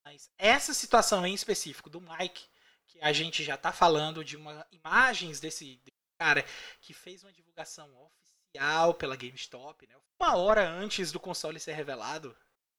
Mas 0.05 0.29
essa 0.37 0.73
situação 0.73 1.25
em 1.25 1.33
específico 1.33 1.89
do 1.89 2.01
Mike, 2.01 2.45
que 2.87 2.99
a 3.01 3.11
gente 3.11 3.43
já 3.43 3.55
está 3.55 3.71
falando 3.71 4.23
de 4.23 4.37
uma 4.37 4.65
imagens 4.71 5.39
desse 5.39 5.81
cara 6.19 6.45
que 6.81 6.93
fez 6.93 7.23
uma 7.23 7.31
divulgação 7.31 7.89
oficial 7.97 8.93
pela 8.93 9.15
GameStop, 9.15 9.87
né? 9.87 9.95
Uma 10.21 10.35
hora 10.35 10.69
antes 10.69 11.11
do 11.11 11.19
console 11.19 11.59
ser 11.59 11.73
revelado. 11.73 12.35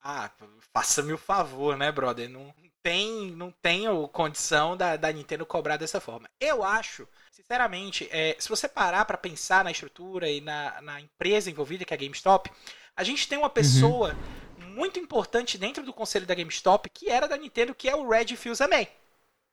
Ah, 0.06 0.30
faça-me 0.74 1.14
o 1.14 1.18
favor, 1.18 1.78
né, 1.78 1.90
brother? 1.90 2.28
Não 2.28 2.54
tem, 2.82 3.30
não 3.30 3.50
tenho 3.50 4.06
condição 4.08 4.76
da, 4.76 4.96
da 4.96 5.10
Nintendo 5.10 5.46
cobrar 5.46 5.78
dessa 5.78 5.98
forma. 5.98 6.28
Eu 6.38 6.62
acho, 6.62 7.08
sinceramente, 7.32 8.06
é, 8.12 8.36
se 8.38 8.50
você 8.50 8.68
parar 8.68 9.06
para 9.06 9.16
pensar 9.16 9.64
na 9.64 9.70
estrutura 9.70 10.28
e 10.28 10.42
na, 10.42 10.82
na 10.82 11.00
empresa 11.00 11.50
envolvida, 11.50 11.86
que 11.86 11.94
é 11.94 11.96
a 11.96 11.98
GameStop, 11.98 12.50
a 12.94 13.02
gente 13.02 13.26
tem 13.26 13.38
uma 13.38 13.48
pessoa 13.48 14.14
uhum. 14.60 14.68
muito 14.74 15.00
importante 15.00 15.56
dentro 15.56 15.82
do 15.82 15.94
conselho 15.94 16.26
da 16.26 16.34
GameStop 16.34 16.90
que 16.90 17.08
era 17.08 17.26
da 17.26 17.38
Nintendo, 17.38 17.74
que 17.74 17.88
é 17.88 17.96
o 17.96 18.06
Red 18.06 18.36
Fils-Aimé. 18.36 18.88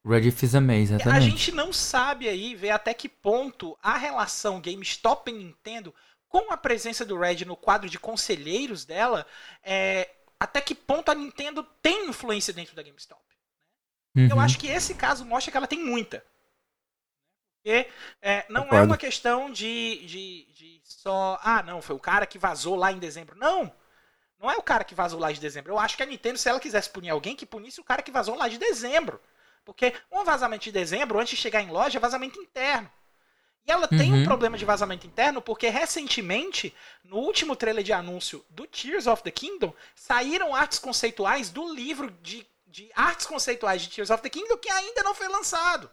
Red 0.06 0.32
Fils-Aimé, 0.32 0.80
exatamente. 0.80 1.18
A 1.18 1.22
gente 1.22 1.52
não 1.54 1.72
sabe 1.72 2.28
aí 2.28 2.54
ver 2.56 2.72
até 2.72 2.94
que 2.94 3.08
ponto 3.08 3.78
a 3.82 3.98
relação 3.98 4.60
GameStop 4.60 5.32
e 5.32 5.34
Nintendo 5.34 5.96
com 6.28 6.52
a 6.52 6.58
presença 6.58 7.06
do 7.06 7.18
Red 7.18 7.46
no 7.46 7.56
quadro 7.56 7.90
de 7.90 8.00
conselheiros 8.00 8.86
dela, 8.86 9.26
é, 9.64 10.10
até 10.42 10.60
que 10.60 10.74
ponto 10.74 11.12
a 11.12 11.14
Nintendo 11.14 11.62
tem 11.84 12.10
influência 12.10 12.52
dentro 12.52 12.76
da 12.76 12.82
GameStop. 12.82 13.22
Né? 14.16 14.24
Uhum. 14.24 14.30
Eu 14.32 14.40
acho 14.40 14.58
que 14.58 14.66
esse 14.66 14.96
caso 14.96 15.24
mostra 15.24 15.52
que 15.52 15.58
ela 15.58 15.68
tem 15.68 15.78
muita. 15.78 16.26
Porque 17.58 17.88
é, 18.20 18.44
não 18.50 18.68
é 18.70 18.82
uma 18.82 18.98
questão 18.98 19.52
de, 19.52 20.04
de, 20.08 20.52
de, 20.52 20.82
só. 20.84 21.40
Ah, 21.44 21.62
não, 21.62 21.80
foi 21.80 21.96
o 21.96 22.00
cara 22.00 22.26
que 22.26 22.40
vazou 22.40 22.76
lá 22.76 22.92
em 22.92 22.98
dezembro. 22.98 23.38
Não! 23.38 23.72
Não 24.40 24.50
é 24.50 24.58
o 24.58 24.64
cara 24.64 24.84
que 24.84 24.96
vazou 24.96 25.20
lá 25.20 25.32
de 25.32 25.40
dezembro. 25.40 25.74
Eu 25.74 25.78
acho 25.78 25.96
que 25.96 26.02
a 26.02 26.08
Nintendo, 26.08 26.40
se 26.40 26.50
ela 26.50 26.60
quisesse 26.60 26.90
punir 26.90 27.12
alguém, 27.12 27.36
que 27.36 27.46
punisse 27.46 27.80
o 27.80 27.84
cara 27.84 28.02
que 28.02 28.10
vazou 28.10 28.36
lá 28.36 28.48
de 28.48 28.58
dezembro. 28.58 29.22
Porque 29.64 29.94
um 30.12 30.24
vazamento 30.24 30.64
de 30.64 30.72
dezembro, 30.72 31.20
antes 31.20 31.36
de 31.36 31.42
chegar 31.42 31.62
em 31.62 31.70
loja, 31.70 32.00
é 32.00 32.02
vazamento 32.02 32.42
interno. 32.42 32.92
E 33.66 33.72
ela 33.72 33.88
uhum. 33.92 33.98
tem 33.98 34.12
um 34.12 34.18
uhum. 34.18 34.24
problema 34.24 34.58
de 34.58 34.66
vazamento 34.66 35.06
interno 35.06 35.42
porque 35.42 35.70
recentemente, 35.70 36.74
no 37.04 37.18
último 37.18 37.56
trailer 37.56 37.84
de 37.84 37.94
anúncio 37.94 38.44
do 38.50 38.66
Tears 38.66 39.08
of 39.08 39.22
the 39.24 39.32
Kingdom, 39.32 39.74
saíram 39.96 40.56
artes 40.56 40.80
conceituais 40.80 41.50
do 41.50 41.74
livro 41.74 42.10
de, 42.22 42.46
de 42.66 42.90
artes 42.96 43.26
conceituais 43.26 43.82
de 43.82 43.90
Tears 43.90 44.10
of 44.10 44.24
the 44.24 44.30
Kingdom 44.30 44.58
que 44.58 44.70
ainda 44.70 45.04
não 45.04 45.14
foi 45.14 45.28
lançado. 45.28 45.90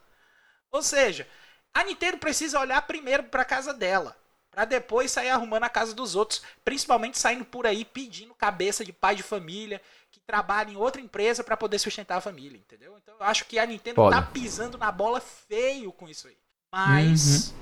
Ou 0.71 0.83
seja, 0.83 1.29
a 1.75 1.85
Nintendo 1.85 2.19
precisa 2.19 2.59
olhar 2.59 2.81
primeiro 2.83 3.25
para 3.25 3.45
casa 3.45 3.73
dela, 3.75 4.17
para 4.51 4.65
depois 4.65 5.11
sair 5.11 5.29
arrumando 5.29 5.65
a 5.65 5.69
casa 5.69 5.95
dos 5.95 6.17
outros, 6.17 6.43
principalmente 6.65 7.19
saindo 7.19 7.45
por 7.45 7.67
aí 7.67 7.85
pedindo 7.85 8.35
cabeça 8.35 8.85
de 8.85 8.93
pai 8.93 9.15
de 9.15 9.23
família 9.23 9.81
que 10.11 10.21
trabalha 10.21 10.71
em 10.71 10.77
outra 10.77 11.01
empresa 11.01 11.45
para 11.45 11.57
poder 11.57 11.79
sustentar 11.79 12.17
a 12.17 12.21
família, 12.23 12.59
entendeu? 12.59 12.97
Então 12.97 13.15
eu 13.21 13.27
acho 13.27 13.45
que 13.45 13.59
a 13.59 13.67
Nintendo 13.67 13.97
Pode. 13.97 14.17
tá 14.17 14.23
pisando 14.23 14.79
na 14.79 14.91
bola 14.91 15.21
feio 15.21 15.93
com 15.93 16.09
isso 16.09 16.27
aí. 16.29 16.37
Mas. 16.73 17.51
Uhum. 17.51 17.59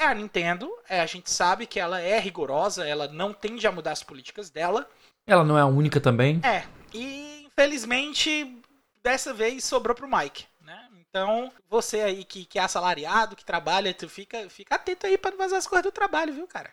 É 0.00 0.06
a 0.06 0.14
Nintendo, 0.14 0.70
é, 0.88 1.00
a 1.00 1.06
gente 1.06 1.28
sabe 1.28 1.66
que 1.66 1.80
ela 1.80 2.00
é 2.00 2.20
rigorosa, 2.20 2.86
ela 2.86 3.08
não 3.08 3.32
tende 3.32 3.66
a 3.66 3.72
mudar 3.72 3.90
as 3.90 4.04
políticas 4.04 4.48
dela. 4.48 4.88
Ela 5.26 5.42
não 5.42 5.58
é 5.58 5.60
a 5.60 5.66
única 5.66 6.00
também? 6.00 6.40
É. 6.44 6.62
E 6.94 7.44
infelizmente, 7.44 8.62
dessa 9.02 9.34
vez 9.34 9.64
sobrou 9.64 9.96
pro 9.96 10.08
Mike. 10.08 10.44
Né? 10.64 10.78
Então, 11.00 11.50
você 11.68 12.00
aí 12.00 12.24
que, 12.24 12.44
que 12.44 12.60
é 12.60 12.62
assalariado, 12.62 13.34
que 13.34 13.44
trabalha, 13.44 13.92
tu 13.92 14.08
fica, 14.08 14.48
fica 14.48 14.76
atento 14.76 15.06
aí 15.06 15.18
pra 15.18 15.32
não 15.32 15.38
vazar 15.38 15.58
as 15.58 15.66
coisas 15.66 15.82
do 15.82 15.90
trabalho, 15.90 16.32
viu, 16.32 16.46
cara? 16.46 16.70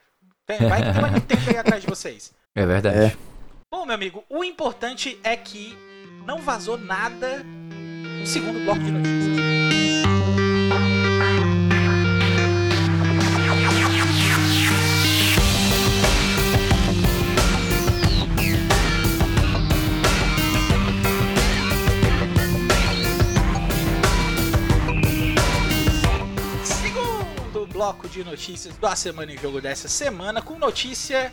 Vai 0.47 0.83
que 0.83 0.91
tem 0.91 0.99
uma 0.99 1.09
Nintendo 1.09 1.49
aí 1.49 1.57
atrás 1.57 1.81
de 1.81 1.87
vocês. 1.87 2.33
É 2.57 2.65
verdade. 2.65 2.97
É. 2.97 3.17
Bom, 3.69 3.85
meu 3.85 3.95
amigo, 3.95 4.23
o 4.29 4.41
importante 4.41 5.19
é 5.25 5.35
que 5.35 5.77
não 6.25 6.41
vazou 6.41 6.77
nada 6.77 7.43
no 7.43 8.25
segundo 8.25 8.63
bloco 8.63 8.79
de 8.79 8.91
notícias. 8.91 9.44
Bloco 27.85 28.09
de 28.09 28.23
notícias 28.23 28.75
da 28.77 28.95
Semana 28.95 29.31
em 29.31 29.37
Jogo 29.37 29.61
dessa 29.61 29.87
semana, 29.87 30.41
com 30.41 30.57
notícia 30.57 31.31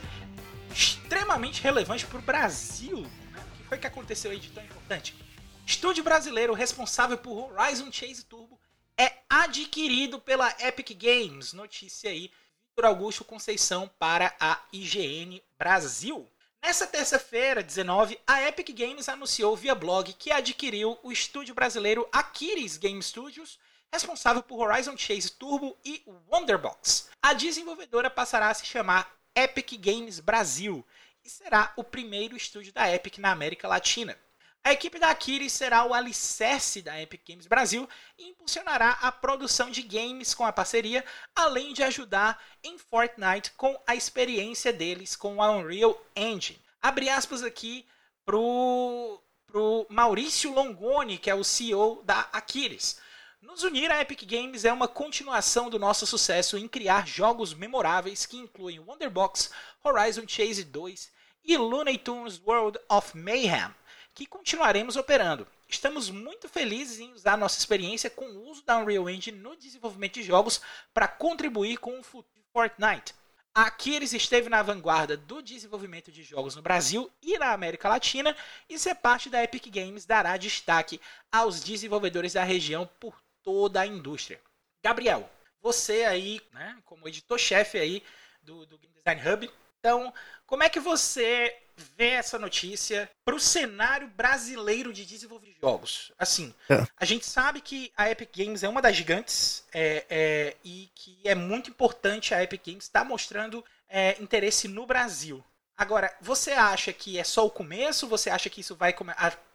extremamente 0.70 1.62
relevante 1.62 2.04
para 2.04 2.18
o 2.18 2.22
Brasil. 2.22 2.98
O 2.98 3.56
que 3.56 3.64
foi 3.64 3.78
que 3.78 3.86
aconteceu 3.86 4.30
aí 4.30 4.38
de 4.38 4.50
tão 4.50 4.62
importante? 4.62 5.16
Estúdio 5.64 6.04
brasileiro 6.04 6.52
responsável 6.52 7.16
por 7.16 7.50
Horizon 7.50 7.90
Chase 7.90 8.26
Turbo 8.26 8.60
é 8.98 9.14
adquirido 9.30 10.18
pela 10.18 10.54
Epic 10.60 10.90
Games. 10.90 11.54
Notícia 11.54 12.10
aí, 12.10 12.30
Vitor 12.68 12.84
Augusto 12.84 13.24
Conceição 13.24 13.90
para 13.98 14.36
a 14.38 14.60
IGN 14.74 15.42
Brasil. 15.58 16.28
Nessa 16.62 16.86
terça-feira, 16.86 17.62
19, 17.62 18.20
a 18.26 18.46
Epic 18.46 18.76
Games 18.76 19.08
anunciou 19.08 19.56
via 19.56 19.74
blog 19.74 20.12
que 20.12 20.30
adquiriu 20.30 20.98
o 21.02 21.10
estúdio 21.10 21.54
brasileiro 21.54 22.06
Aquiles 22.12 22.76
Game 22.76 23.02
Studios 23.02 23.58
responsável 23.92 24.42
por 24.42 24.66
Horizon 24.66 24.96
Chase 24.96 25.30
Turbo 25.30 25.76
e 25.84 26.02
Wonderbox. 26.30 27.10
A 27.22 27.34
desenvolvedora 27.34 28.08
passará 28.08 28.48
a 28.48 28.54
se 28.54 28.64
chamar 28.64 29.14
Epic 29.34 29.72
Games 29.78 30.18
Brasil 30.18 30.84
e 31.24 31.28
será 31.28 31.72
o 31.76 31.84
primeiro 31.84 32.36
estúdio 32.36 32.72
da 32.72 32.92
Epic 32.92 33.18
na 33.18 33.30
América 33.30 33.68
Latina. 33.68 34.16
A 34.64 34.72
equipe 34.72 34.98
da 34.98 35.10
Akiri 35.10 35.50
será 35.50 35.84
o 35.84 35.92
alicerce 35.92 36.82
da 36.82 37.00
Epic 37.00 37.22
Games 37.28 37.48
Brasil 37.48 37.88
e 38.16 38.28
impulsionará 38.28 38.90
a 39.02 39.10
produção 39.10 39.70
de 39.70 39.82
games 39.82 40.34
com 40.34 40.44
a 40.44 40.52
parceria, 40.52 41.04
além 41.34 41.72
de 41.72 41.82
ajudar 41.82 42.40
em 42.62 42.78
Fortnite 42.78 43.50
com 43.56 43.76
a 43.84 43.96
experiência 43.96 44.72
deles 44.72 45.16
com 45.16 45.42
a 45.42 45.50
Unreal 45.50 46.00
Engine. 46.14 46.60
Abre 46.80 47.08
aspas 47.08 47.42
aqui 47.42 47.84
pro, 48.24 49.20
pro 49.46 49.84
Maurício 49.90 50.52
Longoni, 50.52 51.18
que 51.18 51.28
é 51.28 51.34
o 51.34 51.42
CEO 51.42 52.00
da 52.04 52.20
Aquiles. 52.32 53.00
Nos 53.42 53.64
unir 53.64 53.90
à 53.90 54.00
Epic 54.00 54.22
Games 54.24 54.64
é 54.64 54.72
uma 54.72 54.86
continuação 54.86 55.68
do 55.68 55.76
nosso 55.76 56.06
sucesso 56.06 56.56
em 56.56 56.68
criar 56.68 57.08
jogos 57.08 57.52
memoráveis 57.52 58.24
que 58.24 58.36
incluem 58.36 58.78
Wonderbox, 58.78 59.50
Horizon 59.82 60.22
Chase 60.28 60.62
2 60.62 61.10
e 61.44 61.56
Looney 61.56 61.98
Tunes 61.98 62.40
World 62.46 62.78
of 62.88 63.18
Mayhem, 63.18 63.74
que 64.14 64.26
continuaremos 64.26 64.94
operando. 64.94 65.44
Estamos 65.68 66.08
muito 66.08 66.48
felizes 66.48 67.00
em 67.00 67.12
usar 67.12 67.36
nossa 67.36 67.58
experiência 67.58 68.08
com 68.08 68.26
o 68.26 68.48
uso 68.48 68.64
da 68.64 68.78
Unreal 68.78 69.10
Engine 69.10 69.36
no 69.36 69.56
desenvolvimento 69.56 70.14
de 70.14 70.22
jogos 70.22 70.60
para 70.94 71.08
contribuir 71.08 71.78
com 71.78 71.98
o 71.98 72.04
futuro 72.04 72.40
de 72.40 72.52
Fortnite. 72.52 73.12
Aqui 73.52 73.92
eles 73.92 74.12
esteve 74.12 74.48
na 74.48 74.62
vanguarda 74.62 75.16
do 75.16 75.42
desenvolvimento 75.42 76.12
de 76.12 76.22
jogos 76.22 76.54
no 76.54 76.62
Brasil 76.62 77.10
e 77.20 77.36
na 77.38 77.52
América 77.52 77.88
Latina, 77.88 78.36
e 78.68 78.78
ser 78.78 78.94
parte 78.94 79.28
da 79.28 79.42
Epic 79.42 79.66
Games 79.66 80.06
dará 80.06 80.36
destaque 80.36 81.00
aos 81.30 81.60
desenvolvedores 81.60 82.34
da 82.34 82.44
região 82.44 82.88
por 83.00 83.20
toda 83.42 83.80
a 83.80 83.86
indústria. 83.86 84.40
Gabriel, 84.82 85.28
você 85.60 86.04
aí, 86.04 86.40
né, 86.52 86.76
como 86.84 87.06
editor-chefe 87.08 87.78
aí 87.78 88.02
do, 88.42 88.66
do 88.66 88.78
Game 88.78 88.94
Design 88.94 89.28
Hub, 89.28 89.50
então, 89.82 90.14
como 90.46 90.62
é 90.62 90.68
que 90.68 90.78
você 90.78 91.56
vê 91.96 92.10
essa 92.10 92.38
notícia 92.38 93.10
para 93.24 93.34
o 93.34 93.40
cenário 93.40 94.06
brasileiro 94.08 94.92
de 94.92 95.04
desenvolvimento 95.04 95.56
de 95.56 95.60
jogos? 95.60 96.12
Assim, 96.16 96.54
é. 96.68 96.86
a 96.96 97.04
gente 97.04 97.26
sabe 97.26 97.60
que 97.60 97.92
a 97.96 98.08
Epic 98.08 98.30
Games 98.36 98.62
é 98.62 98.68
uma 98.68 98.80
das 98.80 98.94
gigantes 98.94 99.64
é, 99.72 100.06
é, 100.08 100.56
e 100.62 100.88
que 100.94 101.18
é 101.24 101.34
muito 101.34 101.68
importante 101.68 102.32
a 102.32 102.42
Epic 102.42 102.64
Games 102.64 102.84
estar 102.84 103.00
tá 103.00 103.04
mostrando 103.04 103.64
é, 103.88 104.22
interesse 104.22 104.68
no 104.68 104.86
Brasil. 104.86 105.44
Agora, 105.76 106.16
você 106.20 106.52
acha 106.52 106.92
que 106.92 107.18
é 107.18 107.24
só 107.24 107.44
o 107.44 107.50
começo? 107.50 108.06
Você 108.06 108.30
acha 108.30 108.48
que 108.48 108.60
isso 108.60 108.76
vai 108.76 108.92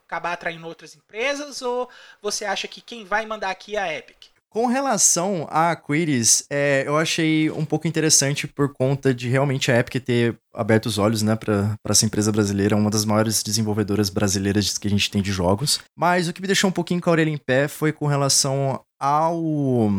acabar 0.07 0.33
atraindo 0.33 0.65
outras 0.65 0.95
empresas? 0.95 1.61
Ou 1.61 1.89
você 2.21 2.45
acha 2.45 2.67
que 2.67 2.81
quem 2.81 3.05
vai 3.05 3.25
mandar 3.25 3.51
aqui 3.51 3.75
é 3.75 3.79
a 3.79 3.93
Epic? 3.93 4.27
Com 4.49 4.65
relação 4.65 5.45
a 5.51 5.75
Quiris, 5.75 6.45
é, 6.49 6.83
eu 6.87 6.97
achei 6.97 7.51
um 7.51 7.65
pouco 7.65 7.87
interessante 7.87 8.47
por 8.47 8.73
conta 8.73 9.13
de 9.13 9.27
realmente 9.27 9.69
a 9.69 9.77
Epic 9.77 10.03
ter 10.03 10.35
aberto 10.53 10.85
os 10.85 10.97
olhos 10.97 11.21
né, 11.21 11.35
para 11.35 11.77
essa 11.89 12.05
empresa 12.05 12.31
brasileira, 12.31 12.75
uma 12.75 12.89
das 12.89 13.03
maiores 13.03 13.43
desenvolvedoras 13.43 14.09
brasileiras 14.09 14.77
que 14.77 14.87
a 14.87 14.89
gente 14.89 15.11
tem 15.11 15.21
de 15.21 15.31
jogos. 15.31 15.81
Mas 15.95 16.27
o 16.27 16.33
que 16.33 16.41
me 16.41 16.47
deixou 16.47 16.69
um 16.69 16.73
pouquinho 16.73 17.01
com 17.01 17.09
a 17.09 17.11
orelha 17.11 17.29
em 17.29 17.37
pé 17.37 17.67
foi 17.67 17.91
com 17.91 18.07
relação 18.07 18.81
ao. 18.99 19.91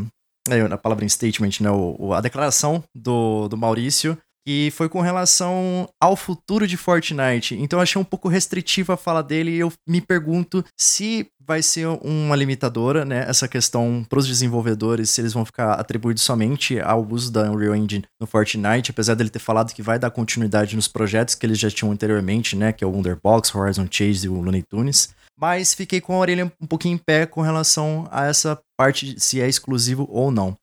É, 0.49 0.61
a 0.63 0.79
palavra 0.79 1.05
em 1.05 1.09
statement, 1.09 1.61
né? 1.61 1.71
O, 1.71 2.15
a 2.15 2.21
declaração 2.23 2.83
do, 2.95 3.49
do 3.49 3.57
Maurício 3.57 4.17
que 4.49 4.71
foi 4.71 4.89
com 4.89 5.03
relação 5.03 5.87
ao 6.01 6.17
futuro 6.17 6.67
de 6.67 6.79
Fortnite. 6.79 7.55
Então 7.57 7.79
achei 7.79 8.01
um 8.01 8.05
pouco 8.05 8.31
restritiva 8.31 8.95
a 8.95 8.97
fala 8.97 9.23
dele 9.23 9.51
e 9.51 9.59
eu 9.59 9.71
me 9.87 10.01
pergunto 10.01 10.65
se 10.75 11.27
vai 11.47 11.61
ser 11.61 11.87
uma 12.01 12.35
limitadora, 12.35 13.05
né, 13.05 13.27
essa 13.29 13.47
questão 13.47 14.07
para 14.09 14.19
os 14.19 14.27
desenvolvedores, 14.27 15.11
se 15.11 15.21
eles 15.21 15.35
vão 15.35 15.45
ficar 15.45 15.75
atribuídos 15.75 16.23
somente 16.23 16.81
ao 16.81 17.07
uso 17.07 17.31
da 17.31 17.51
Unreal 17.51 17.77
Engine 17.77 18.07
no 18.19 18.27
Fortnite, 18.27 18.91
apesar 18.91 19.15
dele 19.15 19.29
ter 19.29 19.39
falado 19.39 19.75
que 19.75 19.83
vai 19.83 19.99
dar 19.99 20.11
continuidade 20.11 20.77
nos 20.77 20.89
projetos 20.89 21.35
que 21.35 21.45
eles 21.45 21.59
já 21.59 21.71
tinham 21.71 21.93
anteriormente, 21.93 22.57
né, 22.57 22.73
que 22.73 22.83
é 22.83 22.87
o 22.87 22.91
Wonderbox, 22.91 23.55
Horizon 23.55 23.87
Chase 23.91 24.25
e 24.25 24.31
o 24.31 24.41
Looney 24.41 24.63
Tunes. 24.63 25.11
Mas 25.39 25.75
fiquei 25.75 26.01
com 26.01 26.15
a 26.15 26.19
orelha 26.19 26.51
um 26.59 26.67
pouquinho 26.67 26.95
em 26.95 26.99
pé 26.99 27.27
com 27.27 27.43
relação 27.43 28.09
a 28.11 28.25
essa 28.25 28.59
parte 28.79 29.21
se 29.21 29.43
é 29.43 29.47
exclusivo 29.47 30.09
ou 30.11 30.31
não. 30.31 30.57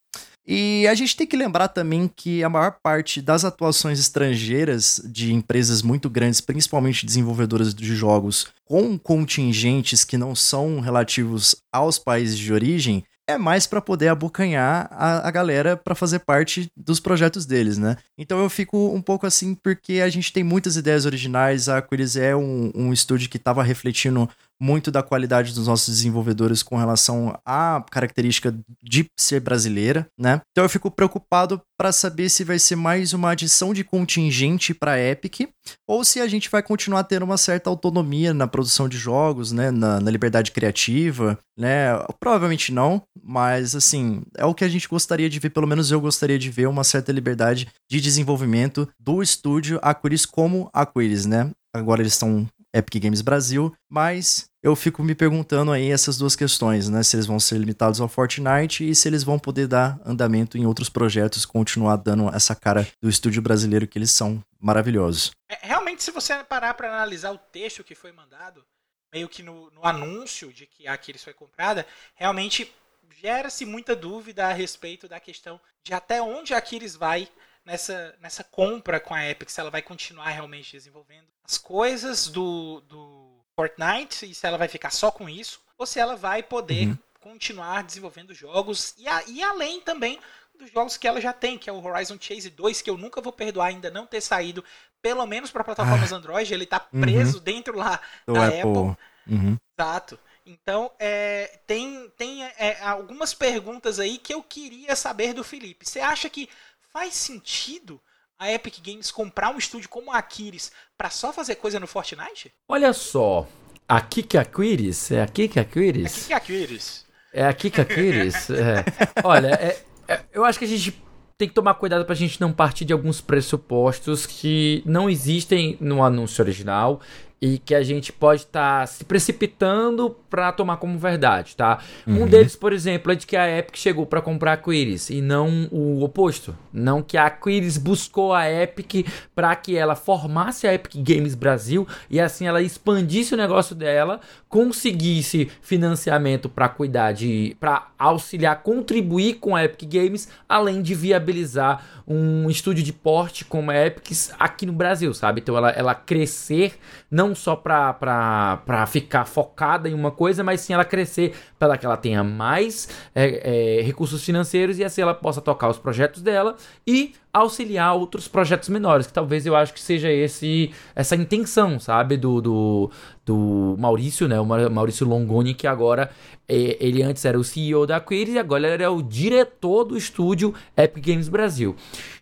E 0.48 0.88
a 0.88 0.94
gente 0.94 1.16
tem 1.16 1.26
que 1.26 1.36
lembrar 1.36 1.70
também 1.70 2.08
que 2.14 2.44
a 2.44 2.50
maior 2.50 2.78
parte 2.84 3.20
das 3.20 3.44
atuações 3.44 4.00
estrangeiras 4.00 5.02
de 5.04 5.34
empresas 5.34 5.82
muito 5.82 6.08
grandes, 6.10 6.40
principalmente 6.40 7.06
desenvolvedoras 7.06 7.74
de 7.74 7.96
jogos 7.96 8.48
com 8.64 8.98
contingentes 8.98 10.04
que 10.04 10.18
não 10.18 10.36
são 10.36 10.80
relativos 10.80 11.56
aos 11.72 11.98
países 11.98 12.38
de 12.38 12.54
origem, 12.54 13.04
é 13.28 13.38
mais 13.38 13.66
para 13.66 13.82
poder 13.82 14.10
abocanhar 14.10 14.88
a, 14.92 15.28
a 15.28 15.32
galera 15.32 15.76
para 15.76 15.96
fazer 15.96 16.20
parte 16.20 16.72
dos 16.78 17.00
projetos 17.00 17.46
deles, 17.46 17.78
né? 17.78 17.98
Então 18.18 18.40
eu 18.42 18.50
fico 18.50 18.94
um 18.94 19.02
pouco 19.02 19.26
assim 19.26 19.56
porque 19.56 19.94
a 19.94 20.10
gente 20.10 20.32
tem 20.32 20.44
muitas 20.44 20.78
ideias 20.78 21.06
originais, 21.06 21.68
a 21.68 21.80
Aquiles 21.80 22.16
é 22.16 22.36
um, 22.36 22.72
um 22.76 22.94
estúdio 22.94 23.30
que 23.30 23.38
estava 23.38 23.64
refletindo 23.64 24.30
muito 24.62 24.92
da 24.92 25.04
qualidade 25.04 25.54
dos 25.54 25.68
nossos 25.68 25.94
desenvolvedores 25.94 26.64
com 26.64 26.78
relação 26.78 27.38
à 27.46 27.84
característica 27.92 28.56
de 28.82 29.06
ser 29.20 29.40
brasileira, 29.40 30.08
né? 30.18 30.42
Então 30.52 30.64
eu 30.64 30.70
fico 30.70 30.90
preocupado 30.90 31.62
para 31.78 31.92
saber 31.92 32.30
se 32.30 32.44
vai 32.44 32.58
ser 32.58 32.76
mais 32.76 33.14
uma 33.14 33.32
adição 33.32 33.74
de 33.74 33.84
contingente 33.84 34.74
para 34.74 35.00
Epic 35.00 35.50
ou 35.88 36.06
se 36.06 36.22
a 36.22 36.28
gente 36.28 36.50
vai 36.50 36.64
continuar 36.64 37.04
tendo 37.04 37.24
uma 37.24 37.38
certa 37.38 37.70
autonomia 37.70 38.34
na 38.34 38.48
produção 38.48 38.88
de 38.88 38.98
jogos, 38.98 39.52
né, 39.52 39.72
na, 39.72 40.00
na 40.00 40.12
liberdade 40.12 40.52
criativa, 40.52 41.38
né? 41.58 41.98
Provavelmente 42.20 42.72
não, 42.72 43.02
mas 43.22 43.76
assim, 43.76 44.24
é 44.38 44.46
o 44.46 44.54
que 44.54 44.64
a 44.64 44.70
gente 44.70 44.88
gostaria 44.88 45.30
de 45.30 45.40
ver, 45.40 45.50
pelo 45.50 45.68
menos 45.68 45.92
eu 45.92 46.00
gostaria 46.00 46.40
de 46.40 46.50
ver 46.50 46.68
uma 46.68 46.84
certa 46.84 47.12
liberdade 47.12 47.68
de 47.90 48.00
desenvolvimento 48.00 48.88
do 49.00 49.22
estúdio 49.22 49.80
Aquiles 49.82 50.26
como 50.26 50.70
Aquiles, 50.74 51.26
né? 51.26 51.52
Agora 51.76 52.02
eles 52.02 52.14
estão 52.14 52.48
Epic 52.76 53.02
Games 53.02 53.22
Brasil, 53.22 53.74
mas 53.90 54.50
eu 54.62 54.76
fico 54.76 55.04
me 55.04 55.16
perguntando 55.16 55.72
aí 55.72 55.92
essas 55.92 56.18
duas 56.18 56.36
questões, 56.36 56.90
né? 56.90 57.04
Se 57.04 57.16
eles 57.16 57.26
vão 57.26 57.40
ser 57.40 57.58
limitados 57.58 58.02
ao 58.02 58.08
Fortnite 58.08 58.90
e 58.90 58.94
se 58.94 59.08
eles 59.08 59.24
vão 59.24 59.40
poder 59.40 59.68
dar 59.68 60.00
andamento 60.04 60.58
em 60.58 60.66
outros 60.66 60.90
projetos, 60.90 61.46
continuar 61.46 61.96
dando 61.98 62.28
essa 62.36 62.56
cara 62.56 62.88
do 63.02 63.08
estúdio 63.08 63.42
brasileiro 63.42 63.88
que 63.88 63.98
eles 63.98 64.12
são 64.12 64.44
maravilhosos. 64.60 65.32
É, 65.48 65.60
realmente, 65.62 66.04
se 66.04 66.12
você 66.12 66.44
parar 66.44 66.74
para 66.74 66.90
analisar 66.92 67.32
o 67.32 67.38
texto 67.38 67.84
que 67.84 67.96
foi 67.96 68.12
mandado, 68.12 68.66
meio 69.14 69.30
que 69.30 69.42
no, 69.42 69.70
no 69.72 69.86
anúncio 69.86 70.52
de 70.52 70.66
que 70.66 70.88
a 70.88 70.94
Aquiles 70.94 71.24
foi 71.24 71.34
comprada, 71.34 71.86
realmente 72.16 72.74
gera-se 73.22 73.66
muita 73.66 73.96
dúvida 73.96 74.48
a 74.48 74.54
respeito 74.54 75.08
da 75.08 75.20
questão 75.20 75.60
de 75.84 75.94
até 75.94 76.22
onde 76.22 76.54
a 76.54 76.58
Aquiles 76.58 76.96
vai 76.96 77.30
nessa, 77.66 78.16
nessa 78.22 78.44
compra 78.44 79.00
com 79.00 79.14
a 79.14 79.28
Epic, 79.28 79.50
se 79.50 79.60
ela 79.60 79.72
vai 79.72 79.82
continuar 79.82 80.30
realmente 80.30 80.72
desenvolvendo 80.72 81.26
as 81.44 81.58
coisas 81.58 82.28
do, 82.28 82.82
do 82.82 83.42
Fortnite 83.56 84.30
e 84.30 84.36
se 84.36 84.46
ela 84.46 84.58
vai 84.58 84.68
ficar 84.68 84.92
só 84.92 85.12
com 85.12 85.28
isso, 85.28 85.62
ou 85.78 85.86
se 85.86 86.00
ela 86.00 86.16
vai 86.16 86.44
poder 86.44 86.88
uhum. 86.88 86.98
continuar 87.20 87.84
desenvolvendo 87.84 88.34
jogos 88.34 88.94
e, 88.98 89.08
a, 89.08 89.24
e 89.28 89.44
além 89.44 89.82
também 89.82 90.20
dos 90.58 90.72
jogos 90.72 90.96
que 90.96 91.08
ela 91.08 91.20
já 91.20 91.34
tem, 91.34 91.58
que 91.58 91.70
é 91.70 91.74
o 91.74 91.84
Horizon 91.84 92.18
Chase 92.20 92.50
2, 92.50 92.82
que 92.82 92.90
eu 92.90 92.98
nunca 92.98 93.20
vou 93.20 93.34
perdoar 93.34 93.68
ainda 93.68 93.92
não 93.92 94.06
ter 94.06 94.22
saído, 94.22 94.64
pelo 95.02 95.26
menos 95.26 95.52
para 95.52 95.64
plataformas 95.64 96.14
ah. 96.14 96.16
Android, 96.16 96.54
ele 96.54 96.66
tá 96.66 96.88
uhum. 96.94 97.02
preso 97.02 97.38
uhum. 97.38 97.44
dentro 97.44 97.78
lá 97.78 98.00
Do 98.26 98.34
da 98.34 98.48
Apple. 98.48 98.60
Apple. 98.60 98.98
Uhum. 99.28 99.58
Exato. 99.78 100.20
Então, 100.46 100.92
é, 101.00 101.60
tem, 101.66 102.10
tem 102.16 102.44
é, 102.44 102.80
algumas 102.82 103.34
perguntas 103.34 104.00
aí 104.00 104.18
que 104.18 104.34
eu 104.34 104.44
queria 104.44 104.96
saber 104.96 105.34
do 105.34 105.44
Felipe. 105.44 105.88
Você 105.88 106.00
acha 106.00 106.30
que 106.30 106.48
faz 106.96 107.14
sentido 107.14 108.00
a 108.40 108.50
Epic 108.50 108.76
Games 108.82 109.12
comprar 109.12 109.54
um 109.54 109.58
estúdio 109.58 109.90
como 109.90 110.14
a 110.14 110.18
Aquiles 110.18 110.72
para 110.98 111.10
só 111.10 111.34
fazer 111.34 111.56
coisa 111.56 111.78
no 111.78 111.88
Fortnite? 111.88 112.54
Olha 112.70 112.94
só, 112.94 113.46
a 113.86 114.00
Kika 114.00 114.40
Aquiles? 114.40 115.12
É 115.12 115.22
a 115.22 115.28
Kika 115.28 115.60
Aquiles? 115.60 116.16
A 116.16 116.20
Kika 116.22 116.38
Aquiles. 116.38 117.06
É 117.34 117.46
a 117.46 117.54
Kika 117.54 117.82
Aquiles? 117.82 118.48
é. 118.50 118.86
Olha, 119.26 119.48
é, 119.56 119.84
é, 120.08 120.24
eu 120.32 120.46
acho 120.46 120.58
que 120.58 120.64
a 120.64 120.68
gente 120.70 121.04
tem 121.38 121.50
que 121.50 121.54
tomar 121.54 121.74
cuidado 121.74 122.06
pra 122.06 122.16
gente 122.16 122.40
não 122.40 122.54
partir 122.54 122.86
de 122.86 122.94
alguns 122.94 123.20
pressupostos 123.20 124.26
que 124.26 124.82
não 124.86 125.10
existem 125.10 125.78
no 125.82 126.02
anúncio 126.02 126.42
original 126.42 127.02
e 127.46 127.60
que 127.60 127.76
a 127.76 127.84
gente 127.84 128.12
pode 128.12 128.42
estar 128.42 128.80
tá 128.82 128.88
se 128.88 129.04
precipitando 129.04 130.16
para 130.30 130.52
tomar 130.52 130.78
como 130.78 130.98
verdade, 130.98 131.56
tá? 131.56 131.78
Uhum. 132.08 132.24
Um 132.24 132.28
deles, 132.28 132.56
por 132.56 132.74
exemplo, 132.74 133.12
é 133.12 133.16
de 133.16 133.28
que 133.28 133.38
a 133.38 133.60
Epic 133.60 133.78
chegou 133.78 134.06
para 134.06 134.20
comprar 134.20 134.54
a 134.54 134.58
Quiris 134.58 135.12
e 135.12 135.22
não 135.22 135.68
o 135.72 136.04
oposto. 136.04 136.58
Não 136.74 137.04
que 137.04 137.18
a 137.18 137.30
Quiris 137.30 137.78
buscou 137.78 138.34
a 138.34 138.50
Epic 138.50 139.08
para 139.36 139.56
que 139.56 139.78
ela 139.78 139.96
formasse 139.96 140.68
a 140.68 140.74
Epic 140.74 140.96
Games 140.96 141.36
Brasil 141.36 141.88
e 142.10 142.20
assim 142.20 142.48
ela 142.48 142.62
expandisse 142.64 143.36
o 143.36 143.38
negócio 143.38 143.76
dela, 143.76 144.20
conseguisse 144.50 145.52
financiamento 145.62 146.50
para 146.50 146.68
cuidar 146.68 147.12
de, 147.12 147.56
para 147.60 147.90
auxiliar, 148.00 148.64
contribuir 148.64 149.36
com 149.36 149.56
a 149.56 149.64
Epic 149.64 149.88
Games, 149.88 150.30
além 150.50 150.82
de 150.82 150.96
viabilizar 150.96 151.86
um 152.08 152.50
estúdio 152.50 152.84
de 152.84 152.94
porte 152.94 153.46
como 153.46 153.70
a 153.70 153.86
Epic 153.86 154.12
aqui 154.40 154.66
no 154.66 154.74
Brasil, 154.74 155.14
sabe? 155.14 155.42
Então 155.42 155.56
ela, 155.56 155.70
ela 155.72 155.94
crescer 155.94 156.80
não 157.12 157.35
só 157.36 157.56
para 157.56 158.86
ficar 158.88 159.26
focada 159.26 159.90
em 159.90 159.94
uma 159.94 160.12
coisa, 160.12 160.44
mas 160.44 160.62
sim 160.62 160.74
ela 160.74 160.86
crescer 160.86 161.36
para 161.60 161.78
que 161.78 161.86
ela 161.86 161.98
tenha 161.98 162.24
mais 162.24 162.90
é, 163.14 163.80
é, 163.80 163.82
recursos 163.82 164.24
financeiros 164.24 164.80
e 164.80 164.84
assim 164.84 165.02
ela 165.02 165.14
possa 165.14 165.42
tocar 165.42 165.70
os 165.70 165.78
projetos 165.78 166.22
dela 166.22 166.56
e 166.88 167.14
auxiliar 167.36 167.94
outros 167.94 168.30
projetos 168.30 168.70
menores, 168.70 169.06
que 169.06 169.12
talvez 169.12 169.46
eu 169.46 169.58
acho 169.58 169.74
que 169.74 169.82
seja 169.82 170.10
esse 170.10 170.72
essa 170.96 171.18
intenção, 171.18 171.78
sabe, 171.78 172.16
do, 172.16 172.40
do, 172.40 172.92
do 173.26 173.76
Maurício, 173.78 174.26
né, 174.26 174.40
o 174.40 174.46
Maurício 174.46 175.06
Longoni, 175.06 175.54
que 175.54 175.68
agora 175.68 176.10
é, 176.48 176.78
ele 176.80 177.04
antes 177.04 177.26
era 177.26 177.38
o 177.38 177.44
CEO 177.44 177.86
da 177.86 178.00
Quiris 178.00 178.36
e 178.36 178.40
agora 178.40 178.74
ele 178.74 178.84
é 178.84 178.88
o 178.88 179.02
diretor 179.02 179.84
do 179.84 179.98
estúdio 179.98 180.54
Epic 180.78 181.06
Games 181.06 181.28
Brasil. 181.28 181.76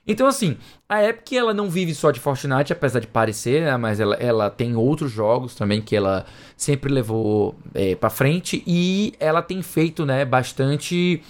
Então 0.07 0.25
assim, 0.25 0.57
a 0.89 1.03
Epic 1.03 1.33
ela 1.33 1.53
não 1.53 1.69
vive 1.69 1.93
só 1.93 2.09
de 2.09 2.19
Fortnite, 2.19 2.73
apesar 2.73 2.99
de 2.99 3.07
parecer, 3.07 3.61
né, 3.61 3.77
mas 3.77 3.99
ela, 3.99 4.15
ela 4.15 4.49
tem 4.49 4.75
outros 4.75 5.11
jogos 5.11 5.53
também 5.53 5.79
que 5.79 5.95
ela 5.95 6.25
sempre 6.57 6.91
levou 6.91 7.55
é, 7.75 7.93
para 7.93 8.09
frente 8.09 8.63
e 8.65 9.13
ela 9.19 9.43
tem 9.43 9.61
feito, 9.61 10.07
né, 10.07 10.25
bastante 10.25 11.21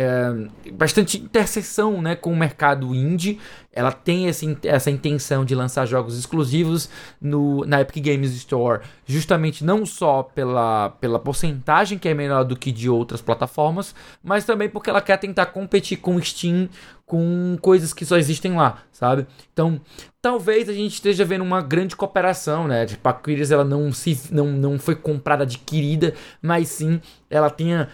é, 0.00 0.70
bastante 0.70 1.18
interseção 1.18 2.00
né, 2.00 2.14
com 2.14 2.32
o 2.32 2.36
mercado 2.36 2.94
indie. 2.94 3.40
Ela 3.72 3.90
tem 3.90 4.26
esse, 4.28 4.56
essa 4.62 4.92
intenção 4.92 5.44
de 5.44 5.56
lançar 5.56 5.86
jogos 5.86 6.16
exclusivos 6.16 6.88
no, 7.20 7.64
na 7.64 7.80
Epic 7.80 8.04
Games 8.04 8.32
Store, 8.34 8.80
justamente 9.04 9.64
não 9.64 9.84
só 9.84 10.22
pela, 10.22 10.90
pela 11.00 11.18
porcentagem 11.18 11.98
que 11.98 12.08
é 12.08 12.14
menor 12.14 12.44
do 12.44 12.56
que 12.56 12.70
de 12.70 12.88
outras 12.88 13.20
plataformas, 13.20 13.92
mas 14.22 14.44
também 14.44 14.68
porque 14.68 14.88
ela 14.88 15.02
quer 15.02 15.16
tentar 15.16 15.46
competir 15.46 15.98
com 15.98 16.20
Steam 16.22 16.68
com 17.04 17.56
coisas 17.62 17.94
que 17.94 18.04
só 18.04 18.18
existem 18.18 18.54
lá, 18.54 18.82
sabe? 18.92 19.26
Então, 19.52 19.80
talvez 20.20 20.68
a 20.68 20.74
gente 20.74 20.92
esteja 20.92 21.24
vendo 21.24 21.42
uma 21.42 21.62
grande 21.62 21.96
cooperação, 21.96 22.68
né? 22.68 22.84
Tipo, 22.84 23.08
a 23.08 23.14
Quiris, 23.14 23.50
ela 23.50 23.64
não, 23.64 23.90
se, 23.90 24.20
não, 24.30 24.46
não 24.48 24.78
foi 24.78 24.94
comprada, 24.94 25.44
adquirida, 25.44 26.12
mas 26.42 26.68
sim 26.68 27.00
ela 27.30 27.48
tenha 27.48 27.88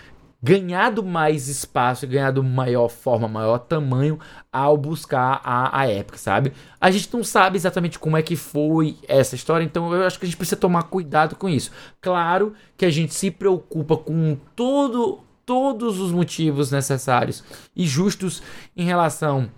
ganhado 0.44 1.02
mais 1.02 1.48
espaço, 1.48 2.06
ganhado 2.06 2.44
maior 2.44 2.90
forma, 2.90 3.26
maior 3.26 3.56
tamanho 3.56 4.20
ao 4.52 4.76
buscar 4.76 5.40
a, 5.42 5.80
a 5.80 5.90
Epic, 5.90 6.18
sabe? 6.18 6.52
A 6.78 6.90
gente 6.90 7.08
não 7.14 7.24
sabe 7.24 7.56
exatamente 7.56 7.98
como 7.98 8.18
é 8.18 8.22
que 8.22 8.36
foi 8.36 8.98
essa 9.08 9.34
história, 9.34 9.64
então 9.64 9.90
eu 9.94 10.06
acho 10.06 10.18
que 10.18 10.26
a 10.26 10.28
gente 10.28 10.36
precisa 10.36 10.60
tomar 10.60 10.82
cuidado 10.82 11.34
com 11.34 11.48
isso. 11.48 11.70
Claro 11.98 12.52
que 12.76 12.84
a 12.84 12.90
gente 12.90 13.14
se 13.14 13.30
preocupa 13.30 13.96
com 13.96 14.36
todo, 14.54 15.20
todos 15.46 15.98
os 15.98 16.12
motivos 16.12 16.70
necessários 16.70 17.42
e 17.74 17.86
justos 17.86 18.42
em 18.76 18.84
relação 18.84 19.48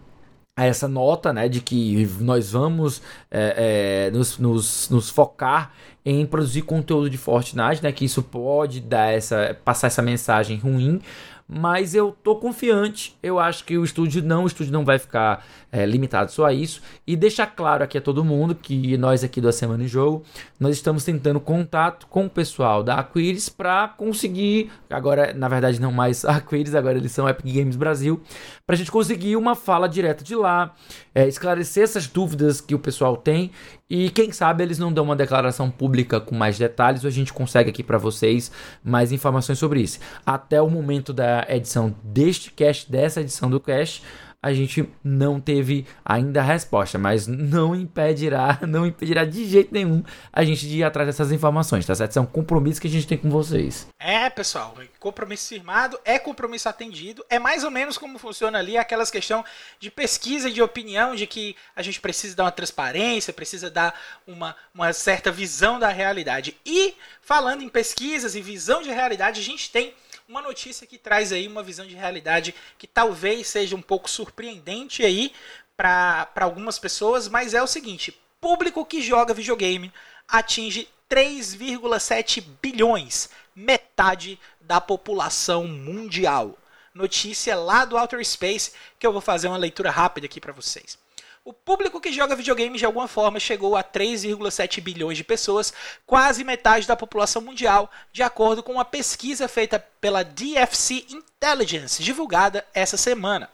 a 0.56 0.64
essa 0.64 0.86
nota, 0.86 1.32
né, 1.32 1.48
de 1.48 1.60
que 1.60 2.08
nós 2.20 2.52
vamos 2.52 3.02
é, 3.28 4.06
é, 4.06 4.10
nos, 4.16 4.38
nos, 4.38 4.88
nos, 4.88 5.10
focar 5.10 5.72
em 6.06 6.24
produzir 6.24 6.62
conteúdo 6.62 7.10
de 7.10 7.18
Fortnite, 7.18 7.82
né, 7.82 7.90
que 7.90 8.04
isso 8.04 8.22
pode 8.22 8.80
dar 8.80 9.12
essa, 9.12 9.58
passar 9.64 9.88
essa 9.88 10.00
mensagem 10.00 10.56
ruim, 10.56 11.00
mas 11.48 11.94
eu 11.94 12.16
tô 12.24 12.36
confiante. 12.36 13.16
Eu 13.22 13.38
acho 13.38 13.64
que 13.64 13.76
o 13.76 13.84
estúdio 13.84 14.22
não, 14.22 14.44
o 14.44 14.46
estúdio 14.46 14.72
não 14.72 14.84
vai 14.84 14.98
ficar 14.98 15.44
é, 15.70 15.86
limitado 15.86 16.32
só 16.32 16.46
a 16.46 16.52
isso. 16.52 16.82
E 17.06 17.14
deixar 17.14 17.46
claro 17.46 17.84
aqui 17.84 17.98
a 17.98 18.00
todo 18.00 18.24
mundo 18.24 18.54
que 18.54 18.96
nós 18.96 19.22
aqui 19.22 19.40
do 19.40 19.48
A 19.48 19.52
Semana 19.52 19.84
em 19.84 19.88
Jogo, 19.88 20.24
nós 20.58 20.74
estamos 20.74 21.04
tentando 21.04 21.38
contato 21.38 22.06
com 22.08 22.26
o 22.26 22.30
pessoal 22.30 22.82
da 22.82 22.96
Aquiris 22.96 23.48
para 23.48 23.88
conseguir, 23.88 24.72
agora 24.90 25.32
na 25.34 25.48
verdade 25.48 25.80
não 25.80 25.92
mais 25.92 26.24
Aquiris, 26.26 26.74
agora 26.74 26.98
eles 26.98 27.12
são 27.12 27.28
Epic 27.28 27.54
Games 27.54 27.76
Brasil, 27.76 28.20
para 28.66 28.74
a 28.74 28.76
gente 28.76 28.90
conseguir 28.90 29.36
uma 29.36 29.54
fala 29.54 29.88
direta 29.88 30.24
de 30.24 30.34
lá, 30.34 30.74
é, 31.14 31.28
esclarecer 31.28 31.84
essas 31.84 32.08
dúvidas 32.08 32.60
que 32.60 32.74
o 32.74 32.78
pessoal 32.78 33.16
tem 33.16 33.52
e 33.88 34.10
quem 34.10 34.32
sabe 34.32 34.64
eles 34.64 34.78
não 34.78 34.92
dão 34.92 35.04
uma 35.04 35.14
declaração 35.14 35.70
pública 35.70 36.20
com 36.20 36.34
mais 36.34 36.58
detalhes 36.58 37.04
ou 37.04 37.08
a 37.08 37.12
gente 37.12 37.32
consegue 37.32 37.70
aqui 37.70 37.82
para 37.82 37.98
vocês 37.98 38.50
mais 38.82 39.12
informações 39.12 39.58
sobre 39.58 39.80
isso. 39.80 40.00
Até 40.24 40.60
o 40.60 40.68
momento 40.68 41.12
da 41.12 41.46
edição 41.48 41.94
deste 42.02 42.50
cast, 42.50 42.90
dessa 42.90 43.20
edição 43.20 43.48
do 43.48 43.60
cast, 43.60 44.02
a 44.46 44.54
gente 44.54 44.88
não 45.02 45.40
teve 45.40 45.84
ainda 46.04 46.40
a 46.40 46.44
resposta, 46.44 46.96
mas 46.96 47.26
não 47.26 47.74
impedirá, 47.74 48.60
não 48.66 48.86
impedirá 48.86 49.24
de 49.24 49.44
jeito 49.44 49.74
nenhum 49.74 50.04
a 50.32 50.44
gente 50.44 50.68
de 50.68 50.78
ir 50.78 50.84
atrás 50.84 51.08
dessas 51.08 51.32
informações, 51.32 51.84
tá 51.84 51.94
certo? 51.96 52.12
São 52.12 52.24
compromissos 52.24 52.78
que 52.78 52.86
a 52.86 52.90
gente 52.90 53.08
tem 53.08 53.18
com 53.18 53.28
vocês. 53.28 53.88
É, 53.98 54.30
pessoal, 54.30 54.76
compromisso 55.00 55.48
firmado 55.48 55.98
é 56.04 56.16
compromisso 56.16 56.68
atendido. 56.68 57.26
É 57.28 57.40
mais 57.40 57.64
ou 57.64 57.72
menos 57.72 57.98
como 57.98 58.20
funciona 58.20 58.58
ali 58.60 58.78
aquelas 58.78 59.10
questão 59.10 59.44
de 59.80 59.90
pesquisa 59.90 60.48
de 60.48 60.62
opinião, 60.62 61.16
de 61.16 61.26
que 61.26 61.56
a 61.74 61.82
gente 61.82 62.00
precisa 62.00 62.36
dar 62.36 62.44
uma 62.44 62.52
transparência, 62.52 63.32
precisa 63.32 63.68
dar 63.68 63.98
uma, 64.26 64.54
uma 64.72 64.92
certa 64.92 65.32
visão 65.32 65.76
da 65.80 65.88
realidade. 65.88 66.56
E 66.64 66.94
falando 67.20 67.62
em 67.62 67.68
pesquisas 67.68 68.36
e 68.36 68.40
visão 68.40 68.80
de 68.80 68.90
realidade, 68.90 69.40
a 69.40 69.44
gente 69.44 69.72
tem 69.72 69.92
uma 70.28 70.42
notícia 70.42 70.86
que 70.86 70.98
traz 70.98 71.32
aí 71.32 71.46
uma 71.46 71.62
visão 71.62 71.86
de 71.86 71.94
realidade 71.94 72.54
que 72.78 72.86
talvez 72.86 73.46
seja 73.46 73.76
um 73.76 73.82
pouco 73.82 74.10
surpreendente 74.10 75.04
aí 75.04 75.32
para 75.76 76.28
algumas 76.36 76.78
pessoas, 76.78 77.28
mas 77.28 77.54
é 77.54 77.62
o 77.62 77.66
seguinte: 77.66 78.18
público 78.40 78.84
que 78.84 79.02
joga 79.02 79.34
videogame 79.34 79.92
atinge 80.28 80.88
3,7 81.08 82.44
bilhões, 82.60 83.30
metade 83.54 84.38
da 84.60 84.80
população 84.80 85.66
mundial. 85.66 86.58
Notícia 86.92 87.54
lá 87.54 87.84
do 87.84 87.96
Outer 87.96 88.24
Space 88.24 88.72
que 88.98 89.06
eu 89.06 89.12
vou 89.12 89.20
fazer 89.20 89.48
uma 89.48 89.56
leitura 89.56 89.90
rápida 89.90 90.26
aqui 90.26 90.40
para 90.40 90.52
vocês. 90.52 90.98
O 91.46 91.52
público 91.52 92.00
que 92.00 92.12
joga 92.12 92.34
videogame 92.34 92.76
de 92.76 92.84
alguma 92.84 93.06
forma 93.06 93.38
chegou 93.38 93.76
a 93.76 93.84
3,7 93.84 94.80
bilhões 94.80 95.16
de 95.16 95.22
pessoas, 95.22 95.72
quase 96.04 96.42
metade 96.42 96.88
da 96.88 96.96
população 96.96 97.40
mundial, 97.40 97.88
de 98.12 98.20
acordo 98.20 98.64
com 98.64 98.72
uma 98.72 98.84
pesquisa 98.84 99.46
feita 99.46 99.78
pela 99.78 100.24
DFC 100.24 101.06
Intelligence, 101.08 102.02
divulgada 102.02 102.66
essa 102.74 102.96
semana. 102.96 103.48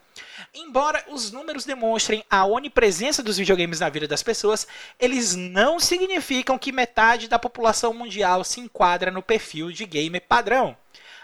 Embora 0.54 1.04
os 1.10 1.30
números 1.30 1.66
demonstrem 1.66 2.24
a 2.30 2.46
onipresença 2.46 3.22
dos 3.22 3.36
videogames 3.36 3.80
na 3.80 3.90
vida 3.90 4.08
das 4.08 4.22
pessoas, 4.22 4.66
eles 4.98 5.36
não 5.36 5.78
significam 5.78 6.56
que 6.56 6.72
metade 6.72 7.28
da 7.28 7.38
população 7.38 7.92
mundial 7.92 8.42
se 8.42 8.58
enquadra 8.58 9.10
no 9.10 9.22
perfil 9.22 9.70
de 9.70 9.84
gamer 9.84 10.22
padrão. 10.26 10.74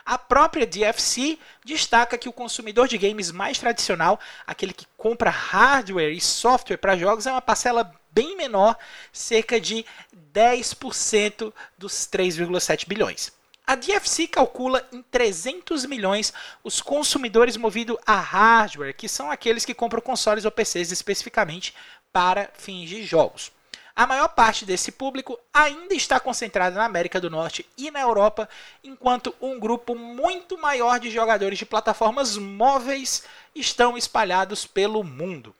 A 0.09 0.16
própria 0.16 0.66
DFC 0.66 1.38
destaca 1.62 2.16
que 2.16 2.30
o 2.30 2.32
consumidor 2.32 2.88
de 2.88 2.96
games 2.96 3.30
mais 3.30 3.59
tradicional, 3.59 4.18
aquele 4.46 4.72
que 4.72 4.86
compra 4.96 5.28
hardware 5.28 6.14
e 6.14 6.18
software 6.18 6.78
para 6.78 6.96
jogos, 6.96 7.26
é 7.26 7.30
uma 7.30 7.42
parcela 7.42 7.92
bem 8.11 8.34
menor, 8.34 8.74
cerca 9.12 9.61
de 9.61 9.84
10% 10.32 11.52
dos 11.76 11.92
3,7 12.06 12.88
bilhões. 12.88 13.30
A 13.66 13.74
DFC 13.74 14.26
calcula 14.28 14.82
em 14.90 15.02
300 15.02 15.84
milhões 15.84 16.32
os 16.64 16.80
consumidores 16.80 17.59
movidos 17.59 17.98
a 18.06 18.18
hardware, 18.18 18.96
que 18.96 19.11
são 19.11 19.30
aqueles 19.30 19.66
que 19.66 19.74
compram 19.74 20.00
consoles 20.00 20.46
ou 20.46 20.50
PCs 20.50 20.90
especificamente 20.90 21.74
para 22.11 22.48
fins 22.54 22.88
de 22.88 23.04
jogos. 23.04 23.52
A 23.99 24.07
maior 24.07 24.28
parte 24.28 24.64
desse 24.64 24.92
público 24.92 25.36
ainda 25.53 25.92
está 25.92 26.20
concentrada 26.20 26.76
na 26.76 26.84
América 26.84 27.20
do 27.20 27.28
Norte 27.28 27.66
e 27.76 27.90
na 27.90 28.01
Europa, 28.01 28.49
enquanto 28.84 29.34
um 29.40 29.59
grupo 29.59 29.92
muito 29.96 30.57
maior 30.57 31.01
de 31.01 31.11
jogadores 31.11 31.59
de 31.59 31.66
plataformas 31.66 32.36
móveis 32.36 33.24
estão 33.57 33.99
espalhados 33.99 34.64
pelo 34.64 35.03
mundo. 35.03 35.53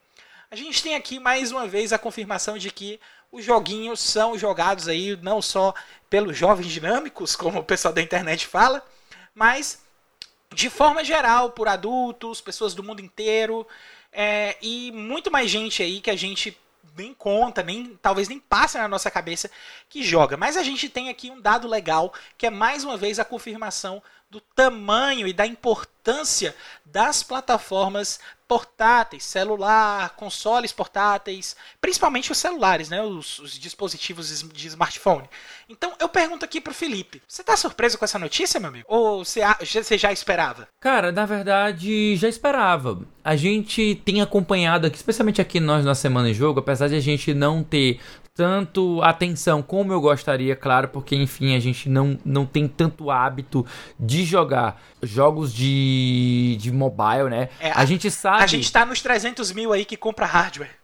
A 0.49 0.55
gente 0.55 0.81
tem 0.81 0.95
aqui 0.95 1.19
mais 1.19 1.51
uma 1.51 1.67
vez 1.67 1.91
a 1.91 1.99
confirmação 1.99 2.57
de 2.57 2.71
que 2.71 2.97
os 3.29 3.43
joguinhos 3.43 3.99
são 3.99 4.37
jogados 4.37 4.87
aí 4.87 5.17
não 5.17 5.41
só 5.41 5.73
pelos 6.09 6.37
jovens 6.37 6.71
dinâmicos, 6.71 7.35
como 7.35 7.59
o 7.59 7.63
pessoal 7.65 7.93
da 7.93 8.01
internet 8.01 8.47
fala, 8.47 8.81
mas 9.35 9.83
de 10.55 10.69
forma 10.69 11.03
geral 11.03 11.51
por 11.51 11.67
adultos, 11.67 12.39
pessoas 12.39 12.73
do 12.73 12.83
mundo 12.83 13.01
inteiro 13.01 13.67
é, 14.13 14.55
e 14.61 14.93
muito 14.93 15.29
mais 15.29 15.51
gente 15.51 15.83
aí 15.83 15.99
que 15.99 16.09
a 16.09 16.15
gente 16.15 16.57
nem 16.99 17.13
conta, 17.13 17.63
nem 17.63 17.97
talvez 18.01 18.27
nem 18.27 18.39
passe 18.39 18.77
na 18.77 18.87
nossa 18.87 19.09
cabeça 19.09 19.49
que 19.89 20.03
joga. 20.03 20.37
Mas 20.37 20.55
a 20.57 20.63
gente 20.63 20.89
tem 20.89 21.09
aqui 21.09 21.31
um 21.31 21.41
dado 21.41 21.67
legal 21.67 22.13
que 22.37 22.45
é 22.45 22.49
mais 22.49 22.83
uma 22.83 22.97
vez 22.97 23.19
a 23.19 23.25
confirmação 23.25 24.01
do 24.29 24.39
tamanho 24.39 25.27
e 25.27 25.33
da 25.33 25.45
importância 25.45 26.55
das 26.85 27.23
plataformas 27.23 28.19
portáteis, 28.47 29.23
celular, 29.23 30.15
consoles 30.15 30.71
portáteis, 30.71 31.55
principalmente 31.79 32.31
os 32.31 32.37
celulares, 32.39 32.89
né, 32.89 32.99
os, 32.99 33.37
os 33.37 33.53
dispositivos 33.59 34.43
de 34.51 34.67
smartphone. 34.67 35.29
Então 35.67 35.93
eu 35.99 36.09
pergunto 36.09 36.45
aqui 36.45 36.59
pro 36.59 36.73
Felipe, 36.73 37.21
você 37.27 37.43
tá 37.43 37.55
surpreso 37.55 37.97
com 37.97 38.05
essa 38.05 38.17
notícia, 38.17 38.59
meu 38.59 38.69
amigo? 38.69 38.85
Ou 38.87 39.23
você, 39.23 39.41
você 39.59 39.99
já 39.99 40.11
esperava? 40.11 40.67
Cara, 40.79 41.11
na 41.11 41.27
verdade, 41.27 42.15
já 42.15 42.27
esperava. 42.27 43.01
A 43.23 43.35
gente 43.35 44.01
tem 44.03 44.19
acompanhado 44.19 44.87
aqui, 44.87 44.97
especialmente 44.97 45.39
aqui 45.39 45.59
nós 45.59 45.85
na 45.85 45.93
Semana 45.93 46.31
em 46.31 46.33
Jogo, 46.33 46.59
apesar 46.59 46.87
de 46.87 46.95
a 46.95 46.99
gente 46.99 47.35
não 47.35 47.63
ter 47.63 47.99
tanto 48.39 49.01
atenção 49.01 49.61
como 49.61 49.91
eu 49.91 49.99
gostaria, 49.99 50.55
claro, 50.55 50.87
porque 50.87 51.13
enfim 51.13 51.57
a 51.57 51.59
gente 51.59 51.89
não, 51.89 52.17
não 52.23 52.45
tem 52.45 52.69
tanto 52.69 53.11
hábito 53.11 53.65
de 53.99 54.23
jogar 54.23 54.81
jogos 55.03 55.53
de, 55.53 56.55
de 56.57 56.71
mobile, 56.71 57.29
né? 57.29 57.49
É, 57.59 57.71
a, 57.71 57.79
a, 57.79 57.85
gente 57.85 58.09
sabe. 58.09 58.41
A 58.41 58.47
gente 58.47 58.71
tá 58.71 58.85
nos 58.85 59.01
300 59.01 59.51
mil 59.51 59.73
aí 59.73 59.83
que 59.83 59.97
compra 59.97 60.25
hardware. 60.25 60.78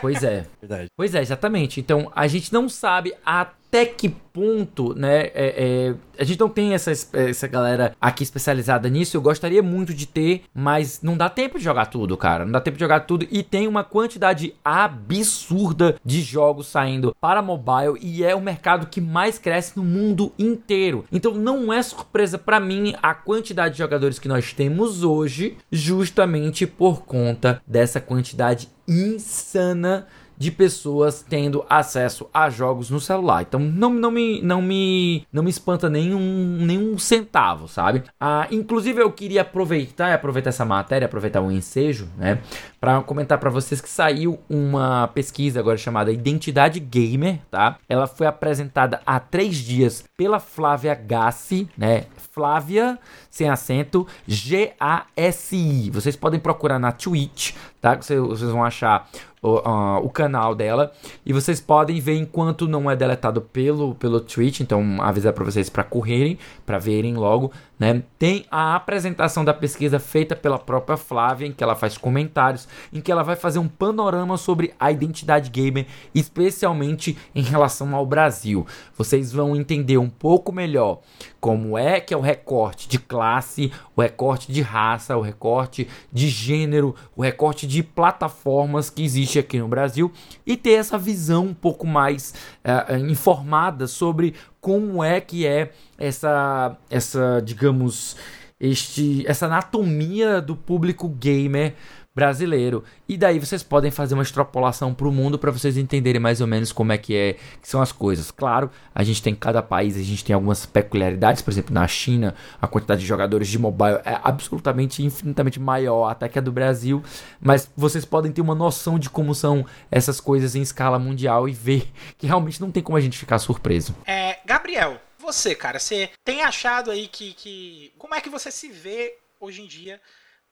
Pois 0.00 0.22
é. 0.22 0.46
Verdade. 0.60 0.88
Pois 0.96 1.14
é, 1.14 1.20
exatamente. 1.20 1.80
Então 1.80 2.10
a 2.14 2.26
gente 2.26 2.52
não 2.52 2.68
sabe 2.68 3.14
até 3.24 3.84
que 3.84 4.08
ponto, 4.08 4.94
né? 4.94 5.26
É, 5.26 5.32
é, 5.34 5.94
a 6.18 6.24
gente 6.24 6.40
não 6.40 6.48
tem 6.48 6.74
essa, 6.74 6.90
essa 6.90 7.46
galera 7.46 7.94
aqui 8.00 8.22
especializada 8.22 8.88
nisso. 8.88 9.16
Eu 9.16 9.20
gostaria 9.20 9.62
muito 9.62 9.92
de 9.92 10.06
ter, 10.06 10.44
mas 10.54 11.00
não 11.02 11.16
dá 11.16 11.28
tempo 11.28 11.58
de 11.58 11.64
jogar 11.64 11.86
tudo, 11.86 12.16
cara. 12.16 12.44
Não 12.44 12.52
dá 12.52 12.60
tempo 12.60 12.76
de 12.76 12.84
jogar 12.84 13.00
tudo. 13.00 13.26
E 13.30 13.42
tem 13.42 13.66
uma 13.66 13.84
quantidade 13.84 14.54
absurda 14.64 15.96
de 16.04 16.22
jogos 16.22 16.68
saindo 16.68 17.14
para 17.20 17.42
mobile 17.42 17.98
e 18.00 18.24
é 18.24 18.34
o 18.34 18.40
mercado 18.40 18.86
que 18.86 19.00
mais 19.00 19.38
cresce 19.38 19.76
no 19.76 19.84
mundo 19.84 20.32
inteiro. 20.38 21.04
Então 21.12 21.34
não 21.34 21.72
é 21.72 21.82
surpresa 21.82 22.38
para 22.38 22.60
mim 22.60 22.94
a 23.02 23.12
quantidade 23.12 23.74
de 23.74 23.78
jogadores 23.78 24.18
que 24.18 24.28
nós 24.28 24.52
temos 24.52 25.02
hoje, 25.02 25.56
justamente 25.70 26.66
por 26.66 27.02
conta 27.02 27.60
dessa 27.66 28.00
quantidade 28.00 28.68
insana 28.88 30.06
de 30.38 30.50
pessoas 30.50 31.24
tendo 31.28 31.64
acesso 31.68 32.28
a 32.32 32.48
jogos 32.48 32.90
no 32.90 33.00
celular. 33.00 33.42
Então 33.42 33.58
não, 33.58 33.90
não, 33.90 34.10
me, 34.10 34.40
não, 34.40 34.62
me, 34.62 35.26
não 35.32 35.42
me 35.42 35.50
espanta 35.50 35.90
nenhum, 35.90 36.58
nenhum 36.60 36.96
centavo, 36.96 37.66
sabe? 37.66 38.04
Ah, 38.20 38.46
inclusive 38.50 39.02
eu 39.02 39.10
queria 39.10 39.42
aproveitar 39.42 40.14
aproveitar 40.14 40.50
essa 40.50 40.64
matéria, 40.64 41.06
aproveitar 41.06 41.40
o 41.40 41.50
ensejo, 41.50 42.08
né? 42.16 42.40
Para 42.80 43.00
comentar 43.02 43.38
para 43.38 43.50
vocês 43.50 43.80
que 43.80 43.88
saiu 43.88 44.38
uma 44.48 45.08
pesquisa 45.08 45.58
agora 45.58 45.76
chamada 45.76 46.12
Identidade 46.12 46.78
Gamer, 46.78 47.40
tá? 47.50 47.78
Ela 47.88 48.06
foi 48.06 48.26
apresentada 48.26 49.00
há 49.04 49.18
três 49.18 49.56
dias 49.56 50.04
pela 50.16 50.38
Flávia 50.38 50.94
Gassi, 50.94 51.68
né? 51.76 52.04
Flávia, 52.32 52.98
sem 53.30 53.48
acento, 53.48 54.06
G-A-S-I. 54.26 55.90
Vocês 55.90 56.14
podem 56.14 56.38
procurar 56.38 56.78
na 56.78 56.92
Twitch, 56.92 57.52
tá? 57.80 57.96
Vocês, 57.96 58.20
vocês 58.20 58.50
vão 58.50 58.64
achar 58.64 59.08
o, 59.42 59.56
uh, 59.56 60.04
o, 60.04 60.10
canal 60.10 60.54
dela. 60.54 60.92
E 61.24 61.32
vocês 61.32 61.60
podem 61.60 62.00
ver 62.00 62.16
enquanto 62.16 62.66
não 62.66 62.90
é 62.90 62.96
deletado 62.96 63.40
pelo 63.40 63.94
pelo 63.94 64.20
Twitch, 64.20 64.60
então 64.60 65.00
avisar 65.00 65.32
para 65.32 65.44
vocês 65.44 65.68
para 65.68 65.84
correrem, 65.84 66.38
para 66.64 66.78
verem 66.78 67.14
logo, 67.14 67.52
né? 67.78 68.02
Tem 68.18 68.44
a 68.50 68.74
apresentação 68.74 69.44
da 69.44 69.54
pesquisa 69.54 69.98
feita 69.98 70.34
pela 70.34 70.58
própria 70.58 70.96
Flávia, 70.96 71.46
em 71.46 71.52
que 71.52 71.62
ela 71.62 71.76
faz 71.76 71.96
comentários, 71.96 72.66
em 72.92 73.00
que 73.00 73.12
ela 73.12 73.22
vai 73.22 73.36
fazer 73.36 73.58
um 73.58 73.68
panorama 73.68 74.36
sobre 74.36 74.74
a 74.78 74.90
identidade 74.90 75.50
gamer, 75.50 75.86
especialmente 76.14 77.16
em 77.34 77.42
relação 77.42 77.94
ao 77.94 78.04
Brasil. 78.04 78.66
Vocês 78.96 79.32
vão 79.32 79.54
entender 79.54 79.98
um 79.98 80.10
pouco 80.10 80.52
melhor 80.52 81.00
como 81.40 81.78
é 81.78 82.00
que 82.00 82.12
é 82.12 82.16
o 82.16 82.20
recorte 82.20 82.88
de 82.88 82.98
classe, 82.98 83.72
o 83.94 84.02
recorte 84.02 84.50
de 84.50 84.60
raça, 84.60 85.16
o 85.16 85.20
recorte 85.20 85.86
de 86.12 86.28
gênero, 86.28 86.94
o 87.16 87.22
recorte 87.22 87.66
de 87.66 87.82
plataformas 87.82 88.90
que 88.90 89.04
existe 89.04 89.38
aqui 89.38 89.58
no 89.58 89.68
Brasil 89.68 90.10
e 90.44 90.56
ter 90.56 90.72
essa 90.72 90.98
visão 90.98 91.46
um 91.46 91.54
pouco 91.54 91.86
mais 91.86 92.34
uh, 92.64 92.96
informada 93.08 93.86
sobre 93.86 94.34
como 94.68 95.02
é 95.02 95.18
que 95.18 95.46
é 95.46 95.70
essa, 95.96 96.76
essa 96.90 97.40
digamos, 97.42 98.18
este, 98.60 99.26
essa 99.26 99.46
anatomia 99.46 100.42
do 100.42 100.54
público 100.54 101.08
gamer 101.08 101.72
brasileiro. 102.18 102.82
E 103.08 103.16
daí 103.16 103.38
vocês 103.38 103.62
podem 103.62 103.92
fazer 103.92 104.14
uma 104.14 104.24
extrapolação 104.24 104.92
para 104.92 105.06
o 105.06 105.12
mundo 105.12 105.38
para 105.38 105.52
vocês 105.52 105.76
entenderem 105.76 106.20
mais 106.20 106.40
ou 106.40 106.48
menos 106.48 106.72
como 106.72 106.90
é 106.90 106.98
que 106.98 107.14
é 107.14 107.34
que 107.62 107.68
são 107.68 107.80
as 107.80 107.92
coisas. 107.92 108.32
Claro, 108.32 108.72
a 108.92 109.04
gente 109.04 109.22
tem 109.22 109.36
cada 109.36 109.62
país, 109.62 109.96
a 109.96 110.02
gente 110.02 110.24
tem 110.24 110.34
algumas 110.34 110.66
peculiaridades, 110.66 111.42
por 111.42 111.52
exemplo, 111.52 111.72
na 111.72 111.86
China, 111.86 112.34
a 112.60 112.66
quantidade 112.66 113.02
de 113.02 113.06
jogadores 113.06 113.46
de 113.46 113.56
mobile 113.56 114.00
é 114.04 114.18
absolutamente 114.24 115.00
infinitamente 115.00 115.60
maior 115.60 116.08
até 116.08 116.28
que 116.28 116.40
a 116.40 116.42
do 116.42 116.50
Brasil, 116.50 117.04
mas 117.40 117.70
vocês 117.76 118.04
podem 118.04 118.32
ter 118.32 118.40
uma 118.40 118.54
noção 118.54 118.98
de 118.98 119.08
como 119.08 119.32
são 119.32 119.64
essas 119.88 120.20
coisas 120.20 120.56
em 120.56 120.60
escala 120.60 120.98
mundial 120.98 121.48
e 121.48 121.52
ver 121.52 121.88
que 122.18 122.26
realmente 122.26 122.60
não 122.60 122.72
tem 122.72 122.82
como 122.82 122.98
a 122.98 123.00
gente 123.00 123.16
ficar 123.16 123.38
surpreso. 123.38 123.94
É, 124.04 124.38
Gabriel, 124.44 125.00
você, 125.20 125.54
cara, 125.54 125.78
você 125.78 126.10
tem 126.24 126.42
achado 126.42 126.90
aí 126.90 127.06
que, 127.06 127.32
que 127.34 127.92
como 127.96 128.16
é 128.16 128.20
que 128.20 128.28
você 128.28 128.50
se 128.50 128.68
vê 128.68 129.14
hoje 129.40 129.62
em 129.62 129.68
dia 129.68 130.00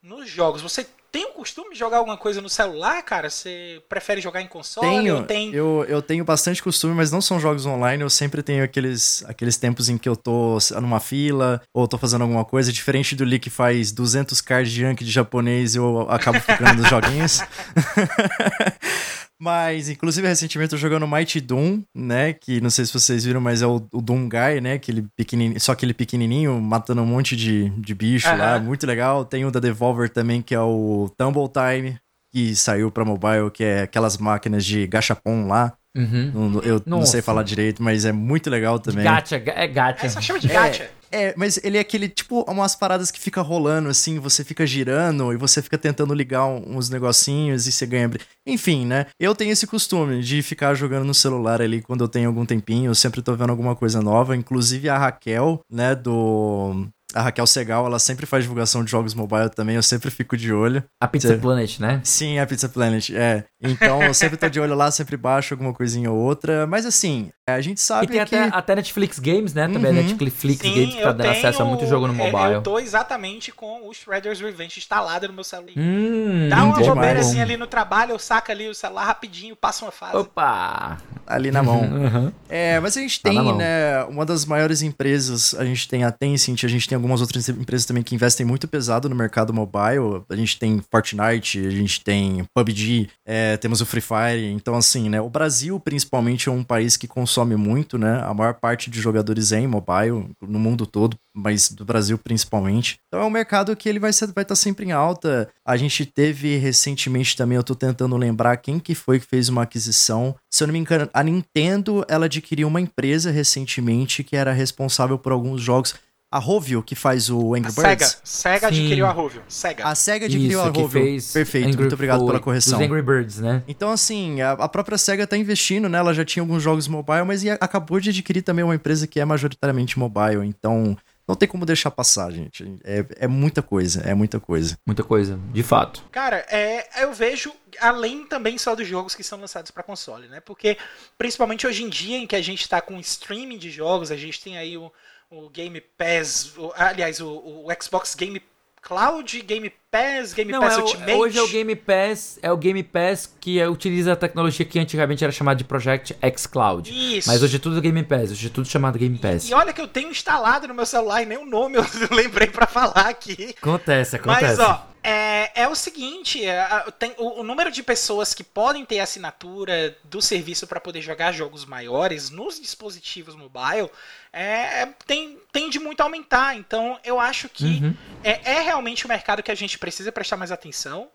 nos 0.06 0.30
jogos? 0.30 0.62
Você 0.62 0.86
tem 1.10 1.24
o 1.24 1.30
costume 1.30 1.72
de 1.72 1.78
jogar 1.78 1.96
alguma 1.96 2.16
coisa 2.16 2.40
no 2.40 2.48
celular, 2.48 3.02
cara? 3.02 3.28
Você 3.28 3.82
prefere 3.88 4.20
jogar 4.20 4.40
em 4.40 4.46
console? 4.46 4.86
Tenho, 4.86 5.24
tem... 5.24 5.52
eu, 5.52 5.84
eu 5.88 6.00
tenho 6.00 6.24
bastante 6.24 6.62
costume, 6.62 6.94
mas 6.94 7.10
não 7.10 7.20
são 7.20 7.40
jogos 7.40 7.66
online. 7.66 8.02
Eu 8.02 8.10
sempre 8.10 8.40
tenho 8.40 8.62
aqueles, 8.62 9.24
aqueles 9.26 9.56
tempos 9.56 9.88
em 9.88 9.98
que 9.98 10.08
eu 10.08 10.14
tô 10.14 10.58
numa 10.80 11.00
fila 11.00 11.60
ou 11.74 11.88
tô 11.88 11.98
fazendo 11.98 12.22
alguma 12.22 12.44
coisa. 12.44 12.72
Diferente 12.72 13.16
do 13.16 13.24
Lee 13.24 13.40
que 13.40 13.50
faz 13.50 13.90
200 13.90 14.40
cards 14.40 14.72
de 14.72 14.84
rank 14.84 15.00
de 15.00 15.10
japonês, 15.10 15.74
eu 15.74 16.06
acabo 16.08 16.38
ficando 16.38 16.74
nos 16.82 16.88
joguinhos. 16.88 17.40
Mas, 19.40 19.90
inclusive, 19.90 20.26
recentemente 20.26 20.72
eu 20.72 20.78
tô 20.78 20.80
jogando 20.82 21.06
Mighty 21.06 21.40
Doom, 21.40 21.82
né? 21.94 22.32
Que 22.32 22.60
não 22.60 22.70
sei 22.70 22.86
se 22.86 22.92
vocês 22.92 23.24
viram, 23.24 23.40
mas 23.40 23.60
é 23.60 23.66
o, 23.66 23.86
o 23.92 24.00
Doom 24.00 24.28
Guy, 24.28 24.60
né? 24.62 24.74
Aquele 24.74 25.04
pequenininho, 25.16 25.60
só 25.60 25.72
aquele 25.72 25.92
pequenininho 25.92 26.58
matando 26.60 27.02
um 27.02 27.06
monte 27.06 27.36
de, 27.36 27.68
de 27.70 27.94
bicho 27.94 28.28
lá. 28.34 28.58
Muito 28.58 28.86
legal. 28.86 29.24
Tem 29.26 29.44
o 29.44 29.50
da 29.50 29.60
Devolver 29.60 30.08
também, 30.08 30.40
que 30.40 30.54
é 30.54 30.60
o 30.60 31.10
Tumble 31.18 31.48
Time, 31.52 31.98
que 32.32 32.56
saiu 32.56 32.90
pra 32.90 33.04
mobile, 33.04 33.50
que 33.52 33.62
é 33.62 33.82
aquelas 33.82 34.16
máquinas 34.16 34.64
de 34.64 34.86
gachapon 34.86 35.46
lá. 35.46 35.74
Uhum. 35.96 36.50
Não- 36.50 36.60
eu 36.62 36.82
não 36.86 36.98
Nossa. 37.00 37.12
sei 37.12 37.22
falar 37.22 37.42
direito, 37.42 37.82
mas 37.82 38.04
é 38.04 38.12
muito 38.12 38.50
legal 38.50 38.78
também. 38.78 39.02
Gacha, 39.04 39.38
ga- 39.38 39.52
é 39.54 39.66
gacha. 39.66 40.06
Essa 40.06 40.20
chama 40.20 40.38
de 40.38 40.48
gacha. 40.48 40.82
É, 40.82 40.90
mas 41.36 41.58
ele 41.62 41.76
é 41.76 41.80
aquele, 41.80 42.08
tipo, 42.08 42.42
umas 42.50 42.74
paradas 42.74 43.10
que 43.10 43.20
fica 43.20 43.40
rolando, 43.42 43.88
assim, 43.88 44.18
você 44.18 44.44
fica 44.44 44.66
girando 44.66 45.32
e 45.32 45.36
você 45.36 45.62
fica 45.62 45.78
tentando 45.78 46.14
ligar 46.14 46.46
uns 46.46 46.88
negocinhos 46.90 47.66
e 47.66 47.72
você 47.72 47.86
ganha. 47.86 48.10
Enfim, 48.46 48.86
né? 48.86 49.06
Eu 49.18 49.34
tenho 49.34 49.52
esse 49.52 49.66
costume 49.66 50.22
de 50.22 50.42
ficar 50.42 50.74
jogando 50.74 51.04
no 51.04 51.14
celular 51.14 51.60
ali 51.62 51.80
quando 51.82 52.02
eu 52.04 52.08
tenho 52.08 52.28
algum 52.28 52.44
tempinho, 52.46 52.90
eu 52.90 52.94
sempre 52.94 53.22
tô 53.22 53.34
vendo 53.34 53.50
alguma 53.50 53.74
coisa 53.76 54.00
nova. 54.00 54.36
Inclusive 54.36 54.88
a 54.88 54.98
Raquel, 54.98 55.60
né, 55.70 55.94
do. 55.94 56.86
A 57.14 57.22
Raquel 57.22 57.46
Segal, 57.46 57.86
ela 57.86 57.98
sempre 57.98 58.26
faz 58.26 58.42
divulgação 58.44 58.84
de 58.84 58.90
jogos 58.90 59.14
mobile 59.14 59.48
também, 59.48 59.76
eu 59.76 59.82
sempre 59.82 60.10
fico 60.10 60.36
de 60.36 60.52
olho. 60.52 60.82
A 61.00 61.06
Pizza 61.08 61.28
Cê- 61.28 61.36
Planet, 61.36 61.78
né? 61.78 62.00
Sim, 62.04 62.36
é 62.36 62.40
a 62.42 62.46
Pizza 62.46 62.68
Planet, 62.68 63.10
é. 63.10 63.44
Então 63.62 64.02
eu 64.02 64.12
sempre 64.12 64.36
tô 64.36 64.48
de 64.50 64.60
olho 64.60 64.74
lá, 64.74 64.90
sempre 64.90 65.16
baixo 65.16 65.54
alguma 65.54 65.72
coisinha 65.72 66.10
ou 66.10 66.18
outra. 66.18 66.66
Mas 66.66 66.84
assim, 66.84 67.30
a 67.48 67.60
gente 67.60 67.78
E 67.78 67.80
sabe 67.80 68.08
tem 68.08 68.16
que. 68.16 68.34
até, 68.34 68.42
até 68.56 68.74
Netflix 68.74 69.20
Games, 69.20 69.54
né? 69.54 69.68
Também 69.68 69.92
Uhum. 69.92 70.00
a 70.00 70.02
Netflix 70.02 70.60
Sim, 70.62 70.74
Games 70.74 70.94
tá 70.96 71.00
eu 71.00 71.06
dando 71.14 71.20
tenho... 71.22 71.32
acesso 71.32 71.62
a 71.62 71.64
muito 71.64 71.86
jogo 71.86 72.08
no 72.08 72.14
é, 72.14 72.16
mobile. 72.16 72.54
Eu 72.54 72.62
tô 72.62 72.76
exatamente 72.80 73.52
com 73.52 73.88
o 73.88 73.94
Shredder's 73.94 74.40
Revenge 74.40 74.78
instalado 74.80 75.28
no 75.28 75.32
meu 75.34 75.44
celular. 75.44 75.70
Hum, 75.76 76.48
Dá 76.48 76.64
uma 76.64 76.76
bobeira 76.76 77.20
assim 77.20 77.40
ali 77.40 77.56
no 77.56 77.68
trabalho, 77.68 78.10
eu 78.12 78.18
saco 78.18 78.50
ali 78.50 78.68
o 78.68 78.74
celular 78.74 79.04
rapidinho, 79.04 79.54
passa 79.54 79.84
uma 79.84 79.92
fase. 79.92 80.16
Opa! 80.16 80.98
Ali 81.24 81.50
na 81.52 81.62
mão. 81.62 81.76
Uhum. 82.06 82.32
É, 82.48 82.78
mas 82.80 82.96
a 82.96 83.00
gente 83.00 83.20
Tá 83.20 83.30
tem, 83.30 83.56
né, 83.56 84.02
uma 84.04 84.24
das 84.26 84.44
maiores 84.44 84.82
empresas, 84.82 85.54
a 85.54 85.64
gente 85.64 85.88
tem 85.88 86.04
a 86.04 86.10
Tencent, 86.12 86.62
a 86.64 86.68
gente 86.68 86.88
tem 86.88 86.94
algumas 86.96 87.20
outras 87.20 87.48
empresas 87.48 87.86
também 87.86 88.02
que 88.02 88.14
investem 88.14 88.44
muito 88.46 88.66
pesado 88.68 89.08
no 89.08 89.14
mercado 89.16 89.52
mobile. 89.52 90.22
A 90.28 90.36
gente 90.36 90.58
tem 90.58 90.80
Fortnite, 90.90 91.58
a 91.66 91.70
gente 91.70 92.00
tem 92.02 92.44
PUBG, 92.54 93.08
é, 93.24 93.56
temos 93.56 93.80
o 93.80 93.86
Free 93.86 94.00
Fire. 94.00 94.46
Então, 94.52 94.74
assim, 94.76 95.08
né, 95.08 95.20
o 95.20 95.28
Brasil 95.30 95.78
principalmente 95.80 96.48
é 96.48 96.52
um 96.52 96.62
país 96.64 96.96
que 96.96 97.06
consome 97.08 97.35
muito, 97.44 97.98
né? 97.98 98.22
A 98.22 98.32
maior 98.32 98.54
parte 98.54 98.90
de 98.90 99.00
jogadores 99.00 99.52
é 99.52 99.60
em 99.60 99.66
mobile, 99.66 100.30
no 100.40 100.58
mundo 100.58 100.86
todo, 100.86 101.18
mas 101.34 101.68
do 101.68 101.84
Brasil 101.84 102.16
principalmente. 102.16 102.98
Então 103.08 103.20
é 103.20 103.24
um 103.24 103.30
mercado 103.30 103.74
que 103.76 103.88
ele 103.88 103.98
vai 103.98 104.10
estar 104.10 104.26
vai 104.26 104.44
tá 104.44 104.54
sempre 104.54 104.86
em 104.86 104.92
alta. 104.92 105.48
A 105.64 105.76
gente 105.76 106.06
teve 106.06 106.56
recentemente 106.56 107.36
também, 107.36 107.56
eu 107.56 107.64
tô 107.64 107.74
tentando 107.74 108.16
lembrar 108.16 108.56
quem 108.56 108.78
que 108.78 108.94
foi 108.94 109.20
que 109.20 109.26
fez 109.26 109.48
uma 109.48 109.62
aquisição. 109.62 110.34
Se 110.50 110.62
eu 110.62 110.68
não 110.68 110.72
me 110.72 110.78
engano, 110.78 111.10
a 111.12 111.22
Nintendo, 111.22 112.04
ela 112.08 112.26
adquiriu 112.26 112.68
uma 112.68 112.80
empresa 112.80 113.30
recentemente 113.30 114.24
que 114.24 114.36
era 114.36 114.52
responsável 114.52 115.18
por 115.18 115.32
alguns 115.32 115.60
jogos. 115.60 115.94
A 116.30 116.38
Rovio, 116.38 116.82
que 116.82 116.94
faz 116.96 117.30
o 117.30 117.54
Angry 117.54 117.68
A 117.68 117.70
Sega. 117.70 117.88
Birds. 117.88 118.20
Sega 118.24 118.68
Sim. 118.72 118.80
adquiriu 118.80 119.06
a 119.06 119.10
Rovio. 119.12 119.42
Sega. 119.48 119.84
A 119.86 119.94
SEGA 119.94 120.26
adquiriu 120.26 120.58
Isso, 120.58 120.68
a 120.68 120.72
que 120.72 120.80
Rovio. 120.80 121.22
Perfeito, 121.32 121.66
Angry- 121.68 121.78
muito 121.80 121.94
obrigado 121.94 122.26
pela 122.26 122.40
correção. 122.40 122.78
Dos 122.78 122.86
Angry 122.88 123.00
Birds, 123.02 123.38
né? 123.38 123.62
Então, 123.68 123.90
assim, 123.92 124.40
a, 124.40 124.52
a 124.52 124.68
própria 124.68 124.98
SEGA 124.98 125.26
tá 125.26 125.36
investindo, 125.36 125.88
né? 125.88 125.98
Ela 125.98 126.12
já 126.12 126.24
tinha 126.24 126.42
alguns 126.42 126.62
jogos 126.62 126.88
mobile, 126.88 127.24
mas 127.24 127.44
ia- 127.44 127.56
acabou 127.60 128.00
de 128.00 128.10
adquirir 128.10 128.42
também 128.42 128.64
uma 128.64 128.74
empresa 128.74 129.06
que 129.06 129.20
é 129.20 129.24
majoritariamente 129.24 129.98
mobile. 129.98 130.44
Então, 130.44 130.96
não 131.28 131.36
tem 131.36 131.48
como 131.48 131.64
deixar 131.64 131.92
passar, 131.92 132.30
gente. 132.32 132.76
É, 132.82 133.06
é 133.20 133.26
muita 133.28 133.62
coisa, 133.62 134.00
é 134.02 134.12
muita 134.12 134.40
coisa. 134.40 134.76
Muita 134.84 135.04
coisa, 135.04 135.38
de 135.52 135.62
fato. 135.62 136.04
Cara, 136.10 136.44
é, 136.50 137.04
eu 137.04 137.12
vejo 137.14 137.52
além 137.80 138.26
também 138.26 138.58
só 138.58 138.74
dos 138.74 138.86
jogos 138.88 139.14
que 139.14 139.22
são 139.22 139.38
lançados 139.40 139.70
para 139.70 139.82
console, 139.84 140.26
né? 140.26 140.40
Porque 140.40 140.76
principalmente 141.16 141.66
hoje 141.68 141.84
em 141.84 141.88
dia 141.88 142.16
em 142.18 142.26
que 142.26 142.34
a 142.36 142.42
gente 142.42 142.68
tá 142.68 142.80
com 142.80 142.98
streaming 142.98 143.58
de 143.58 143.70
jogos, 143.70 144.10
a 144.10 144.16
gente 144.16 144.40
tem 144.42 144.56
aí 144.58 144.76
o, 144.76 144.90
o 145.30 145.48
Game 145.50 145.80
Pass, 145.98 146.52
o- 146.56 146.72
aliás, 146.76 147.20
o, 147.20 147.28
o 147.28 147.66
Xbox 147.82 148.14
Game 148.14 148.40
Cloud, 148.80 149.40
Game 149.42 149.72
Pass, 149.90 150.32
Game 150.32 150.52
Não, 150.52 150.60
Pass 150.60 150.74
é 150.74 150.78
o- 150.78 150.82
Ultimate. 150.84 151.12
hoje 151.12 151.38
é 151.38 151.42
o 151.42 151.48
Game 151.48 151.74
Pass, 151.74 152.38
é 152.40 152.52
o 152.52 152.56
Game 152.56 152.82
Pass 152.84 153.34
que 153.40 153.58
é- 153.58 153.68
utiliza 153.68 154.12
a 154.12 154.16
tecnologia 154.16 154.64
que 154.64 154.78
antigamente 154.78 155.24
era 155.24 155.32
chamada 155.32 155.56
de 155.58 155.64
Project 155.64 156.16
X 156.22 156.46
Cloud. 156.46 156.88
Isso. 157.18 157.28
Mas 157.28 157.42
hoje 157.42 157.56
é 157.56 157.58
tudo 157.58 157.80
Game 157.80 158.00
Pass, 158.04 158.30
hoje 158.30 158.46
é 158.46 158.50
tudo 158.50 158.68
chamado 158.68 158.96
Game 158.96 159.18
Pass. 159.18 159.48
E 159.48 159.54
olha 159.54 159.72
que 159.72 159.80
eu 159.80 159.88
tenho 159.88 160.08
instalado 160.10 160.68
no 160.68 160.74
meu 160.74 160.86
celular 160.86 161.22
e 161.22 161.26
nem 161.26 161.36
o 161.38 161.44
nome 161.44 161.76
eu 161.78 161.84
lembrei 162.14 162.46
pra 162.46 162.66
falar 162.68 163.08
aqui. 163.08 163.56
Acontece, 163.60 164.16
acontece. 164.16 164.44
Mas, 164.56 164.58
ó, 164.60 164.86
é, 165.08 165.62
é 165.62 165.68
o 165.68 165.74
seguinte: 165.76 166.44
é, 166.44 166.66
tem, 166.98 167.14
o, 167.16 167.40
o 167.40 167.42
número 167.44 167.70
de 167.70 167.80
pessoas 167.80 168.34
que 168.34 168.42
podem 168.42 168.84
ter 168.84 168.98
assinatura 168.98 169.96
do 170.02 170.20
serviço 170.20 170.66
para 170.66 170.80
poder 170.80 171.00
jogar 171.00 171.30
jogos 171.30 171.64
maiores 171.64 172.28
nos 172.28 172.58
dispositivos 172.60 173.36
mobile 173.36 173.88
é, 174.32 174.86
tem, 175.06 175.38
tende 175.52 175.78
muito 175.78 176.00
a 176.00 176.04
aumentar. 176.04 176.56
Então, 176.56 176.98
eu 177.04 177.20
acho 177.20 177.48
que 177.48 177.80
Uhum. 177.82 177.94
é, 178.24 178.54
é 178.54 178.60
realmente 178.60 179.06
um 179.06 179.08
mercado 179.08 179.42
que 179.42 179.50
a 179.52 179.54
gente 179.54 179.78
precisa 179.78 180.10
prestar 180.10 180.36
mais 180.36 180.50
atenção. 180.50 181.08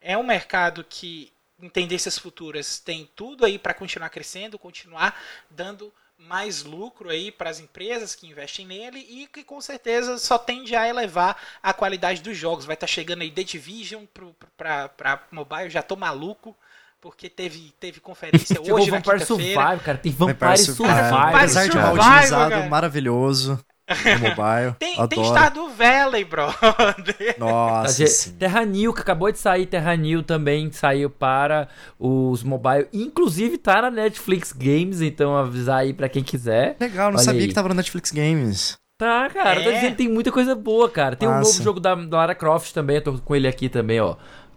É 0.00 0.16
um 0.16 0.22
mercado 0.22 0.84
que, 0.88 1.32
em 1.60 1.68
tendências 1.68 2.16
futuras, 2.16 2.78
tem 2.78 3.10
tudo 3.16 3.44
aí 3.44 3.58
para 3.58 3.74
continuar 3.74 4.08
crescendo, 4.10 4.58
continuar 4.58 5.20
dando 5.50 5.92
mais 6.28 6.62
lucro 6.62 7.10
aí 7.10 7.30
para 7.30 7.50
as 7.50 7.60
empresas 7.60 8.14
que 8.14 8.26
investem 8.26 8.66
nele 8.66 8.98
e 8.98 9.26
que 9.26 9.42
com 9.42 9.60
certeza 9.60 10.18
só 10.18 10.38
tende 10.38 10.74
a 10.74 10.88
elevar 10.88 11.36
a 11.62 11.72
qualidade 11.72 12.22
dos 12.22 12.36
jogos. 12.36 12.64
Vai 12.64 12.74
estar 12.74 12.86
chegando 12.86 13.22
aí 13.22 13.30
The 13.30 13.44
Division 13.44 14.04
para 14.56 15.22
mobile, 15.30 15.70
já 15.70 15.82
tô 15.82 15.96
maluco 15.96 16.56
porque 17.00 17.28
teve, 17.28 17.74
teve 17.80 17.98
conferência 17.98 18.54
Chegou 18.54 18.76
hoje 18.78 18.88
o 18.88 18.92
na 18.92 18.98
Vampire 18.98 19.18
quinta-feira. 19.18 19.60
Survive, 19.60 19.84
cara. 19.84 19.98
Tem 19.98 20.12
Vampire 20.12 20.58
Survive. 20.58 21.14
Apesar 21.34 21.68
de 21.68 21.76
mal 21.76 21.86
Survival, 21.86 22.14
utilizado, 22.14 22.50
cara. 22.50 22.68
maravilhoso 22.68 23.64
no 23.94 24.18
mobile. 24.28 24.74
Tem, 24.78 24.94
tem 24.94 25.00
Adoro. 25.02 25.24
Stardew 25.28 25.68
Valley, 25.70 26.24
bro. 26.24 26.46
Nossa, 27.38 28.04
A 28.04 28.06
sim. 28.06 28.32
Terra 28.38 28.64
New, 28.64 28.92
que 28.92 29.00
acabou 29.00 29.30
de 29.30 29.38
sair, 29.38 29.66
Terra 29.66 29.94
New 29.96 30.22
também 30.22 30.70
saiu 30.72 31.10
para 31.10 31.68
os 31.98 32.42
mobile. 32.42 32.86
Inclusive 32.92 33.58
tá 33.58 33.82
na 33.82 33.90
Netflix 33.90 34.52
Games, 34.52 35.00
então 35.00 35.36
avisar 35.36 35.80
aí 35.80 35.92
pra 35.92 36.08
quem 36.08 36.22
quiser. 36.22 36.76
Legal, 36.80 37.10
não 37.10 37.16
Olha 37.18 37.24
sabia 37.24 37.42
aí. 37.42 37.48
que 37.48 37.54
tava 37.54 37.68
no 37.68 37.74
Netflix 37.74 38.10
Games. 38.10 38.76
Tá, 38.98 39.28
cara, 39.30 39.60
É. 39.60 39.64
tá 39.64 39.70
dizendo 39.72 39.90
que 39.90 39.96
tem 39.96 40.08
muita 40.08 40.30
coisa 40.30 40.54
boa, 40.54 40.88
cara. 40.88 41.16
Tem 41.16 41.28
um 41.28 41.32
Massa. 41.32 41.50
novo 41.50 41.62
jogo 41.64 41.80
da, 41.80 41.94
da 41.94 42.16
Lara 42.18 42.34
Croft 42.36 42.72
também, 42.72 42.96
eu 42.96 43.02
tô 43.02 43.12
com 43.18 43.34
ele 43.34 43.48
aqui 43.48 43.68
também, 43.68 44.00
ó. 44.00 44.14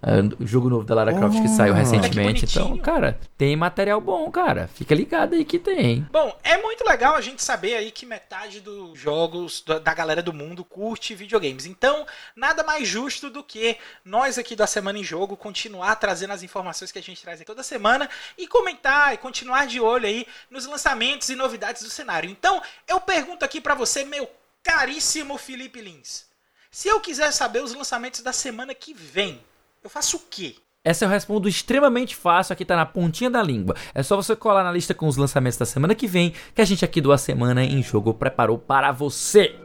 É, 0.08 0.20
O 0.44 0.46
jogo 0.46 0.70
novo 0.70 0.84
da 0.86 0.94
Lara 0.94 1.14
Croft 1.16 1.42
que 1.42 1.48
saiu 1.48 1.74
Oh. 1.74 1.78
recentemente. 1.78 2.46
Olha 2.46 2.48
que 2.48 2.60
Então, 2.60 2.78
cara, 2.78 3.20
tem 3.36 3.56
material 3.56 4.00
bom, 4.00 4.30
cara. 4.30 4.68
Fica 4.68 4.94
ligado 4.94 5.34
aí 5.34 5.44
que 5.44 5.58
tem. 5.58 6.02
Bom, 6.12 6.38
é 6.44 6.58
muito 6.62 6.86
legal 6.88 7.16
a 7.16 7.22
gente 7.22 7.42
saber 7.42 7.76
aí 7.76 7.90
que 7.92 8.06
metade 8.06 8.62
dos 8.62 9.00
jogos 9.00 9.64
da 9.64 9.94
galera 9.96 10.22
do 10.22 10.32
mundo 10.32 10.64
curte 10.64 11.16
videogames. 11.16 11.66
Então, 11.66 12.06
nada 12.36 12.62
mais 12.64 12.88
justo 12.88 13.32
do 13.32 13.44
que 13.44 13.78
nós 14.04 14.38
aqui 14.38 14.56
da 14.56 14.68
Semana 14.68 15.00
em 15.00 15.04
Jogo 15.04 15.36
continuar 15.36 15.96
trazendo 15.96 16.34
as 16.34 16.44
informações 16.44 16.92
que 16.92 17.00
a 17.00 17.04
gente 17.04 17.24
traz 17.24 17.42
toda 17.44 17.64
semana 17.64 18.08
e 18.38 18.46
comentar 18.48 19.14
e 19.14 19.18
continuar 19.18 19.66
de 19.66 19.80
olho 19.82 20.06
aí 20.06 20.28
nos 20.52 20.68
lançamentos 20.68 21.30
e 21.30 21.36
novidades 21.36 21.82
do 21.82 21.90
cenário. 21.90 22.30
Então, 22.30 22.62
eu 22.88 23.02
pergunto 23.02 23.44
aqui 23.44 23.60
pra 23.60 23.74
você, 23.74 24.04
meu 24.04 24.30
caríssimo 24.62 25.38
Felipe 25.38 25.82
Lins. 25.82 26.26
Se 26.70 26.88
eu 26.88 27.00
quiser 27.00 27.32
saber 27.32 27.64
os 27.64 27.74
lançamentos 27.74 28.22
da 28.22 28.34
semana 28.34 28.76
que 28.76 28.94
vem, 28.94 29.42
eu 29.86 29.90
faço 29.90 30.18
o 30.18 30.22
quê? 30.32 30.56
Essa 30.84 31.06
eu 31.06 31.10
respondo 31.10 31.48
extremamente 31.48 32.16
fácil, 32.16 32.54
aqui 32.54 32.66
tá 32.66 32.76
na 32.76 32.88
pontinha 32.88 33.30
da 33.30 33.42
língua. 33.42 33.76
É 33.94 34.02
só 34.02 34.16
você 34.16 34.36
colar 34.36 34.64
na 34.64 34.72
lista 34.72 34.96
com 34.96 35.08
os 35.08 35.16
lançamentos 35.16 35.60
da 35.60 35.66
semana 35.66 35.94
que 35.94 36.08
vem, 36.08 36.34
que 36.56 36.62
a 36.62 36.66
gente 36.66 36.84
aqui 36.84 37.00
do 37.00 37.12
A 37.12 37.20
Semana 37.20 37.64
em 37.64 37.84
Jogo 37.84 38.12
preparou 38.12 38.58
para 38.58 38.92
você. 38.92 39.56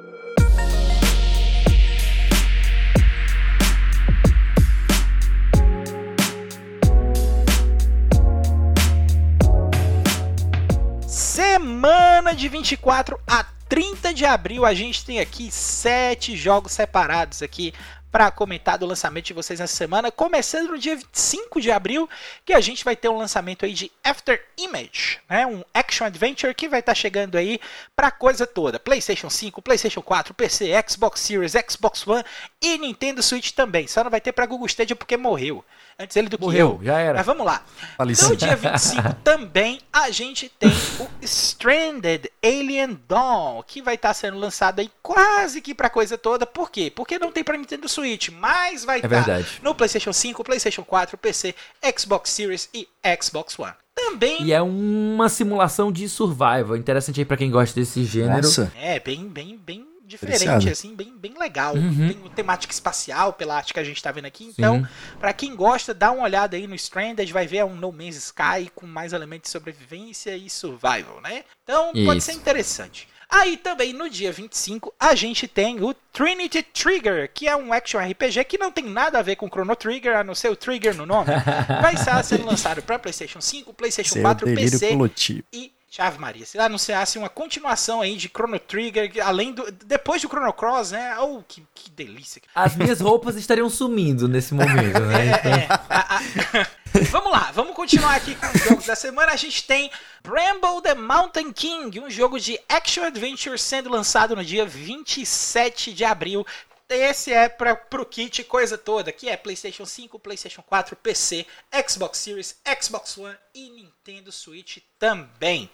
Semana 11.07 12.35
de 12.35 12.47
24 12.47 13.19
a 13.27 13.47
30 13.71 14.13
de 14.13 14.27
abril, 14.27 14.67
a 14.67 14.75
gente 14.75 15.05
tem 15.05 15.21
aqui 15.21 15.49
sete 15.51 16.37
jogos 16.37 16.73
separados 16.73 17.41
aqui 17.41 17.73
para 18.11 18.31
comentar 18.31 18.77
do 18.77 18.87
lançamento 18.87 19.27
de 19.27 19.33
vocês 19.33 19.61
nessa 19.61 19.75
semana, 19.75 20.11
começando 20.11 20.71
no 20.71 20.79
dia 20.79 20.97
25 20.97 21.61
de 21.61 21.71
abril, 21.71 22.09
que 22.45 22.53
a 22.53 22.61
gente 22.61 22.85
vai 22.85 22.97
ter 22.97 23.09
um 23.09 23.17
lançamento 23.17 23.65
aí 23.65 23.73
de 23.73 23.91
After 24.03 24.45
Image, 24.59 25.21
né? 25.29 25.47
Um 25.47 25.63
action 25.73 26.05
adventure 26.07 26.55
que 26.55 26.69
vai 26.69 26.81
estar 26.81 26.93
tá 26.93 26.97
chegando 26.97 27.39
aí 27.39 27.61
para 27.95 28.11
coisa 28.11 28.47
toda, 28.47 28.81
PlayStation 28.81 29.31
5, 29.31 29.63
PlayStation 29.63 30.03
4, 30.03 30.35
PC, 30.35 30.71
Xbox 30.89 31.21
Series, 31.21 31.55
Xbox 31.69 32.07
One 32.07 32.25
e 32.61 32.79
Nintendo 32.79 33.23
Switch 33.23 33.53
também. 33.53 33.87
Só 33.87 34.03
não 34.03 34.11
vai 34.11 34.21
ter 34.21 34.33
para 34.33 34.47
Google 34.47 34.67
Stadia 34.67 34.97
porque 34.97 35.17
morreu 35.17 35.65
antes 36.01 36.17
ele 36.17 36.29
do 36.29 36.39
Morreu, 36.41 36.77
que 36.79 36.83
eu. 36.83 36.87
já 36.87 36.99
era. 36.99 37.19
Mas 37.19 37.27
vamos 37.27 37.47
lá. 37.47 37.63
No 37.99 38.37
dia 38.37 38.57
25 38.57 39.15
também 39.23 39.81
a 39.93 40.11
gente 40.11 40.49
tem 40.49 40.71
o 40.99 41.09
Stranded 41.23 42.31
Alien 42.43 42.99
Dawn, 43.07 43.63
que 43.67 43.83
vai 43.83 43.95
estar 43.95 44.09
tá 44.09 44.15
sendo 44.15 44.39
lançado 44.39 44.81
aí 44.81 44.91
quase 45.03 45.61
que 45.61 45.75
pra 45.75 45.91
coisa 45.91 46.17
toda. 46.17 46.47
Por 46.47 46.71
quê? 46.71 46.91
Porque 46.95 47.19
não 47.19 47.31
tem 47.31 47.45
pra 47.45 47.57
Nintendo 47.57 47.89
Switch, 47.89 48.31
mas 48.31 48.85
vai 48.85 48.97
É 48.97 48.99
estar 48.99 49.09
verdade. 49.09 49.61
no 49.63 49.75
PlayStation 49.75 50.13
5, 50.13 50.43
PlayStation 50.43 50.83
4, 50.83 51.19
PC, 51.19 51.55
Xbox 51.99 52.31
Series 52.31 52.69
e 52.73 52.89
Xbox 53.23 53.59
One. 53.59 53.75
Também 53.95 54.43
E 54.45 54.53
é 54.53 54.63
uma 54.63 55.29
simulação 55.29 55.93
de 55.93 56.09
survival. 56.09 56.77
Interessante 56.77 57.21
aí 57.21 57.25
pra 57.25 57.37
quem 57.37 57.51
gosta 57.51 57.79
desse 57.79 58.05
gênero. 58.05 58.43
Nossa. 58.43 58.73
É, 58.81 58.99
bem, 58.99 59.29
bem, 59.29 59.59
bem 59.59 59.87
diferente, 60.11 60.69
assim, 60.69 60.95
bem, 60.95 61.17
bem 61.17 61.35
legal. 61.39 61.75
Uhum. 61.75 62.09
Tem 62.09 62.19
uma 62.19 62.31
temática 62.31 62.73
espacial 62.73 63.33
pela 63.33 63.57
arte 63.57 63.73
que 63.73 63.81
a 63.81 63.85
gente 63.85 64.03
tá 64.03 64.11
vendo 64.11 64.27
aqui. 64.27 64.45
Então, 64.45 64.87
pra 65.19 65.33
quem 65.33 65.55
gosta, 65.55 65.95
dá 65.95 66.11
uma 66.11 66.25
olhada 66.25 66.57
aí 66.57 66.67
no 66.67 66.75
Stranded, 66.75 67.33
vai 67.33 67.47
ver 67.47 67.65
um 67.65 67.75
No 67.75 67.93
Man's 67.93 68.17
Sky 68.17 68.71
com 68.75 68.87
mais 68.87 69.13
elementos 69.13 69.49
de 69.49 69.53
sobrevivência 69.53 70.37
e 70.37 70.51
survival, 70.51 71.21
né? 71.23 71.45
Então, 71.63 71.93
pode 72.05 72.19
Isso. 72.19 72.27
ser 72.27 72.33
interessante. 72.33 73.09
Aí 73.31 73.57
também 73.57 73.93
no 73.93 74.11
dia 74.11 74.33
25 74.33 74.93
a 74.99 75.15
gente 75.15 75.47
tem 75.47 75.81
o 75.81 75.95
Trinity 76.13 76.65
Trigger, 76.65 77.31
que 77.33 77.47
é 77.47 77.55
um 77.55 77.73
action 77.73 78.01
RPG 78.01 78.43
que 78.45 78.59
não 78.59 78.73
tem 78.73 78.85
nada 78.85 79.21
a 79.21 79.23
ver 79.23 79.37
com 79.37 79.47
Chrono 79.47 79.77
Trigger, 79.77 80.17
a 80.17 80.25
não 80.25 80.35
ser 80.35 80.51
o 80.51 80.57
Trigger 80.57 80.97
no 80.97 81.07
nome. 81.07 81.31
Vai 81.81 81.95
estar 81.95 82.21
sendo 82.25 82.45
lançado 82.45 82.83
para 82.83 82.99
PlayStation 82.99 83.41
5, 83.41 83.73
PlayStation 83.73 84.15
Seu 84.15 84.23
4, 84.23 84.47
delírio 84.47 84.71
PC 84.73 84.97
coletivo. 84.97 85.45
e 85.53 85.73
Chave 85.93 86.19
Maria. 86.21 86.47
Se 86.47 86.57
anunciasse 86.57 87.19
uma 87.19 87.29
continuação 87.29 88.01
aí 88.01 88.15
de 88.17 88.29
Chrono 88.29 88.61
Trigger, 88.61 89.11
além 89.27 89.53
do. 89.53 89.71
Depois 89.73 90.23
do 90.23 90.29
Chrono 90.29 90.53
Cross, 90.53 90.93
né? 90.93 91.19
Oh, 91.19 91.43
que, 91.43 91.67
que 91.75 91.91
delícia. 91.91 92.41
As 92.55 92.77
minhas 92.77 93.01
roupas 93.01 93.35
estariam 93.35 93.69
sumindo 93.69 94.29
nesse 94.29 94.55
momento, 94.55 95.01
né? 95.01 95.31
Então, 95.41 95.53
É, 95.53 95.67
a- 95.89 96.17
a- 96.17 96.67
vamos 97.11 97.33
lá, 97.33 97.51
vamos 97.53 97.75
continuar 97.75 98.15
aqui 98.15 98.37
com 98.37 98.47
os 98.47 98.63
jogos 98.65 98.87
da 98.87 98.95
semana. 98.95 99.33
A 99.33 99.37
gente 99.37 99.65
tem 99.67 99.91
Bramble 100.23 100.81
the 100.83 100.95
Mountain 100.95 101.53
King, 101.53 101.99
um 101.99 102.09
jogo 102.09 102.39
de 102.39 102.57
action 102.69 103.03
adventure 103.05 103.59
sendo 103.59 103.91
lançado 103.91 104.37
no 104.37 104.45
dia 104.45 104.65
27 104.65 105.93
de 105.93 106.05
abril. 106.05 106.47
Esse 106.93 107.33
é 107.33 107.49
para 107.49 107.77
pro 107.77 108.05
kit 108.05 108.43
coisa 108.43 108.77
toda, 108.77 109.13
que 109.13 109.29
é 109.29 109.37
PlayStation 109.37 109.87
5, 109.87 110.19
PlayStation 110.19 110.61
4, 110.61 110.97
PC, 110.97 111.47
Xbox 111.89 112.19
Series, 112.19 112.61
Xbox 112.83 113.17
One 113.17 113.37
e 113.55 113.71
Nintendo 113.71 114.33
Switch 114.33 114.79
também. 114.99 115.71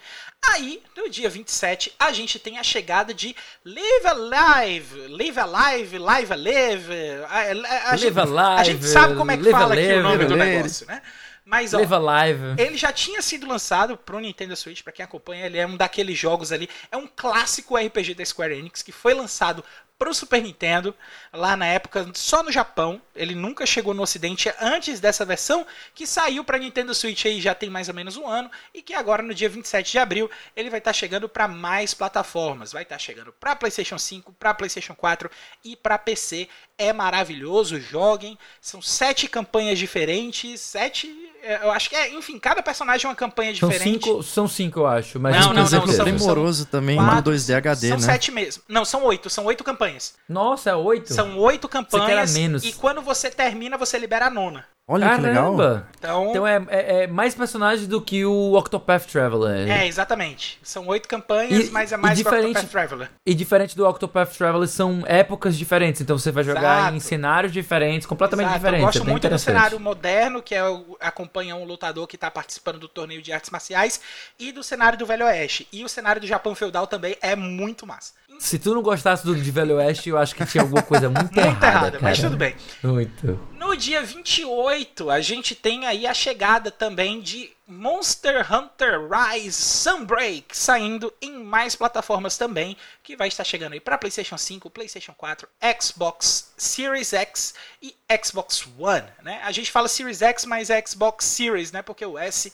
Aí, 0.50 0.82
no 0.94 1.08
dia 1.08 1.30
27, 1.30 1.94
a 1.98 2.12
gente 2.12 2.38
tem 2.38 2.58
a 2.58 2.62
chegada 2.62 3.14
de 3.14 3.34
Live 3.64 4.06
Alive, 4.06 5.08
Live 5.08 5.40
Alive, 5.40 5.98
Live 5.98 6.32
Alive. 6.34 6.92
A, 7.28 7.34
a- 7.34 7.40
a 7.40 7.52
Live 7.52 7.98
gente, 8.02 8.18
a 8.18 8.22
Alive, 8.22 8.64
gente 8.72 8.86
sabe 8.86 9.16
como 9.16 9.30
é 9.30 9.36
que 9.38 9.50
fala 9.50 9.72
aqui 9.74 9.82
o 9.82 9.86
Alive, 9.86 10.02
nome 10.02 10.24
do 10.26 10.36
negócio, 10.36 10.86
né? 10.86 11.00
Mas, 11.48 11.72
ó, 11.72 11.76
Live 11.78 11.94
Alive. 11.94 12.42
ele 12.58 12.76
já 12.76 12.92
tinha 12.92 13.22
sido 13.22 13.46
lançado 13.46 13.96
pro 13.96 14.18
Nintendo 14.18 14.56
Switch, 14.56 14.82
pra 14.82 14.92
quem 14.92 15.04
acompanha, 15.04 15.46
ele 15.46 15.56
é 15.56 15.64
um 15.66 15.76
daqueles 15.76 16.18
jogos 16.18 16.50
ali, 16.50 16.68
é 16.90 16.96
um 16.96 17.06
clássico 17.06 17.76
RPG 17.76 18.14
da 18.14 18.24
Square 18.24 18.52
Enix 18.58 18.82
que 18.82 18.90
foi 18.90 19.14
lançado 19.14 19.64
pro 19.99 20.12
Super 20.12 20.42
Nintendo, 20.42 20.94
lá 21.32 21.57
na 21.57 21.66
época 21.66 22.07
só 22.14 22.42
no 22.42 22.53
Japão, 22.53 23.01
ele 23.14 23.34
nunca 23.34 23.64
chegou 23.64 23.94
no 23.94 24.03
ocidente 24.03 24.53
antes 24.61 25.01
dessa 25.01 25.24
versão, 25.24 25.66
que 25.94 26.07
saiu 26.07 26.44
pra 26.44 26.59
Nintendo 26.59 26.94
Switch 26.94 27.24
aí 27.24 27.40
já 27.40 27.55
tem 27.55 27.70
mais 27.70 27.88
ou 27.88 27.94
menos 27.94 28.16
um 28.16 28.26
ano, 28.26 28.51
e 28.74 28.82
que 28.82 28.92
agora 28.92 29.22
no 29.22 29.34
dia 29.34 29.49
27 29.49 29.92
de 29.92 29.99
abril 29.99 30.30
ele 30.55 30.70
vai 30.70 30.78
estar 30.78 30.92
chegando 30.92 31.28
pra 31.28 31.49
mais 31.49 31.94
plataformas, 31.94 32.72
vai 32.72 32.82
estar 32.82 32.99
chegando 32.99 33.32
pra 33.32 33.57
PlayStation 33.57 33.99
5, 33.99 34.32
pra 34.34 34.55
PlayStation 34.55 34.94
4 34.94 35.30
e 35.64 35.74
pra 35.74 35.99
PC, 35.99 36.49
é 36.76 36.92
maravilhoso, 36.92 37.80
joguem, 37.80 38.38
são 38.61 38.82
sete 38.82 39.28
campanhas 39.28 39.78
diferentes, 39.78 40.61
sete, 40.61 41.25
eu 41.62 41.70
acho 41.70 41.88
que 41.90 41.97
é, 41.97 42.12
enfim, 42.14 42.38
cada 42.38 42.62
personagem 42.62 43.07
é 43.07 43.09
uma 43.09 43.14
campanha 43.14 43.55
São 43.55 43.68
diferente. 43.68 44.05
cinco, 44.05 44.22
são 44.22 44.49
cinco, 44.49 44.80
eu 44.80 44.86
acho. 44.86 45.18
Mas 45.20 45.36
Não, 45.36 45.53
não, 45.53 45.62
não, 45.62 45.66
são- 45.86 46.05
primoroso 46.05 46.66
também 46.66 46.97
Quatro, 46.97 47.32
no 47.32 47.36
2D 47.38 47.55
HD, 47.55 47.88
são 47.88 47.97
né? 47.99 48.03
sete 48.05 48.30
mesmo. 48.32 48.62
Não, 48.68 48.84
são 48.84 49.05
oito, 49.05 49.30
são 49.30 49.44
oito 49.44 49.62
campanhas. 49.64 50.14
Nossa, 50.28 50.70
é 50.70 50.74
oito? 50.74 51.12
São 51.12 51.38
oito 51.38 51.68
campanhas 51.68 52.34
menos. 52.34 52.64
e 52.64 52.72
quando 52.72 53.01
você 53.03 53.30
termina, 53.30 53.76
você 53.78 53.99
libera 53.99 54.26
a 54.26 54.30
nona. 54.30 54.64
Olha 54.89 55.16
que 55.16 55.20
legal. 55.22 55.57
Caramba! 55.57 55.89
Então, 55.99 56.30
Então 56.30 56.47
é, 56.47 56.64
é- 56.68 57.03
é 57.03 57.07
mais 57.09 57.34
personagens 57.34 57.89
do 57.89 58.01
que 58.01 58.24
o 58.24 58.53
Octopath 58.57 59.07
Traveler. 59.07 59.68
é, 59.68 59.84
exatamente. 59.89 60.61
São 60.62 60.87
oito 60.87 61.09
campanhas, 61.09 61.68
E- 61.68 61.70
mas 61.72 61.91
é 61.91 61.97
mais 61.97 62.14
que 62.14 62.20
o 62.20 62.24
diferente- 62.24 62.51
Octopath 62.59 62.70
Traveler. 62.70 63.11
E 63.26 63.34
diferente 63.34 63.76
do 63.76 63.84
Octopath 63.84 64.37
Traveler, 64.37 64.68
são 64.68 65.03
épocas 65.07 65.59
diferentes. 65.59 66.01
Então 66.01 66.16
você 66.16 66.30
vai 66.30 66.45
jogar 66.45 66.78
Exato. 66.82 66.97
em 66.97 67.01
cenários 67.01 67.53
diferentes, 67.53 68.07
completamente 68.07 68.47
Exato, 68.47 68.59
diferentes. 68.61 68.82
Eu 68.82 68.87
gosto 68.87 69.09
é 69.09 69.11
muito 69.11 69.28
do 69.28 69.39
cenário 69.41 69.80
moderno, 69.80 70.41
que 70.41 70.55
é 70.55 70.64
o, 70.68 70.97
acompanha 71.01 71.57
um 71.57 71.64
lutador 71.64 72.07
que 72.07 72.14
está 72.14 72.30
participando 72.30 72.78
do 72.78 72.87
torneio 72.87 73.20
de 73.20 73.32
artes 73.32 73.51
marciais, 73.51 74.01
e 74.39 74.53
do 74.53 74.62
cenário 74.62 74.97
do 74.97 75.05
Velho 75.05 75.26
Oeste. 75.26 75.66
E 75.72 75.82
o 75.84 75.89
cenário 75.89 76.20
do 76.20 76.26
Japão 76.28 76.55
feudal 76.55 76.87
também 76.87 77.16
é 77.20 77.34
muito 77.34 77.84
massa. 77.84 78.12
Se 78.39 78.59
tu 78.59 78.74
não 78.74 78.82
gostasse 78.82 79.24
do 79.24 79.34
de 79.34 79.51
Velho 79.51 79.76
Oeste, 79.76 80.09
eu 80.11 80.18
acho 80.18 80.34
que 80.34 80.45
tinha 80.47 80.62
alguma 80.62 80.82
coisa 80.82 81.09
muito, 81.09 81.22
Muito 81.34 81.39
errada, 81.39 81.66
errada, 81.66 81.91
cara. 81.93 82.03
mas 82.03 82.18
tudo 82.18 82.37
bem. 82.37 82.55
Muito. 82.82 83.41
No 83.59 83.76
dia 83.76 84.03
28, 84.03 85.11
a 85.11 85.20
gente 85.20 85.55
tem 85.55 85.87
aí 85.87 86.07
a 86.07 86.14
chegada 86.14 86.70
também 86.70 87.20
de 87.20 87.51
Monster 87.66 88.47
Hunter 88.53 89.01
Rise 89.11 89.53
Sunbreak, 89.61 90.57
saindo 90.57 91.12
em 91.20 91.32
mais 91.43 91.74
plataformas 91.74 92.39
também, 92.39 92.76
que 93.03 93.16
vai 93.16 93.26
estar 93.28 93.43
chegando 93.43 93.72
aí 93.72 93.80
para 93.80 93.99
PlayStation 93.99 94.39
5, 94.39 94.70
PlayStation 94.70 95.12
4, 95.16 95.49
Xbox 95.80 96.53
Series 96.57 97.12
X 97.12 97.55
e 97.82 97.95
Xbox 98.24 98.66
One, 98.78 99.07
né? 99.22 99.41
A 99.45 99.51
gente 99.51 99.72
fala 99.72 99.89
Series 99.89 100.22
X, 100.22 100.45
mas 100.45 100.70
é 100.70 100.80
Xbox 100.87 101.24
Series, 101.24 101.72
né? 101.72 101.82
Porque 101.82 102.07
o 102.07 102.16
S 102.16 102.53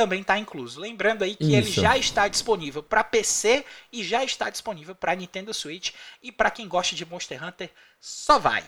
também 0.00 0.22
está 0.22 0.38
incluso. 0.38 0.80
Lembrando 0.80 1.22
aí 1.22 1.36
que 1.36 1.54
ele 1.54 1.68
Isso. 1.68 1.82
já 1.82 1.98
está 1.98 2.26
disponível 2.26 2.82
para 2.82 3.04
PC 3.04 3.66
e 3.92 4.02
já 4.02 4.24
está 4.24 4.48
disponível 4.48 4.94
para 4.94 5.14
Nintendo 5.14 5.52
Switch 5.52 5.92
e 6.22 6.32
para 6.32 6.50
quem 6.50 6.66
gosta 6.66 6.96
de 6.96 7.04
Monster 7.04 7.44
Hunter, 7.44 7.70
só 8.00 8.38
vai. 8.38 8.64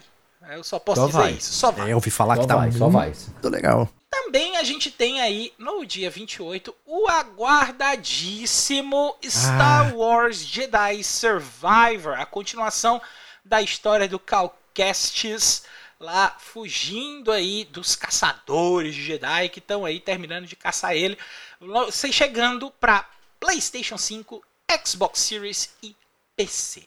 Eu 0.50 0.62
só 0.62 0.78
posso 0.78 1.00
Só 1.00 1.06
dizer 1.06 1.18
vai. 1.18 1.32
isso, 1.32 1.52
só 1.54 1.70
vai. 1.70 1.88
É, 1.88 1.92
eu 1.92 1.96
ouvi 1.96 2.10
falar 2.10 2.36
Só 2.36 2.42
que 2.42 2.48
tá 2.48 2.56
vai, 2.56 2.72
só 2.72 2.88
vai. 2.88 3.08
muito 3.08 3.48
legal. 3.48 3.88
Também 4.10 4.58
a 4.58 4.62
gente 4.62 4.90
tem 4.90 5.22
aí 5.22 5.54
no 5.56 5.86
dia 5.86 6.10
28 6.10 6.74
o 6.84 7.08
aguardadíssimo 7.08 9.16
Star 9.24 9.96
Wars 9.96 10.44
Jedi 10.44 11.02
Survivor, 11.02 12.20
a 12.20 12.26
continuação 12.26 13.00
da 13.42 13.62
história 13.62 14.06
do 14.06 14.18
Cal 14.18 14.54
Kestis 14.74 15.62
lá 16.02 16.34
fugindo 16.38 17.30
aí 17.32 17.64
dos 17.70 17.94
caçadores 17.96 18.94
de 18.94 19.02
Jedi 19.02 19.48
que 19.48 19.60
estão 19.60 19.84
aí 19.84 20.00
terminando 20.00 20.46
de 20.46 20.56
caçar 20.56 20.94
ele, 20.94 21.16
se 21.90 22.12
chegando 22.12 22.70
para 22.80 23.06
PlayStation 23.38 23.96
5, 23.96 24.42
Xbox 24.84 25.20
Series 25.20 25.70
e 25.82 25.94
PC. 26.36 26.82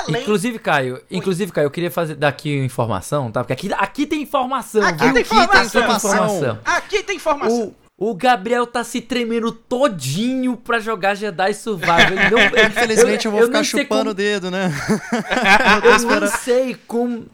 Além 0.00 0.22
Inclusive, 0.22 0.58
Caio, 0.60 1.02
inclusive, 1.10 1.50
Caio, 1.52 1.66
eu 1.66 1.70
queria 1.70 1.90
fazer 1.90 2.14
daqui 2.14 2.56
uma 2.56 2.64
informação, 2.64 3.30
tá? 3.32 3.42
Porque 3.42 3.52
aqui, 3.52 3.72
aqui 3.74 4.06
tem 4.06 4.22
informação, 4.22 4.82
Aqui 4.82 5.04
viu? 5.04 5.12
tem 5.12 5.22
informação. 5.22 5.82
informação. 5.82 6.60
Aqui 6.64 7.02
tem 7.02 7.16
informação. 7.16 7.74
O, 7.98 8.10
o 8.10 8.14
Gabriel 8.14 8.64
tá 8.66 8.84
se 8.84 9.00
tremendo 9.00 9.50
todinho 9.50 10.56
pra 10.56 10.78
jogar 10.78 11.16
Jedi 11.16 11.52
Survival. 11.52 11.96
Não, 12.30 12.38
Infelizmente 12.70 13.26
eu, 13.26 13.32
vou 13.32 13.42
ficar 13.42 13.54
nem 13.60 13.64
sei 13.64 13.82
chupando 13.82 14.00
como- 14.02 14.10
o 14.10 14.14
dedo, 14.14 14.50
né? 14.50 14.70
Eu 15.84 16.20
nem 16.20 16.28
sei 16.30 16.76
como. 16.86 17.26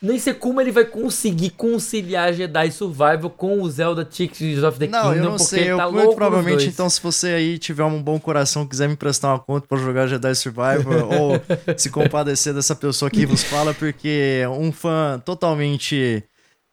Nem 0.00 0.18
sei 0.18 0.34
como 0.34 0.60
ele 0.60 0.70
vai 0.70 0.84
conseguir 0.84 1.50
conciliar 1.50 2.32
Jedi 2.34 2.70
Survival 2.70 3.30
com 3.30 3.62
o 3.62 3.70
Zelda 3.70 4.04
Tears 4.04 4.62
of 4.62 4.78
the 4.78 4.86
Não, 4.86 5.04
Kingdom, 5.04 5.14
eu 5.14 5.24
não 5.24 5.38
sei. 5.38 5.70
Eu, 5.70 5.78
tá 5.78 5.90
muito 5.90 6.14
provavelmente, 6.14 6.68
então, 6.68 6.88
se 6.90 7.00
você 7.00 7.28
aí 7.28 7.58
tiver 7.58 7.84
um 7.84 8.02
bom 8.02 8.20
coração, 8.20 8.66
quiser 8.66 8.88
me 8.88 8.92
emprestar 8.92 9.32
uma 9.32 9.38
conta 9.38 9.66
pra 9.66 9.78
jogar 9.78 10.06
Jedi 10.06 10.34
Survivor, 10.34 11.08
ou 11.18 11.40
se 11.76 11.88
compadecer 11.88 12.52
dessa 12.52 12.74
pessoa 12.74 13.10
que 13.10 13.24
vos 13.24 13.42
fala, 13.42 13.72
porque 13.72 14.42
um 14.58 14.70
fã 14.70 15.20
totalmente 15.24 16.22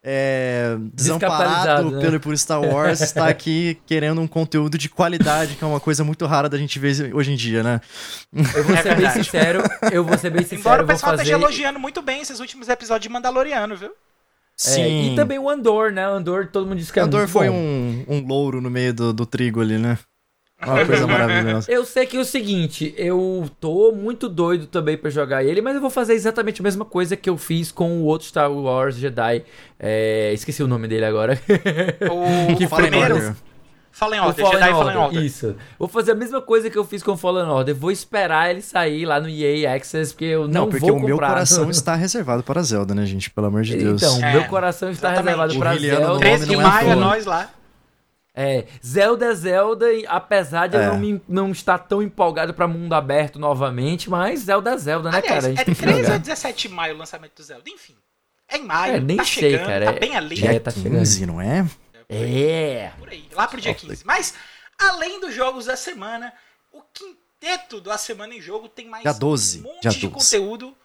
é, 0.06 0.76
desamparado 0.94 1.92
né? 1.92 2.02
pelo, 2.02 2.20
por 2.20 2.38
Star 2.38 2.62
Wars 2.62 3.00
está 3.00 3.28
aqui 3.30 3.78
querendo 3.86 4.20
um 4.20 4.28
conteúdo 4.28 4.78
de 4.78 4.90
qualidade, 4.90 5.56
que 5.56 5.64
é 5.64 5.68
uma 5.68 5.80
coisa 5.80 6.04
muito 6.04 6.26
rara 6.26 6.50
da 6.50 6.58
gente 6.58 6.78
ver 6.78 7.16
hoje 7.16 7.32
em 7.32 7.36
dia, 7.36 7.64
né? 7.64 7.80
Eu 8.34 8.64
vou 8.66 8.76
É 8.76 8.82
ser 8.82 8.90
bem 8.90 8.98
verdade. 8.98 9.14
sincero, 9.24 9.64
eu 9.92 10.04
vou 10.04 10.18
ser 10.18 10.30
bem 10.30 10.42
sincero, 10.44 10.60
Embora 10.60 10.84
o 10.84 10.88
pessoal 10.88 11.12
fazer... 11.14 11.24
esteja 11.24 11.38
elogiando 11.42 11.80
muito 11.80 12.02
bem 12.02 12.22
esses 12.22 12.40
últimos 12.42 12.68
episódios 12.68 13.04
de 13.04 13.10
Mandaloriano, 13.10 13.78
viu? 13.78 13.92
É, 14.68 14.88
e 14.88 15.16
também 15.16 15.40
o 15.40 15.50
Andor, 15.50 15.92
né? 15.92 16.08
O 16.08 16.14
Andor, 16.14 16.48
todo 16.48 16.68
mundo 16.68 16.78
diz 16.78 16.92
que 16.92 17.00
é 17.00 17.04
Andor 17.04 17.22
muito 17.22 17.32
foi 17.32 17.50
bom. 17.50 17.56
um, 17.56 18.06
um 18.08 18.28
louro 18.28 18.62
no 18.62 18.70
meio 18.70 18.94
do, 18.94 19.12
do 19.14 19.26
trigo 19.26 19.62
ali, 19.62 19.78
né? 19.78 19.98
Uma 20.66 20.86
coisa 20.86 21.08
maravilhosa. 21.08 21.72
Eu 21.72 21.86
sei 21.86 22.06
que 22.06 22.18
é 22.18 22.20
o 22.20 22.26
seguinte, 22.26 22.94
eu 22.98 23.50
tô 23.60 23.92
muito 23.92 24.28
doido 24.30 24.66
também 24.68 24.98
pra 24.98 25.10
jogar 25.10 25.44
ele, 25.44 25.62
mas 25.62 25.76
eu 25.76 25.82
vou 25.82 25.90
fazer 25.90 26.14
exatamente 26.14 26.62
a 26.62 26.64
mesma 26.64 26.86
coisa 26.86 27.16
que 27.16 27.30
eu 27.30 27.38
fiz 27.38 27.72
com 27.72 28.00
o 28.02 28.04
outro 28.06 28.28
Star 28.28 28.52
Wars 28.52 28.96
Jedi. 28.96 29.44
É, 29.80 30.32
esqueci 30.34 30.64
o 30.64 30.68
nome 30.68 30.88
dele 30.88 31.06
agora. 31.06 31.40
O 32.12 32.56
Que 32.58 32.68
Fallen 32.68 32.90
primeiro. 32.90 33.16
Order. 33.16 33.36
Fallen 33.96 34.20
O 34.22 34.26
Order, 34.26 34.46
Jedi 34.48 34.72
Fallen 34.72 34.98
Order. 34.98 35.22
Isso. 35.24 35.56
Vou 35.78 35.88
fazer 35.88 36.14
a 36.14 36.16
mesma 36.16 36.42
coisa 36.42 36.68
que 36.68 36.76
eu 36.78 36.84
fiz 36.84 37.04
com 37.04 37.12
o 37.12 37.18
Fallen 37.18 37.46
Order. 37.48 37.76
Vou 37.76 37.92
esperar 37.92 38.50
ele 38.50 38.62
sair 38.62 39.06
lá 39.06 39.20
no 39.20 39.30
EA 39.30 39.76
Access, 39.76 40.12
porque 40.12 40.26
eu 40.26 40.48
não, 40.48 40.62
Não, 40.62 40.66
porque 40.70 40.80
vou 40.80 40.90
o 40.90 40.94
comprar. 40.94 41.08
meu 41.08 41.18
coração 41.20 41.70
está 41.72 41.94
reservado 41.94 42.42
para 42.42 42.62
Zelda, 42.64 42.96
né, 42.96 43.06
gente? 43.06 43.30
Pelo 43.30 43.48
amor 43.48 43.62
de 43.62 43.76
Deus. 43.78 44.02
Então, 44.02 44.24
É, 44.26 44.34
meu 44.34 44.46
coração 44.46 44.90
está 44.90 45.10
exatamente. 45.14 45.36
reservado 45.38 45.54
O 45.56 45.60
pra 45.60 45.74
Liliano 45.76 46.00
Zelda. 46.00 46.14
no 46.16 46.20
13 46.20 46.46
de 46.48 46.54
não 46.56 46.62
é 46.62 46.64
maio 46.64 46.90
é 46.90 46.96
nós 46.96 47.26
lá. 47.28 47.50
É, 48.36 48.66
Zelda 48.84 49.28
é 49.28 49.36
Zelda, 49.36 49.94
e 49.94 50.06
apesar 50.08 50.68
de 50.68 50.76
eu 50.76 50.82
É. 50.82 50.88
não, 50.88 50.98
me, 50.98 51.22
não 51.30 51.52
estar 51.52 51.78
tão 51.78 52.02
empolgado 52.02 52.52
pra 52.54 52.68
mundo 52.68 52.94
aberto 52.94 53.38
novamente, 53.38 54.10
mas 54.10 54.40
Zelda 54.42 54.72
é 54.72 54.78
Zelda, 54.78 55.12
né, 55.12 55.18
Aliás, 55.20 55.34
cara? 55.36 55.46
A 55.46 55.50
gente 55.50 55.62
é 55.62 55.66
tem 55.66 55.76
que 55.76 55.82
13 55.82 56.00
jogar. 56.02 56.14
ou 56.14 56.20
17 56.20 56.68
de 56.68 56.74
maio 56.74 56.96
o 56.96 56.98
lançamento 56.98 57.36
do 57.36 57.44
Zelda. 57.44 57.70
Enfim. 57.70 57.96
É 58.48 58.58
em 58.58 58.64
maio, 58.64 58.96
É, 58.96 59.00
nem 59.00 59.18
tá 59.18 59.24
sei, 59.26 59.52
chegando, 59.52 59.68
cara, 59.68 59.86
tá 59.86 59.92
é- 59.92 60.00
bem 60.00 60.16
ali. 60.16 60.36
já 60.36 60.50
Dia 60.52 60.60
tá 60.60 60.72
chegando. 60.72 60.98
15, 61.00 61.26
não 61.28 61.40
é? 61.42 61.66
É. 62.10 62.92
Por 63.00 63.10
aí, 63.10 63.28
lá 63.34 63.48
pro 63.48 63.62
dia 63.62 63.74
15. 63.74 64.04
Mas, 64.06 64.34
além 64.80 65.20
dos 65.20 65.34
jogos 65.34 65.66
da 65.66 65.76
semana, 65.76 66.34
o 66.72 66.82
quinteto 66.94 67.80
da 67.82 67.98
semana 67.98 68.34
em 68.34 68.42
jogo 68.42 68.68
tem 68.68 68.88
mais 68.88 69.04
Dia 69.04 69.14
12, 69.14 69.60
um 69.60 69.64
monte 69.64 69.82
dia 69.82 69.92
de 69.92 70.08
12. 70.08 70.14
conteúdo 70.38 70.76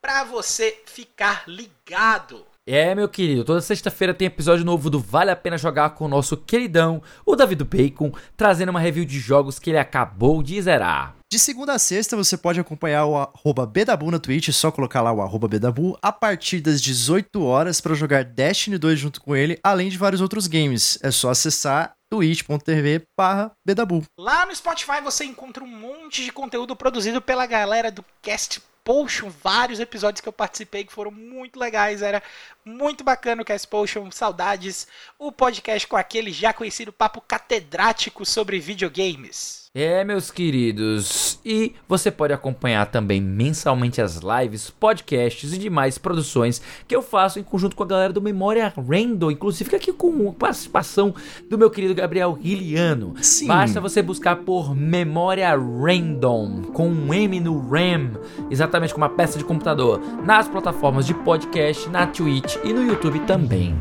pra 0.00 0.24
você 0.24 0.76
ficar 0.86 1.44
ligado. 1.48 2.46
É, 2.68 2.96
meu 2.96 3.08
querido, 3.08 3.44
toda 3.44 3.60
sexta-feira 3.60 4.12
tem 4.12 4.26
episódio 4.26 4.64
novo 4.64 4.90
do 4.90 4.98
Vale 4.98 5.30
a 5.30 5.36
Pena 5.36 5.56
Jogar 5.56 5.90
com 5.90 6.04
o 6.04 6.08
nosso 6.08 6.36
queridão, 6.36 7.00
o 7.24 7.36
David 7.36 7.62
Bacon, 7.62 8.10
trazendo 8.36 8.70
uma 8.70 8.80
review 8.80 9.04
de 9.04 9.20
jogos 9.20 9.60
que 9.60 9.70
ele 9.70 9.78
acabou 9.78 10.42
de 10.42 10.60
zerar. 10.60 11.14
De 11.30 11.38
segunda 11.38 11.74
a 11.74 11.78
sexta, 11.78 12.16
você 12.16 12.36
pode 12.36 12.58
acompanhar 12.58 13.06
o 13.06 13.16
arroba 13.16 13.64
Bedabu 13.64 14.10
na 14.10 14.18
Twitch, 14.18 14.48
é 14.48 14.52
só 14.52 14.72
colocar 14.72 15.00
lá 15.00 15.12
o 15.12 15.22
arroba 15.22 15.46
Bedabu, 15.46 15.96
a 16.02 16.10
partir 16.10 16.60
das 16.60 16.82
18 16.82 17.40
horas 17.40 17.80
para 17.80 17.94
jogar 17.94 18.24
Destiny 18.24 18.78
2 18.78 18.98
junto 18.98 19.20
com 19.20 19.36
ele, 19.36 19.60
além 19.62 19.88
de 19.88 19.96
vários 19.96 20.20
outros 20.20 20.48
games. 20.48 20.98
É 21.04 21.12
só 21.12 21.30
acessar 21.30 21.92
twitch.tv 22.10 23.02
barra 23.16 23.52
Bedabu. 23.64 24.02
Lá 24.18 24.44
no 24.44 24.54
Spotify 24.54 25.00
você 25.00 25.24
encontra 25.24 25.62
um 25.62 25.68
monte 25.68 26.24
de 26.24 26.32
conteúdo 26.32 26.74
produzido 26.74 27.22
pela 27.22 27.46
galera 27.46 27.92
do 27.92 28.04
Cast 28.20 28.60
Potion, 28.86 29.28
vários 29.42 29.80
episódios 29.80 30.20
que 30.20 30.28
eu 30.28 30.32
participei 30.32 30.84
que 30.84 30.92
foram 30.92 31.10
muito 31.10 31.58
legais, 31.58 32.02
era 32.02 32.22
muito 32.64 33.02
bacana 33.02 33.42
o 33.42 33.44
Cast 33.44 33.66
Potion, 33.66 34.12
saudades, 34.12 34.86
o 35.18 35.32
podcast 35.32 35.88
com 35.88 35.96
aquele 35.96 36.32
já 36.32 36.52
conhecido 36.52 36.92
papo 36.92 37.20
catedrático 37.20 38.24
sobre 38.24 38.60
videogames. 38.60 39.65
É, 39.78 40.02
meus 40.04 40.30
queridos, 40.30 41.38
e 41.44 41.74
você 41.86 42.10
pode 42.10 42.32
acompanhar 42.32 42.86
também 42.86 43.20
mensalmente 43.20 44.00
as 44.00 44.22
lives, 44.22 44.70
podcasts 44.70 45.52
e 45.52 45.58
demais 45.58 45.98
produções 45.98 46.62
que 46.88 46.96
eu 46.96 47.02
faço 47.02 47.38
em 47.38 47.42
conjunto 47.42 47.76
com 47.76 47.82
a 47.82 47.86
galera 47.86 48.10
do 48.10 48.22
Memória 48.22 48.72
Random, 48.74 49.30
inclusive 49.30 49.76
aqui 49.76 49.92
com 49.92 50.30
a 50.30 50.32
participação 50.32 51.14
do 51.50 51.58
meu 51.58 51.68
querido 51.68 51.94
Gabriel 51.94 52.32
Guiliano. 52.32 53.16
Sim. 53.20 53.48
Basta 53.48 53.78
você 53.78 54.00
buscar 54.00 54.36
por 54.36 54.74
Memória 54.74 55.50
Random, 55.54 56.62
com 56.72 56.88
um 56.88 57.12
M 57.12 57.38
no 57.38 57.58
RAM, 57.68 58.12
exatamente 58.50 58.94
como 58.94 59.04
uma 59.04 59.14
peça 59.14 59.36
de 59.36 59.44
computador, 59.44 60.00
nas 60.24 60.48
plataformas 60.48 61.04
de 61.04 61.12
podcast, 61.12 61.86
na 61.90 62.06
Twitch 62.06 62.56
e 62.64 62.72
no 62.72 62.82
YouTube 62.82 63.20
também. 63.26 63.76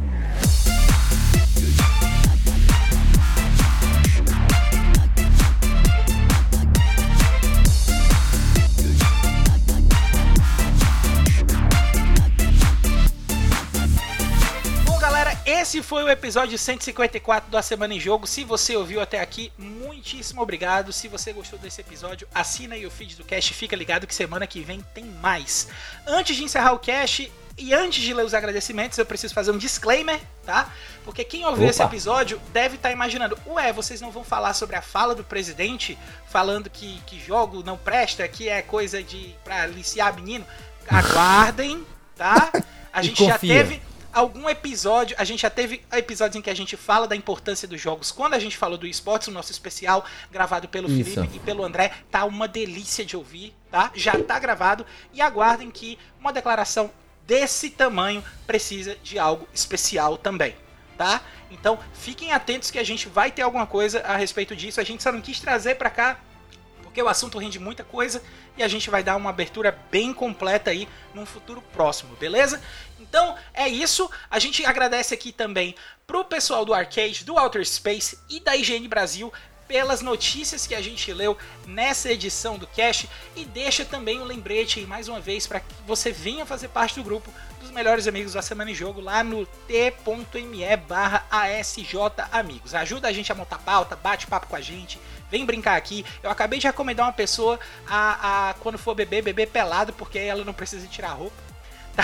Esse 15.65 15.81
foi 15.81 16.03
o 16.03 16.09
episódio 16.09 16.59
154 16.59 17.49
da 17.49 17.59
Semana 17.59 17.91
em 17.95 17.99
Jogo. 17.99 18.27
Se 18.27 18.43
você 18.43 18.75
ouviu 18.75 19.01
até 19.01 19.19
aqui, 19.19 19.51
muitíssimo 19.57 20.39
obrigado. 20.39 20.93
Se 20.93 21.07
você 21.07 21.33
gostou 21.33 21.57
desse 21.57 21.81
episódio, 21.81 22.27
assina 22.35 22.75
aí 22.75 22.85
o 22.85 22.91
feed 22.91 23.15
do 23.15 23.23
cast. 23.25 23.51
Fica 23.51 23.75
ligado 23.75 24.05
que 24.05 24.13
semana 24.13 24.45
que 24.45 24.61
vem 24.61 24.79
tem 24.93 25.05
mais. 25.05 25.67
Antes 26.05 26.35
de 26.35 26.43
encerrar 26.43 26.73
o 26.73 26.77
cast 26.77 27.31
e 27.57 27.73
antes 27.73 28.03
de 28.03 28.13
ler 28.13 28.23
os 28.23 28.35
agradecimentos, 28.35 28.95
eu 28.99 29.07
preciso 29.07 29.33
fazer 29.33 29.49
um 29.49 29.57
disclaimer, 29.57 30.21
tá? 30.45 30.71
Porque 31.03 31.23
quem 31.23 31.43
ouviu 31.47 31.63
Opa. 31.63 31.71
esse 31.71 31.81
episódio 31.81 32.39
deve 32.53 32.75
estar 32.75 32.91
imaginando: 32.91 33.35
ué, 33.47 33.73
vocês 33.73 33.99
não 33.99 34.11
vão 34.11 34.23
falar 34.23 34.53
sobre 34.53 34.75
a 34.75 34.83
fala 34.83 35.15
do 35.15 35.23
presidente 35.23 35.97
falando 36.27 36.69
que, 36.69 37.01
que 37.07 37.19
jogo 37.19 37.63
não 37.63 37.75
presta, 37.75 38.27
que 38.27 38.47
é 38.47 38.61
coisa 38.61 39.01
de 39.01 39.33
pra 39.43 39.63
aliciar 39.63 40.13
menino? 40.13 40.45
Aguardem, 40.87 41.83
tá? 42.15 42.51
A 42.93 43.01
gente 43.01 43.25
já 43.25 43.39
teve 43.39 43.81
algum 44.15 44.49
episódio, 44.49 45.13
a 45.19 45.25
gente 45.25 45.41
já 45.41 45.49
teve 45.49 45.83
episódios 45.91 46.37
em 46.37 46.41
que 46.41 46.49
a 46.49 46.55
gente 46.55 46.77
fala 46.77 47.05
da 47.05 47.15
importância 47.15 47.67
dos 47.67 47.81
jogos. 47.81 48.13
Quando 48.13 48.33
a 48.33 48.39
gente 48.39 48.57
falou 48.57 48.77
do 48.77 48.87
esportes, 48.87 49.27
o 49.27 49.31
nosso 49.31 49.51
especial 49.51 50.05
gravado 50.31 50.69
pelo 50.69 50.89
Isso. 50.89 51.11
Felipe 51.11 51.35
e 51.35 51.39
pelo 51.39 51.65
André, 51.65 51.91
tá 52.09 52.23
uma 52.23 52.47
delícia 52.47 53.03
de 53.03 53.17
ouvir, 53.17 53.53
tá? 53.69 53.91
Já 53.93 54.17
tá 54.17 54.39
gravado 54.39 54.85
e 55.13 55.21
aguardem 55.21 55.69
que 55.69 55.99
uma 56.17 56.31
declaração 56.31 56.89
desse 57.27 57.69
tamanho 57.69 58.23
precisa 58.47 58.95
de 59.03 59.19
algo 59.19 59.47
especial 59.53 60.17
também, 60.17 60.55
tá? 60.97 61.21
Então, 61.51 61.77
fiquem 61.93 62.31
atentos 62.31 62.71
que 62.71 62.79
a 62.79 62.83
gente 62.83 63.09
vai 63.09 63.31
ter 63.31 63.41
alguma 63.41 63.67
coisa 63.67 63.99
a 64.01 64.15
respeito 64.15 64.55
disso. 64.55 64.79
A 64.79 64.83
gente 64.83 65.03
só 65.03 65.11
não 65.11 65.21
quis 65.21 65.41
trazer 65.41 65.75
pra 65.75 65.89
cá 65.89 66.19
porque 66.95 67.03
o 67.03 67.09
assunto 67.09 67.37
rende 67.37 67.59
muita 67.59 67.83
coisa 67.83 68.23
e 68.55 68.63
a 68.63 68.69
gente 68.69 68.89
vai 68.89 69.03
dar 69.03 69.17
uma 69.17 69.29
abertura 69.29 69.77
bem 69.91 70.13
completa 70.13 70.71
aí 70.71 70.87
num 71.13 71.25
futuro 71.25 71.61
próximo, 71.73 72.15
beleza? 72.15 72.61
Então 73.15 73.33
é 73.53 73.69
isso. 73.69 74.11
A 74.29 74.39
gente 74.39 74.65
agradece 74.65 75.13
aqui 75.13 75.31
também 75.31 75.73
pro 76.05 76.25
pessoal 76.25 76.65
do 76.65 76.73
Arcade, 76.73 77.23
do 77.23 77.37
Outer 77.37 77.65
Space 77.65 78.19
e 78.29 78.41
da 78.41 78.57
IGN 78.57 78.89
Brasil 78.89 79.31
pelas 79.69 80.01
notícias 80.01 80.67
que 80.67 80.75
a 80.75 80.81
gente 80.81 81.13
leu 81.13 81.37
nessa 81.65 82.11
edição 82.11 82.57
do 82.57 82.67
Cast 82.67 83.09
e 83.33 83.45
deixa 83.45 83.85
também 83.85 84.19
um 84.19 84.25
lembrete 84.25 84.81
aí 84.81 84.85
mais 84.85 85.07
uma 85.07 85.21
vez 85.21 85.47
para 85.47 85.61
que 85.61 85.73
você 85.87 86.11
venha 86.11 86.45
fazer 86.45 86.67
parte 86.67 86.95
do 86.95 87.03
grupo 87.05 87.33
dos 87.61 87.71
melhores 87.71 88.05
amigos 88.05 88.33
da 88.33 88.41
Semana 88.41 88.71
em 88.71 88.75
Jogo 88.75 88.99
lá 88.99 89.23
no 89.23 89.45
t.me 89.45 90.75
barra 90.85 91.25
ASJ 91.31 91.95
Amigos. 92.33 92.75
Ajuda 92.75 93.07
a 93.07 93.13
gente 93.13 93.31
a 93.31 93.35
montar 93.35 93.59
pauta, 93.59 93.95
bate 93.95 94.27
papo 94.27 94.47
com 94.47 94.57
a 94.57 94.61
gente, 94.61 94.99
vem 95.31 95.45
brincar 95.45 95.77
aqui. 95.77 96.05
Eu 96.21 96.29
acabei 96.29 96.59
de 96.59 96.67
recomendar 96.67 97.05
uma 97.05 97.13
pessoa 97.13 97.57
a, 97.87 98.49
a 98.49 98.53
quando 98.55 98.77
for 98.77 98.93
beber, 98.93 99.23
beber 99.23 99.47
pelado, 99.47 99.93
porque 99.93 100.19
ela 100.19 100.43
não 100.43 100.53
precisa 100.53 100.85
tirar 100.85 101.13
roupa. 101.13 101.44
Tá? 101.95 102.03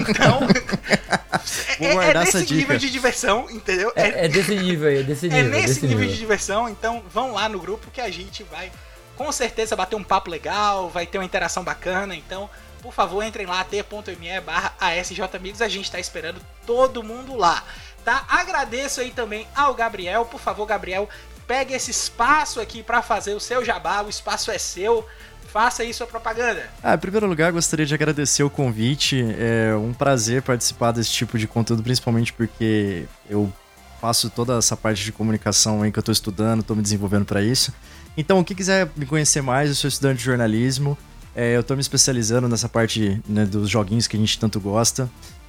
então, 0.00 0.40
Vou 1.78 2.02
é, 2.02 2.10
é 2.10 2.14
nesse 2.14 2.28
essa 2.36 2.42
dica. 2.42 2.54
nível 2.54 2.78
de 2.78 2.90
diversão, 2.90 3.50
entendeu? 3.50 3.92
É, 3.96 4.26
é 4.26 4.28
desse 4.28 4.54
nível 4.54 4.88
aí, 4.88 4.98
é 4.98 5.02
desse 5.02 5.26
É 5.26 5.30
nível. 5.30 5.50
nesse 5.50 5.66
desse 5.66 5.80
nível, 5.82 5.98
nível. 6.00 6.12
de 6.14 6.18
diversão, 6.18 6.68
então 6.68 7.02
vão 7.12 7.32
lá 7.32 7.48
no 7.48 7.58
grupo 7.58 7.90
que 7.90 8.00
a 8.00 8.10
gente 8.10 8.42
vai 8.44 8.70
com 9.16 9.30
certeza 9.30 9.76
bater 9.76 9.96
um 9.96 10.02
papo 10.04 10.30
legal, 10.30 10.88
vai 10.88 11.06
ter 11.06 11.18
uma 11.18 11.24
interação 11.24 11.62
bacana, 11.62 12.14
então 12.14 12.48
por 12.80 12.92
favor 12.92 13.22
entrem 13.22 13.46
lá, 13.46 13.62
t.me 13.62 14.40
barra 14.40 14.74
ASJamigos, 14.80 15.62
a 15.62 15.68
gente 15.68 15.90
tá 15.90 16.00
esperando 16.00 16.40
todo 16.66 17.02
mundo 17.02 17.36
lá, 17.36 17.62
tá? 18.04 18.24
Agradeço 18.28 19.00
aí 19.00 19.10
também 19.10 19.46
ao 19.54 19.74
Gabriel, 19.74 20.24
por 20.24 20.40
favor 20.40 20.66
Gabriel, 20.66 21.08
pegue 21.52 21.74
esse 21.74 21.90
espaço 21.90 22.62
aqui 22.62 22.82
para 22.82 23.02
fazer 23.02 23.34
o 23.34 23.40
seu 23.40 23.62
jabá, 23.62 24.00
o 24.00 24.08
espaço 24.08 24.50
é 24.50 24.56
seu, 24.56 25.06
faça 25.48 25.82
aí 25.82 25.92
sua 25.92 26.06
propaganda. 26.06 26.62
Ah, 26.82 26.94
em 26.94 26.98
primeiro 26.98 27.26
lugar, 27.26 27.52
gostaria 27.52 27.84
de 27.84 27.92
agradecer 27.92 28.42
o 28.42 28.48
convite. 28.48 29.22
É 29.38 29.76
um 29.76 29.92
prazer 29.92 30.40
participar 30.40 30.92
desse 30.92 31.10
tipo 31.10 31.38
de 31.38 31.46
conteúdo, 31.46 31.82
principalmente 31.82 32.32
porque 32.32 33.04
eu 33.28 33.52
faço 34.00 34.30
toda 34.30 34.56
essa 34.56 34.74
parte 34.78 35.04
de 35.04 35.12
comunicação 35.12 35.82
aí 35.82 35.92
que 35.92 35.98
eu 35.98 36.02
tô 36.02 36.10
estudando, 36.10 36.62
tô 36.62 36.74
me 36.74 36.80
desenvolvendo 36.80 37.26
para 37.26 37.42
isso. 37.42 37.70
Então, 38.16 38.42
quem 38.42 38.56
quiser 38.56 38.88
me 38.96 39.04
conhecer 39.04 39.42
mais, 39.42 39.68
eu 39.68 39.74
sou 39.74 39.88
estudante 39.88 40.20
de 40.20 40.24
jornalismo. 40.24 40.96
é, 41.36 41.54
eu 41.54 41.62
tô 41.62 41.74
me 41.74 41.82
especializando 41.82 42.48
nessa 42.48 42.66
parte 42.66 43.20
né, 43.28 43.44
dos 43.44 43.68
joguinhos 43.68 44.06
que 44.06 44.16
a 44.16 44.20
gente 44.20 44.38
tanto 44.38 44.58
gosta. 44.58 45.06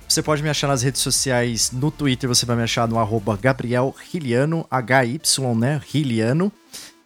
Você 0.07 0.21
pode 0.21 0.43
me 0.43 0.49
achar 0.49 0.67
nas 0.67 0.83
redes 0.83 1.01
sociais, 1.01 1.71
no 1.71 1.89
Twitter 1.89 2.29
você 2.29 2.45
vai 2.45 2.55
me 2.55 2.61
achar 2.63 2.87
no 2.87 2.99
arroba 2.99 3.35
Gabriel 3.35 3.95
Hiliano, 4.13 4.67
H-Y, 4.69 5.19
né, 5.57 5.81
Hiliano. 5.93 6.51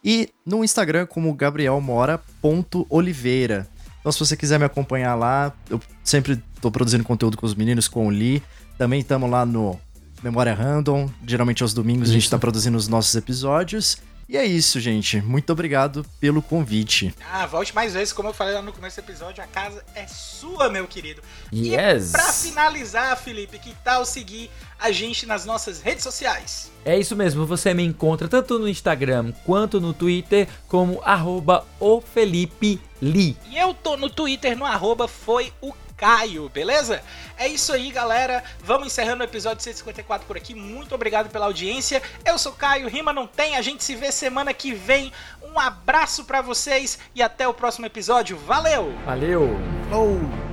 E 0.04 0.28
no 0.44 0.62
Instagram 0.62 1.06
como 1.06 1.32
gabrielmora.oliveira. 1.34 3.66
Então 4.00 4.12
se 4.12 4.18
você 4.18 4.36
quiser 4.36 4.58
me 4.58 4.64
acompanhar 4.64 5.14
lá, 5.14 5.52
eu 5.68 5.80
sempre 6.04 6.42
tô 6.60 6.70
produzindo 6.70 7.04
conteúdo 7.04 7.36
com 7.36 7.46
os 7.46 7.54
meninos, 7.54 7.88
com 7.88 8.06
o 8.06 8.10
Lee. 8.10 8.42
Também 8.76 9.00
estamos 9.00 9.30
lá 9.30 9.44
no 9.44 9.78
Memória 10.22 10.54
Random, 10.54 11.10
geralmente 11.26 11.62
aos 11.62 11.74
domingos 11.74 12.10
a 12.10 12.12
gente 12.12 12.22
Isso. 12.22 12.30
tá 12.30 12.38
produzindo 12.38 12.76
os 12.76 12.88
nossos 12.88 13.14
episódios. 13.14 13.98
E 14.28 14.36
é 14.36 14.44
isso, 14.44 14.78
gente. 14.78 15.22
Muito 15.22 15.50
obrigado 15.50 16.04
pelo 16.20 16.42
convite. 16.42 17.14
Ah, 17.32 17.46
volte 17.46 17.74
mais 17.74 17.94
vezes, 17.94 18.12
como 18.12 18.28
eu 18.28 18.34
falei 18.34 18.52
lá 18.52 18.60
no 18.60 18.74
começo 18.74 19.00
do 19.00 19.04
episódio, 19.04 19.42
a 19.42 19.46
casa 19.46 19.82
é 19.94 20.06
sua, 20.06 20.68
meu 20.68 20.86
querido. 20.86 21.22
Yes. 21.50 22.10
E 22.10 22.12
pra 22.12 22.30
finalizar, 22.30 23.16
Felipe, 23.16 23.58
que 23.58 23.74
tal 23.82 24.04
seguir 24.04 24.50
a 24.78 24.92
gente 24.92 25.24
nas 25.24 25.46
nossas 25.46 25.80
redes 25.80 26.04
sociais? 26.04 26.70
É 26.84 26.98
isso 26.98 27.16
mesmo, 27.16 27.46
você 27.46 27.72
me 27.72 27.82
encontra 27.82 28.28
tanto 28.28 28.58
no 28.58 28.68
Instagram 28.68 29.32
quanto 29.46 29.80
no 29.80 29.94
Twitter 29.94 30.46
como 30.66 31.00
arroba 31.02 31.66
o 31.80 32.02
Felipe 32.02 32.78
Lee. 33.00 33.34
E 33.50 33.56
eu 33.56 33.72
tô 33.72 33.96
no 33.96 34.10
Twitter 34.10 34.58
no 34.58 34.66
arroba 34.66 35.08
foi 35.08 35.54
o 35.62 35.72
Caio, 35.98 36.48
beleza? 36.48 37.02
É 37.36 37.48
isso 37.48 37.72
aí, 37.72 37.90
galera. 37.90 38.44
Vamos 38.62 38.86
encerrando 38.86 39.20
o 39.20 39.26
episódio 39.26 39.64
154 39.64 40.28
por 40.28 40.36
aqui. 40.36 40.54
Muito 40.54 40.94
obrigado 40.94 41.28
pela 41.28 41.46
audiência. 41.46 42.00
Eu 42.24 42.38
sou 42.38 42.52
Caio, 42.52 42.88
rima 42.88 43.12
não 43.12 43.26
tem. 43.26 43.56
A 43.56 43.62
gente 43.62 43.82
se 43.82 43.96
vê 43.96 44.12
semana 44.12 44.54
que 44.54 44.72
vem. 44.72 45.12
Um 45.42 45.58
abraço 45.58 46.24
para 46.24 46.40
vocês 46.40 47.00
e 47.16 47.20
até 47.20 47.48
o 47.48 47.52
próximo 47.52 47.84
episódio. 47.84 48.38
Valeu! 48.38 48.94
Valeu! 49.04 49.50
Oh. 49.92 50.48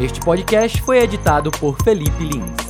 Este 0.00 0.20
podcast 0.20 0.80
foi 0.82 0.98
editado 0.98 1.50
por 1.50 1.76
Felipe 1.82 2.24
Lins. 2.24 2.69